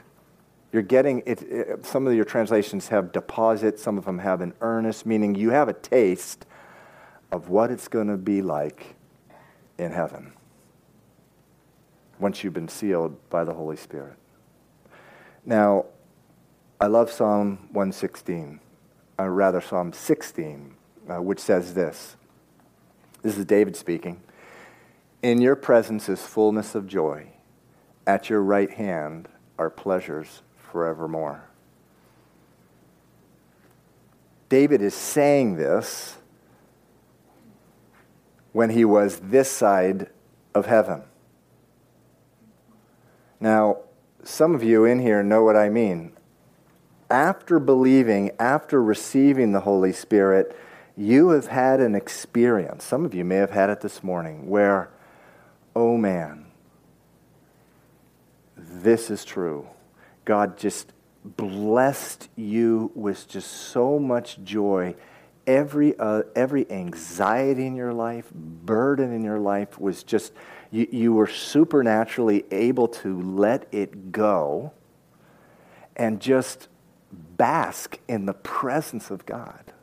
You're 0.72 0.82
getting 0.82 1.22
it, 1.26 1.42
it, 1.42 1.86
Some 1.86 2.08
of 2.08 2.14
your 2.14 2.24
translations 2.24 2.88
have 2.88 3.12
deposit, 3.12 3.78
some 3.78 3.98
of 3.98 4.06
them 4.06 4.20
have 4.20 4.40
an 4.40 4.54
earnest, 4.62 5.06
meaning 5.06 5.36
you 5.36 5.50
have 5.50 5.68
a 5.68 5.74
taste 5.74 6.46
of 7.34 7.50
what 7.50 7.70
it's 7.70 7.90
going 7.90 8.08
to 8.08 8.16
be 8.16 8.42
like 8.42 8.96
in 9.78 9.92
heaven 9.92 10.32
once 12.18 12.46
you've 12.46 12.54
been 12.54 12.70
sealed 12.70 13.18
by 13.30 13.44
the 13.44 13.54
Holy 13.54 13.76
Spirit. 13.76 14.16
Now, 15.46 15.88
I 16.80 16.88
love 16.88 17.12
Psalm 17.12 17.68
116, 17.74 18.62
or 19.18 19.32
rather 19.34 19.60
Psalm 19.60 19.92
16, 19.92 20.76
uh, 21.10 21.22
which 21.22 21.40
says 21.40 21.74
this. 21.74 22.16
This 23.22 23.38
is 23.38 23.44
David 23.44 23.76
speaking. 23.76 24.22
In 25.24 25.40
your 25.40 25.56
presence 25.56 26.10
is 26.10 26.22
fullness 26.22 26.76
of 26.76 26.86
joy. 26.86 27.28
At 28.06 28.30
your 28.30 28.42
right 28.42 28.70
hand 28.70 29.30
are 29.58 29.70
pleasures 29.70 30.42
forevermore. 30.58 31.46
David 34.50 34.82
is 34.82 34.94
saying 34.94 35.56
this 35.56 36.18
when 38.52 38.72
he 38.72 38.84
was 38.84 39.20
this 39.20 39.50
side 39.50 40.10
of 40.54 40.66
heaven. 40.66 41.04
Now, 43.40 43.78
some 44.26 44.54
of 44.54 44.62
you 44.62 44.84
in 44.84 45.00
here 45.00 45.24
know 45.24 45.44
what 45.44 45.56
I 45.56 45.70
mean. 45.70 46.12
After 47.10 47.60
believing, 47.60 48.32
after 48.40 48.84
receiving 48.84 49.54
the 49.54 49.62
Holy 49.62 49.94
Spirit, 49.94 50.54
you 50.98 51.30
have 51.30 51.48
had 51.48 51.80
an 51.80 51.96
experience. 51.96 52.84
Some 52.84 53.06
of 53.06 53.14
you 53.14 53.24
may 53.24 53.38
have 53.38 53.52
had 53.52 53.70
it 53.70 53.80
this 53.80 54.04
morning 54.04 54.50
where 54.50 54.90
oh 55.76 55.98
man, 55.98 56.46
this 58.56 59.10
is 59.10 59.26
true. 59.26 59.68
God 60.26 60.58
just 60.58 60.94
blessed 61.24 62.30
you 62.36 62.92
with 62.96 63.28
just 63.28 63.50
so 63.50 64.00
much 64.00 64.42
joy. 64.44 64.96
Every, 65.46 65.98
uh, 65.98 66.24
every 66.36 66.70
anxiety 66.72 67.66
in 67.66 67.76
your 67.76 67.94
life, 67.94 68.32
burden 68.34 69.12
in 69.12 69.24
your 69.24 69.40
life 69.40 69.80
was 69.80 70.04
just, 70.04 70.34
you, 70.72 70.88
you 70.92 71.14
were 71.14 71.28
supernaturally 71.28 72.46
able 72.52 72.88
to 72.88 73.22
let 73.22 73.68
it 73.74 74.12
go 74.12 74.72
and 75.96 76.22
just 76.22 76.68
bask 77.12 78.00
in 78.08 78.26
the 78.26 78.34
presence 78.34 79.12
of 79.12 79.26
God. 79.26 79.74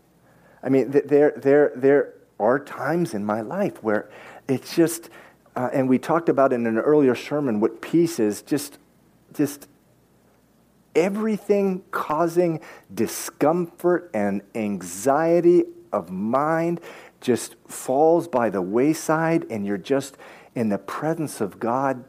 I 0.62 0.68
mean, 0.68 0.90
there, 0.90 1.32
there, 1.36 1.72
there 1.76 2.14
are 2.38 2.58
times 2.58 3.14
in 3.14 3.24
my 3.24 3.40
life 3.42 3.82
where 3.82 4.10
it's 4.48 4.74
just, 4.74 5.10
uh, 5.56 5.68
and 5.72 5.88
we 5.88 5.98
talked 5.98 6.28
about 6.28 6.52
in 6.52 6.66
an 6.66 6.78
earlier 6.78 7.14
sermon 7.14 7.60
what 7.60 7.80
peace 7.80 8.18
is 8.18 8.42
just, 8.42 8.78
just 9.34 9.68
everything 10.94 11.82
causing 11.90 12.60
discomfort 12.92 14.10
and 14.14 14.42
anxiety 14.54 15.64
of 15.92 16.10
mind 16.10 16.80
just 17.20 17.56
falls 17.66 18.28
by 18.28 18.48
the 18.48 18.62
wayside, 18.62 19.44
and 19.50 19.66
you're 19.66 19.76
just 19.76 20.16
in 20.54 20.68
the 20.68 20.78
presence 20.78 21.40
of 21.40 21.60
God, 21.60 22.04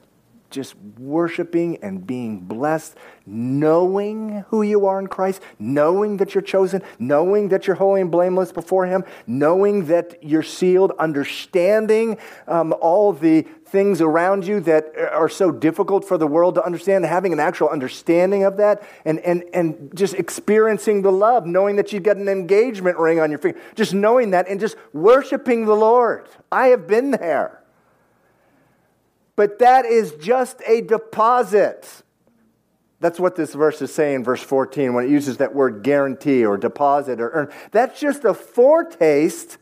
just 0.52 0.76
worshiping 0.98 1.78
and 1.82 2.06
being 2.06 2.40
blessed, 2.42 2.98
knowing 3.26 4.44
who 4.50 4.62
you 4.62 4.86
are 4.86 5.00
in 5.00 5.08
Christ, 5.08 5.42
knowing 5.58 6.18
that 6.18 6.36
you're 6.36 6.42
chosen, 6.42 6.84
knowing 7.00 7.50
that 7.50 7.68
you're 7.68 7.76
holy 7.76 8.02
and 8.02 8.12
blameless 8.12 8.52
before 8.52 8.86
Him, 8.86 9.04
knowing 9.26 9.86
that 9.86 10.22
you're 10.22 10.44
sealed, 10.44 10.92
understanding 11.00 12.18
um, 12.48 12.74
all 12.82 13.14
the 13.14 13.46
things 13.72 14.02
around 14.02 14.46
you 14.46 14.60
that 14.60 14.92
are 15.14 15.30
so 15.30 15.50
difficult 15.50 16.06
for 16.06 16.18
the 16.18 16.28
world 16.28 16.56
to 16.56 16.64
understand, 16.64 17.06
having 17.06 17.32
an 17.32 17.40
actual 17.40 17.70
understanding 17.70 18.44
of 18.44 18.58
that, 18.58 18.84
and, 19.06 19.20
and, 19.22 19.46
and 19.54 19.90
just 19.96 20.14
experiencing 20.16 21.02
the 21.02 21.12
love, 21.12 21.46
knowing 21.46 21.78
that 21.78 21.94
you've 21.94 22.04
got 22.04 22.18
an 22.18 22.28
engagement 22.28 22.98
ring 22.98 23.20
on 23.20 23.30
your 23.30 23.40
finger, 23.40 23.60
just 23.76 23.94
knowing 23.94 24.32
that, 24.32 24.48
and 24.50 24.60
just 24.60 24.76
worshiping 24.92 25.66
the 25.66 25.76
Lord. 25.76 26.28
I 26.52 26.68
have 26.68 26.86
been 26.86 27.12
there. 27.12 27.61
But 29.36 29.60
that 29.60 29.86
is 29.86 30.14
just 30.20 30.62
a 30.68 30.82
deposit. 30.82 32.04
That's 33.00 33.20
what 33.20 33.36
this 33.36 33.54
verse 33.54 33.82
is 33.82 33.94
saying, 33.94 34.24
verse 34.24 34.44
14, 34.44 34.94
when 34.94 35.06
it 35.06 35.10
uses 35.10 35.38
that 35.38 35.56
word 35.56 35.84
guarantee 35.84 36.46
or 36.46 36.58
deposit 36.58 37.20
or 37.20 37.30
earn. 37.32 37.52
That's 37.72 38.00
just 38.00 38.26
a 38.26 38.34
foretaste 38.34 39.58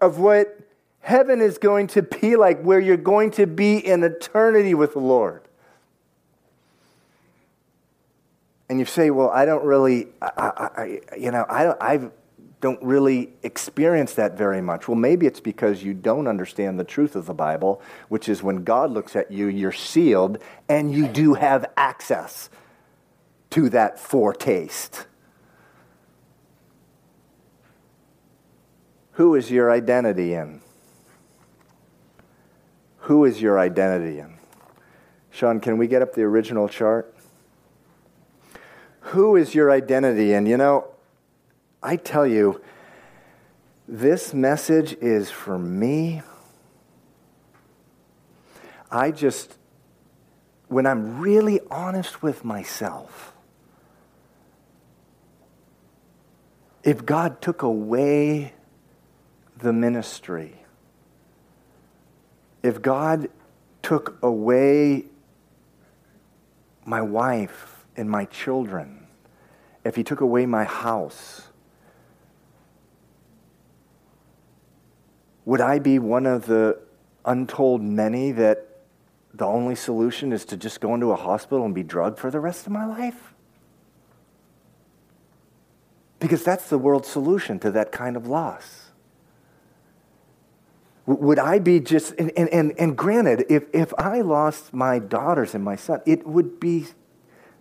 of 0.00 0.18
what 0.18 0.58
heaven 1.00 1.40
is 1.40 1.58
going 1.58 1.88
to 1.88 2.02
be 2.02 2.36
like, 2.36 2.62
where 2.62 2.80
you're 2.80 2.96
going 2.96 3.30
to 3.32 3.46
be 3.46 3.76
in 3.78 4.02
eternity 4.02 4.74
with 4.74 4.94
the 4.94 5.00
Lord. 5.00 5.42
And 8.68 8.78
you 8.78 8.84
say, 8.84 9.10
well, 9.10 9.30
I 9.30 9.46
don't 9.46 9.64
really, 9.64 10.06
I, 10.22 10.70
I, 10.76 11.00
you 11.18 11.32
know, 11.32 11.44
I 11.48 11.64
don't, 11.64 11.82
I've, 11.82 12.12
don't 12.60 12.82
really 12.82 13.30
experience 13.42 14.14
that 14.14 14.36
very 14.36 14.60
much. 14.60 14.86
Well, 14.86 14.96
maybe 14.96 15.26
it's 15.26 15.40
because 15.40 15.82
you 15.82 15.94
don't 15.94 16.26
understand 16.26 16.78
the 16.78 16.84
truth 16.84 17.16
of 17.16 17.26
the 17.26 17.34
Bible, 17.34 17.80
which 18.08 18.28
is 18.28 18.42
when 18.42 18.64
God 18.64 18.90
looks 18.90 19.16
at 19.16 19.30
you, 19.30 19.46
you're 19.46 19.72
sealed 19.72 20.38
and 20.68 20.92
you 20.92 21.08
do 21.08 21.34
have 21.34 21.64
access 21.76 22.50
to 23.50 23.70
that 23.70 23.98
foretaste. 23.98 25.06
Who 29.12 29.34
is 29.34 29.50
your 29.50 29.70
identity 29.70 30.34
in? 30.34 30.60
Who 33.00 33.24
is 33.24 33.40
your 33.40 33.58
identity 33.58 34.18
in? 34.18 34.34
Sean, 35.30 35.60
can 35.60 35.78
we 35.78 35.86
get 35.86 36.02
up 36.02 36.14
the 36.14 36.22
original 36.22 36.68
chart? 36.68 37.14
Who 39.00 39.36
is 39.36 39.54
your 39.54 39.70
identity 39.70 40.32
in? 40.32 40.46
You 40.46 40.56
know, 40.56 40.90
I 41.82 41.96
tell 41.96 42.26
you, 42.26 42.60
this 43.88 44.34
message 44.34 44.92
is 45.00 45.30
for 45.30 45.58
me. 45.58 46.22
I 48.90 49.10
just, 49.10 49.56
when 50.68 50.86
I'm 50.86 51.20
really 51.20 51.60
honest 51.70 52.22
with 52.22 52.44
myself, 52.44 53.32
if 56.82 57.06
God 57.06 57.40
took 57.40 57.62
away 57.62 58.52
the 59.58 59.72
ministry, 59.72 60.62
if 62.62 62.82
God 62.82 63.28
took 63.82 64.18
away 64.22 65.06
my 66.84 67.00
wife 67.00 67.86
and 67.96 68.10
my 68.10 68.26
children, 68.26 69.06
if 69.84 69.96
He 69.96 70.04
took 70.04 70.20
away 70.20 70.44
my 70.46 70.64
house, 70.64 71.49
would 75.50 75.60
I 75.60 75.80
be 75.80 75.98
one 75.98 76.26
of 76.26 76.46
the 76.46 76.78
untold 77.24 77.82
many 77.82 78.30
that 78.30 78.68
the 79.34 79.44
only 79.44 79.74
solution 79.74 80.32
is 80.32 80.44
to 80.44 80.56
just 80.56 80.80
go 80.80 80.94
into 80.94 81.10
a 81.10 81.16
hospital 81.16 81.64
and 81.64 81.74
be 81.74 81.82
drugged 81.82 82.20
for 82.20 82.30
the 82.30 82.38
rest 82.38 82.68
of 82.68 82.72
my 82.72 82.86
life? 82.86 83.34
Because 86.20 86.44
that's 86.44 86.68
the 86.68 86.78
world's 86.78 87.08
solution 87.08 87.58
to 87.58 87.72
that 87.72 87.90
kind 87.90 88.16
of 88.16 88.28
loss. 88.28 88.90
Would 91.06 91.40
I 91.40 91.58
be 91.58 91.80
just, 91.80 92.14
and, 92.16 92.30
and, 92.36 92.48
and, 92.50 92.72
and 92.78 92.96
granted, 92.96 93.46
if, 93.48 93.64
if 93.72 93.92
I 93.98 94.20
lost 94.20 94.72
my 94.72 95.00
daughters 95.00 95.52
and 95.52 95.64
my 95.64 95.74
son, 95.74 96.00
it 96.06 96.28
would 96.28 96.60
be 96.60 96.86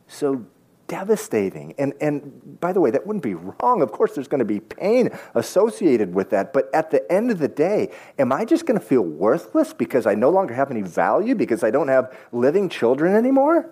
so 0.08 0.46
devastating. 0.90 1.74
And, 1.78 1.94
and 2.02 2.60
by 2.60 2.74
the 2.74 2.82
way, 2.82 2.92
that 2.92 3.08
wouldn't 3.08 3.24
be 3.24 3.36
wrong. 3.36 3.82
Of 3.82 3.94
course, 3.94 4.16
there's 4.16 4.28
going 4.28 4.40
to 4.40 4.46
be 4.46 4.60
pain 4.60 5.12
associated 5.36 6.14
with 6.14 6.32
that. 6.32 6.52
But 6.52 6.74
at 6.74 6.92
the 6.92 7.10
end 7.10 7.32
of 7.32 7.40
the 7.40 7.48
day, 7.48 7.92
am 8.18 8.34
I 8.34 8.44
just 8.44 8.66
going 8.66 8.78
to 8.78 8.86
feel 8.86 9.04
worthless 9.04 9.72
because 9.72 10.06
I 10.06 10.16
no 10.16 10.30
longer 10.30 10.54
have 10.54 10.72
any 10.72 10.82
value, 10.82 11.36
because 11.36 11.64
I 11.64 11.72
don't 11.72 11.88
have 11.88 12.14
living 12.34 12.68
children 12.68 13.16
anymore? 13.16 13.70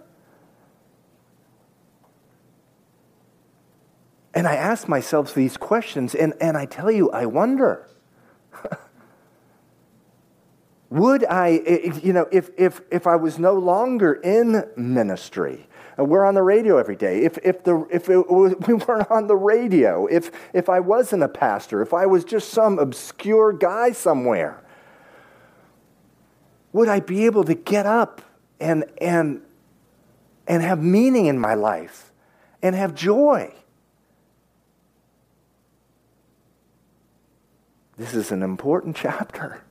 And 4.34 4.48
I 4.48 4.56
ask 4.56 4.88
myself 4.88 5.34
these 5.34 5.58
questions, 5.58 6.14
and, 6.14 6.36
and 6.40 6.56
I 6.56 6.66
tell 6.66 6.92
you, 6.92 7.10
I 7.10 7.26
wonder. 7.26 7.90
Would 10.92 11.26
I, 11.26 11.62
eh, 11.66 11.80
eh, 11.84 12.00
you 12.04 12.14
know, 12.14 12.28
if, 12.32 12.52
if, 12.56 12.82
if 12.92 13.08
I 13.08 13.16
was 13.16 13.40
no 13.40 13.54
longer 13.54 14.14
in 14.14 14.64
ministry, 14.78 15.68
uh, 15.98 16.04
we're 16.04 16.26
on 16.26 16.36
the 16.36 16.44
radio 16.44 16.78
every 16.78 16.96
day. 16.96 17.24
If, 17.24 17.38
if, 17.44 17.64
the, 17.64 17.88
if 17.92 18.10
it 18.10 18.30
we 18.68 18.74
weren't 18.74 19.10
on 19.10 19.28
the 19.28 19.36
radio, 19.36 20.06
if, 20.08 20.32
if 20.54 20.70
I 20.70 20.80
wasn't 20.80 21.24
a 21.24 21.28
pastor, 21.28 21.82
if 21.82 21.94
I 21.94 22.06
was 22.06 22.24
just 22.24 22.50
some 22.50 22.80
obscure 22.80 23.54
guy 23.54 23.92
somewhere, 23.92 24.64
would 26.74 26.90
I 26.90 27.00
be 27.00 27.26
able 27.26 27.44
to 27.46 27.56
get 27.56 27.86
up 27.86 28.22
and, 28.60 28.86
and, 29.00 29.42
and 30.48 30.62
have 30.62 30.84
meaning 30.84 31.26
in 31.26 31.40
my 31.40 31.54
life 31.54 32.12
and 32.62 32.76
have 32.76 32.94
joy? 32.94 33.54
This 37.98 38.14
is 38.14 38.32
an 38.32 38.44
important 38.44 38.96
chapter. 39.02 39.64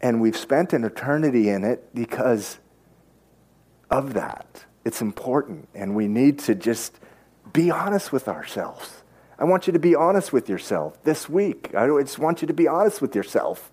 And 0.00 0.20
we've 0.20 0.36
spent 0.36 0.72
an 0.72 0.84
eternity 0.84 1.50
in 1.50 1.62
it 1.62 1.94
because 1.94 2.58
of 3.90 4.14
that. 4.14 4.64
It's 4.84 5.02
important, 5.02 5.68
and 5.74 5.94
we 5.94 6.08
need 6.08 6.38
to 6.40 6.54
just 6.54 6.98
be 7.52 7.70
honest 7.70 8.12
with 8.12 8.28
ourselves. 8.28 9.02
I 9.38 9.44
want 9.44 9.66
you 9.66 9.72
to 9.72 9.78
be 9.78 9.94
honest 9.94 10.32
with 10.32 10.48
yourself 10.48 11.02
this 11.04 11.28
week. 11.28 11.74
I 11.74 11.86
just 11.86 12.18
want 12.18 12.42
you 12.42 12.46
to 12.46 12.54
be 12.54 12.68
honest 12.68 13.00
with 13.00 13.14
yourself. 13.14 13.70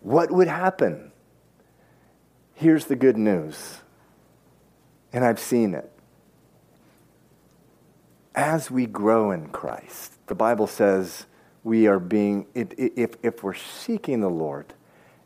What 0.00 0.30
would 0.30 0.48
happen? 0.48 1.12
Here's 2.54 2.86
the 2.86 2.96
good 2.96 3.16
news, 3.16 3.78
and 5.12 5.24
I've 5.24 5.40
seen 5.40 5.74
it. 5.74 5.92
As 8.34 8.70
we 8.70 8.86
grow 8.86 9.30
in 9.30 9.48
Christ, 9.48 10.14
the 10.26 10.34
Bible 10.34 10.66
says 10.66 11.26
we 11.62 11.86
are 11.86 11.98
being, 11.98 12.46
if, 12.54 13.14
if 13.22 13.42
we're 13.42 13.54
seeking 13.54 14.20
the 14.20 14.30
Lord, 14.30 14.74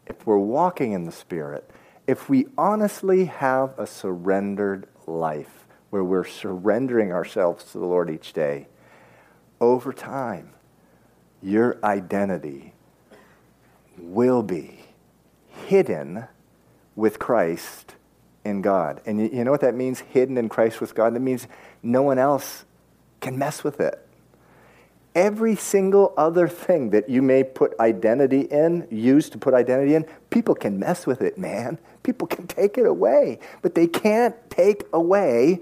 if 0.07 0.27
we're 0.27 0.39
walking 0.39 0.93
in 0.93 1.05
the 1.05 1.13
Spirit, 1.13 1.71
if 2.13 2.29
we 2.29 2.47
honestly 2.59 3.25
have 3.25 3.73
a 3.79 3.87
surrendered 3.87 4.87
life 5.07 5.67
where 5.89 6.05
we're 6.05 6.27
surrendering 6.27 7.11
ourselves 7.11 7.65
to 7.73 7.79
the 7.79 7.87
Lord 7.87 8.11
each 8.11 8.35
day, 8.35 8.69
over 9.63 9.95
time, 9.95 10.51
your 11.43 11.79
identity 11.83 12.75
will 13.97 14.43
be 14.43 14.81
hidden 15.49 16.25
with 16.97 17.19
Christ 17.19 17.95
in 18.45 18.61
God. 18.61 19.01
And 19.07 19.19
you, 19.19 19.43
know 19.43 19.51
what 19.51 19.63
that 19.63 19.75
means, 19.75 20.01
hidden 20.01 20.37
in 20.37 20.51
Christ 20.51 20.83
with 20.83 20.95
God? 20.95 21.15
That 21.15 21.21
means 21.21 21.49
no 21.83 22.03
one 22.03 22.19
else 22.19 22.67
can 23.21 23.39
mess 23.39 23.65
with 23.65 23.81
it 23.81 24.02
every 25.15 25.57
single 25.57 26.15
other 26.17 26.49
thing 26.49 26.91
that 26.91 27.09
you 27.09 27.23
may 27.23 27.45
put 27.45 27.79
identity 27.79 28.43
in, 28.43 28.87
use 28.91 29.29
to 29.31 29.39
put 29.39 29.55
identity 29.55 29.95
in, 29.95 30.07
people 30.31 30.55
can 30.55 30.79
mess 30.79 31.07
with 31.07 31.21
it, 31.21 31.39
man. 31.39 31.79
People 32.03 32.27
can 32.27 32.47
take 32.47 32.79
it 32.79 32.87
away, 32.87 33.39
but 33.61 33.75
they 33.75 33.87
can't 33.87 34.35
take 34.51 34.85
away 34.93 35.61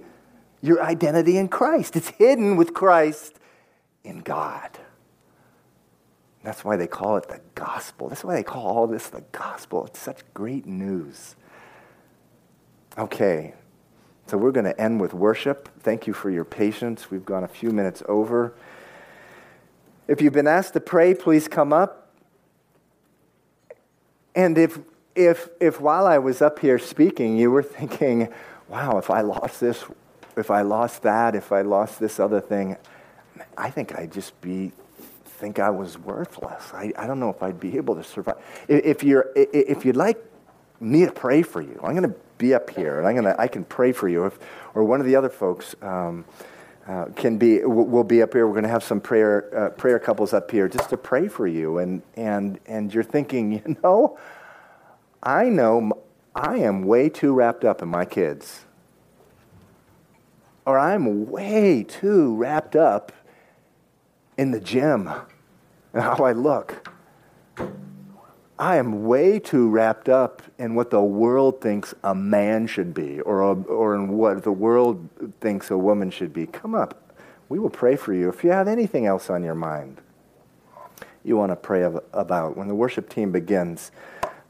your 0.62 0.82
identity 0.82 1.36
in 1.36 1.48
Christ. 1.48 1.96
It's 1.96 2.10
hidden 2.10 2.56
with 2.56 2.74
Christ 2.74 3.38
in 4.04 4.20
God. 4.20 4.78
That's 6.42 6.64
why 6.64 6.76
they 6.76 6.86
call 6.86 7.16
it 7.16 7.28
the 7.28 7.40
gospel. 7.54 8.08
That's 8.08 8.24
why 8.24 8.34
they 8.34 8.42
call 8.42 8.66
all 8.66 8.86
this 8.86 9.08
the 9.08 9.24
gospel. 9.32 9.86
It's 9.86 9.98
such 9.98 10.20
great 10.32 10.64
news. 10.66 11.36
Okay, 12.96 13.54
so 14.26 14.38
we're 14.38 14.52
going 14.52 14.64
to 14.64 14.80
end 14.80 15.00
with 15.00 15.12
worship. 15.12 15.68
Thank 15.80 16.06
you 16.06 16.12
for 16.12 16.30
your 16.30 16.44
patience. 16.44 17.10
We've 17.10 17.24
gone 17.24 17.44
a 17.44 17.48
few 17.48 17.70
minutes 17.70 18.02
over. 18.08 18.54
If 20.10 20.20
you've 20.20 20.32
been 20.32 20.48
asked 20.48 20.72
to 20.72 20.80
pray, 20.80 21.14
please 21.14 21.46
come 21.46 21.72
up. 21.72 22.10
And 24.34 24.58
if, 24.58 24.80
if, 25.14 25.48
if 25.60 25.80
while 25.80 26.04
I 26.04 26.18
was 26.18 26.42
up 26.42 26.58
here 26.58 26.80
speaking, 26.80 27.38
you 27.38 27.52
were 27.52 27.62
thinking, 27.78 28.28
wow, 28.66 28.98
if 28.98 29.08
I 29.08 29.20
lost 29.20 29.60
this, 29.60 29.84
if 30.36 30.50
I 30.50 30.62
lost 30.62 31.02
that, 31.02 31.36
if 31.36 31.52
I 31.52 31.62
lost 31.62 32.00
this 32.00 32.18
other 32.18 32.40
thing, 32.40 32.76
I 33.56 33.70
think 33.70 33.96
I'd 33.96 34.10
just 34.10 34.38
be 34.40 34.72
think 35.24 35.60
I 35.60 35.70
was 35.70 35.96
worthless. 35.96 36.74
I, 36.74 36.92
I 36.98 37.06
don't 37.06 37.20
know 37.20 37.30
if 37.30 37.40
I'd 37.40 37.60
be 37.60 37.76
able 37.76 37.94
to 37.94 38.02
survive. 38.02 38.36
If, 38.66 39.04
you're, 39.04 39.30
if 39.36 39.84
you'd 39.84 39.96
like 39.96 40.18
me 40.80 41.06
to 41.06 41.12
pray 41.12 41.42
for 41.42 41.62
you, 41.62 41.78
I'm 41.84 41.94
going 41.94 42.10
to 42.10 42.18
be 42.36 42.52
up 42.52 42.68
here 42.68 42.98
and 42.98 43.06
I'm 43.06 43.14
going 43.14 43.32
to, 43.32 43.40
I 43.40 43.46
can 43.46 43.64
pray 43.64 43.92
for 43.92 44.08
you. 44.08 44.26
If, 44.26 44.40
or 44.74 44.82
one 44.82 44.98
of 44.98 45.06
the 45.06 45.14
other 45.14 45.30
folks, 45.30 45.76
um, 45.80 46.24
uh, 46.90 47.04
can 47.14 47.38
be 47.38 47.64
we'll 47.64 48.02
be 48.02 48.20
up 48.20 48.32
here. 48.32 48.48
We're 48.48 48.54
going 48.54 48.64
to 48.64 48.68
have 48.68 48.82
some 48.82 49.00
prayer 49.00 49.48
uh, 49.56 49.70
prayer 49.70 50.00
couples 50.00 50.32
up 50.32 50.50
here 50.50 50.68
just 50.68 50.90
to 50.90 50.96
pray 50.96 51.28
for 51.28 51.46
you, 51.46 51.78
and 51.78 52.02
and 52.16 52.58
and 52.66 52.92
you're 52.92 53.04
thinking, 53.04 53.52
you 53.64 53.76
know, 53.84 54.18
I 55.22 55.44
know 55.44 55.92
I 56.34 56.56
am 56.56 56.82
way 56.82 57.08
too 57.08 57.32
wrapped 57.32 57.64
up 57.64 57.80
in 57.80 57.88
my 57.88 58.04
kids, 58.04 58.64
or 60.66 60.80
I'm 60.80 61.30
way 61.30 61.84
too 61.84 62.34
wrapped 62.34 62.74
up 62.74 63.12
in 64.36 64.50
the 64.50 64.60
gym 64.60 65.08
and 65.92 66.02
how 66.02 66.24
I 66.24 66.32
look. 66.32 66.88
I 68.60 68.76
am 68.76 69.04
way 69.06 69.38
too 69.38 69.70
wrapped 69.70 70.10
up 70.10 70.42
in 70.58 70.74
what 70.74 70.90
the 70.90 71.02
world 71.02 71.62
thinks 71.62 71.94
a 72.04 72.14
man 72.14 72.66
should 72.66 72.92
be 72.92 73.20
or, 73.22 73.40
a, 73.40 73.54
or 73.54 73.94
in 73.94 74.10
what 74.10 74.42
the 74.44 74.52
world 74.52 75.08
thinks 75.40 75.70
a 75.70 75.78
woman 75.78 76.10
should 76.10 76.34
be. 76.34 76.46
Come 76.46 76.74
up. 76.74 77.14
We 77.48 77.58
will 77.58 77.70
pray 77.70 77.96
for 77.96 78.12
you. 78.12 78.28
If 78.28 78.44
you 78.44 78.50
have 78.50 78.68
anything 78.68 79.06
else 79.06 79.30
on 79.30 79.42
your 79.42 79.54
mind 79.54 80.02
you 81.24 81.36
want 81.36 81.52
to 81.52 81.56
pray 81.56 81.82
about, 81.82 82.56
when 82.56 82.68
the 82.68 82.74
worship 82.74 83.08
team 83.08 83.32
begins, 83.32 83.90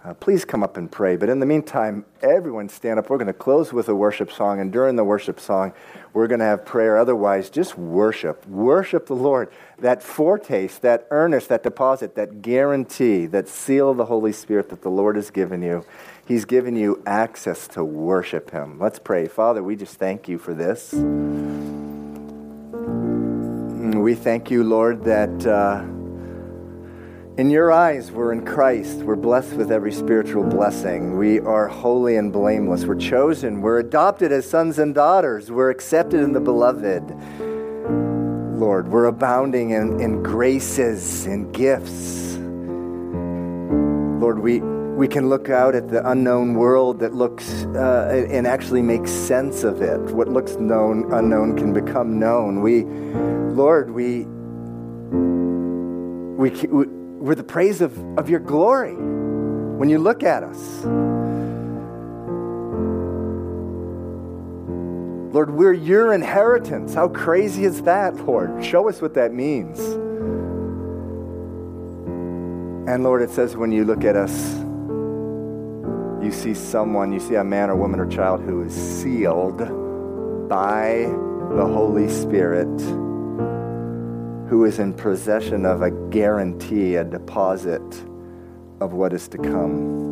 uh, 0.04 0.14
please 0.14 0.44
come 0.44 0.62
up 0.62 0.76
and 0.76 0.90
pray. 0.90 1.16
But 1.16 1.28
in 1.28 1.40
the 1.40 1.46
meantime, 1.46 2.06
everyone 2.22 2.68
stand 2.68 2.98
up. 2.98 3.10
We're 3.10 3.18
going 3.18 3.26
to 3.26 3.32
close 3.32 3.72
with 3.72 3.88
a 3.88 3.94
worship 3.94 4.32
song, 4.32 4.60
and 4.60 4.72
during 4.72 4.96
the 4.96 5.04
worship 5.04 5.40
song, 5.40 5.72
we're 6.12 6.26
going 6.26 6.38
to 6.38 6.46
have 6.46 6.64
prayer. 6.64 6.96
Otherwise, 6.96 7.50
just 7.50 7.76
worship. 7.76 8.46
Worship 8.46 9.06
the 9.06 9.16
Lord. 9.16 9.52
That 9.80 10.02
foretaste, 10.02 10.82
that 10.82 11.06
earnest, 11.10 11.48
that 11.48 11.62
deposit, 11.62 12.14
that 12.14 12.42
guarantee, 12.42 13.26
that 13.26 13.48
seal 13.48 13.90
of 13.90 13.96
the 13.96 14.04
Holy 14.04 14.32
Spirit 14.32 14.68
that 14.68 14.82
the 14.82 14.90
Lord 14.90 15.16
has 15.16 15.30
given 15.30 15.62
you. 15.62 15.84
He's 16.26 16.44
given 16.44 16.76
you 16.76 17.02
access 17.06 17.66
to 17.68 17.82
worship 17.82 18.50
Him. 18.50 18.78
Let's 18.78 18.98
pray. 18.98 19.26
Father, 19.26 19.62
we 19.62 19.76
just 19.76 19.96
thank 19.96 20.28
you 20.28 20.38
for 20.38 20.54
this. 20.54 20.92
We 24.02 24.14
thank 24.14 24.50
you, 24.50 24.64
Lord, 24.64 25.04
that. 25.04 25.46
Uh, 25.46 25.84
in 27.40 27.48
your 27.48 27.72
eyes, 27.72 28.10
we're 28.10 28.32
in 28.32 28.44
Christ. 28.44 28.98
We're 28.98 29.16
blessed 29.16 29.54
with 29.54 29.72
every 29.72 29.92
spiritual 29.92 30.42
blessing. 30.44 31.16
We 31.16 31.40
are 31.40 31.68
holy 31.68 32.16
and 32.16 32.30
blameless. 32.30 32.84
We're 32.84 32.96
chosen. 32.96 33.62
We're 33.62 33.78
adopted 33.78 34.30
as 34.30 34.44
sons 34.44 34.78
and 34.78 34.94
daughters. 34.94 35.50
We're 35.50 35.70
accepted 35.70 36.20
in 36.20 36.32
the 36.32 36.40
beloved. 36.40 37.16
Lord, 38.60 38.88
we're 38.88 39.06
abounding 39.06 39.70
in, 39.70 39.98
in 40.00 40.22
graces 40.22 41.24
and 41.24 41.50
gifts. 41.54 42.36
Lord, 44.20 44.38
we, 44.38 44.60
we 44.60 45.08
can 45.08 45.30
look 45.30 45.48
out 45.48 45.74
at 45.74 45.88
the 45.88 46.06
unknown 46.06 46.52
world 46.52 47.00
that 47.00 47.14
looks 47.14 47.64
uh, 47.64 48.26
and 48.28 48.46
actually 48.46 48.82
make 48.82 49.06
sense 49.08 49.64
of 49.64 49.80
it. 49.80 49.98
What 50.14 50.28
looks 50.28 50.56
known, 50.56 51.10
unknown 51.10 51.56
can 51.56 51.72
become 51.72 52.18
known. 52.18 52.60
We 52.60 52.84
Lord, 53.54 53.90
we, 53.92 54.26
we, 56.36 56.50
we're 56.66 57.34
the 57.34 57.42
praise 57.42 57.80
of, 57.80 57.98
of 58.18 58.28
your 58.28 58.40
glory 58.40 58.94
when 58.94 59.88
you 59.88 59.98
look 59.98 60.22
at 60.22 60.42
us. 60.42 60.84
Lord, 65.32 65.50
we're 65.50 65.72
your 65.72 66.12
inheritance. 66.12 66.92
How 66.94 67.08
crazy 67.08 67.64
is 67.64 67.82
that, 67.82 68.16
Lord? 68.26 68.64
Show 68.64 68.88
us 68.88 69.00
what 69.00 69.14
that 69.14 69.32
means. 69.32 69.78
And 72.88 73.04
Lord, 73.04 73.22
it 73.22 73.30
says 73.30 73.56
when 73.56 73.70
you 73.70 73.84
look 73.84 74.02
at 74.02 74.16
us, 74.16 74.56
you 76.20 76.32
see 76.32 76.52
someone, 76.52 77.12
you 77.12 77.20
see 77.20 77.36
a 77.36 77.44
man 77.44 77.70
or 77.70 77.76
woman 77.76 78.00
or 78.00 78.06
child 78.08 78.40
who 78.40 78.62
is 78.62 78.74
sealed 78.74 79.58
by 80.48 81.06
the 81.54 81.64
Holy 81.64 82.08
Spirit, 82.08 82.80
who 84.48 84.64
is 84.64 84.80
in 84.80 84.92
possession 84.92 85.64
of 85.64 85.82
a 85.82 85.92
guarantee, 86.10 86.96
a 86.96 87.04
deposit 87.04 87.80
of 88.80 88.94
what 88.94 89.12
is 89.12 89.28
to 89.28 89.38
come. 89.38 90.10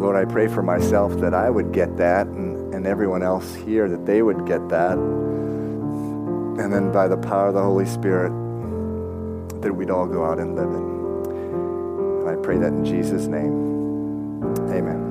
Lord, 0.00 0.14
I 0.14 0.24
pray 0.30 0.46
for 0.46 0.62
myself 0.62 1.18
that 1.20 1.34
I 1.34 1.50
would 1.50 1.72
get 1.72 1.96
that 1.96 2.28
and 2.72 2.86
everyone 2.86 3.22
else 3.22 3.54
here 3.54 3.88
that 3.88 4.06
they 4.06 4.22
would 4.22 4.46
get 4.46 4.68
that. 4.68 4.98
And 4.98 6.72
then 6.72 6.92
by 6.92 7.08
the 7.08 7.16
power 7.16 7.48
of 7.48 7.54
the 7.54 7.62
Holy 7.62 7.86
Spirit, 7.86 8.30
that 9.62 9.72
we'd 9.72 9.90
all 9.90 10.06
go 10.06 10.24
out 10.24 10.38
and 10.38 10.54
live 10.54 10.70
it. 10.70 10.86
And 12.20 12.28
I 12.28 12.34
pray 12.42 12.58
that 12.58 12.68
in 12.68 12.84
Jesus' 12.84 13.26
name. 13.26 14.42
Amen. 14.70 15.05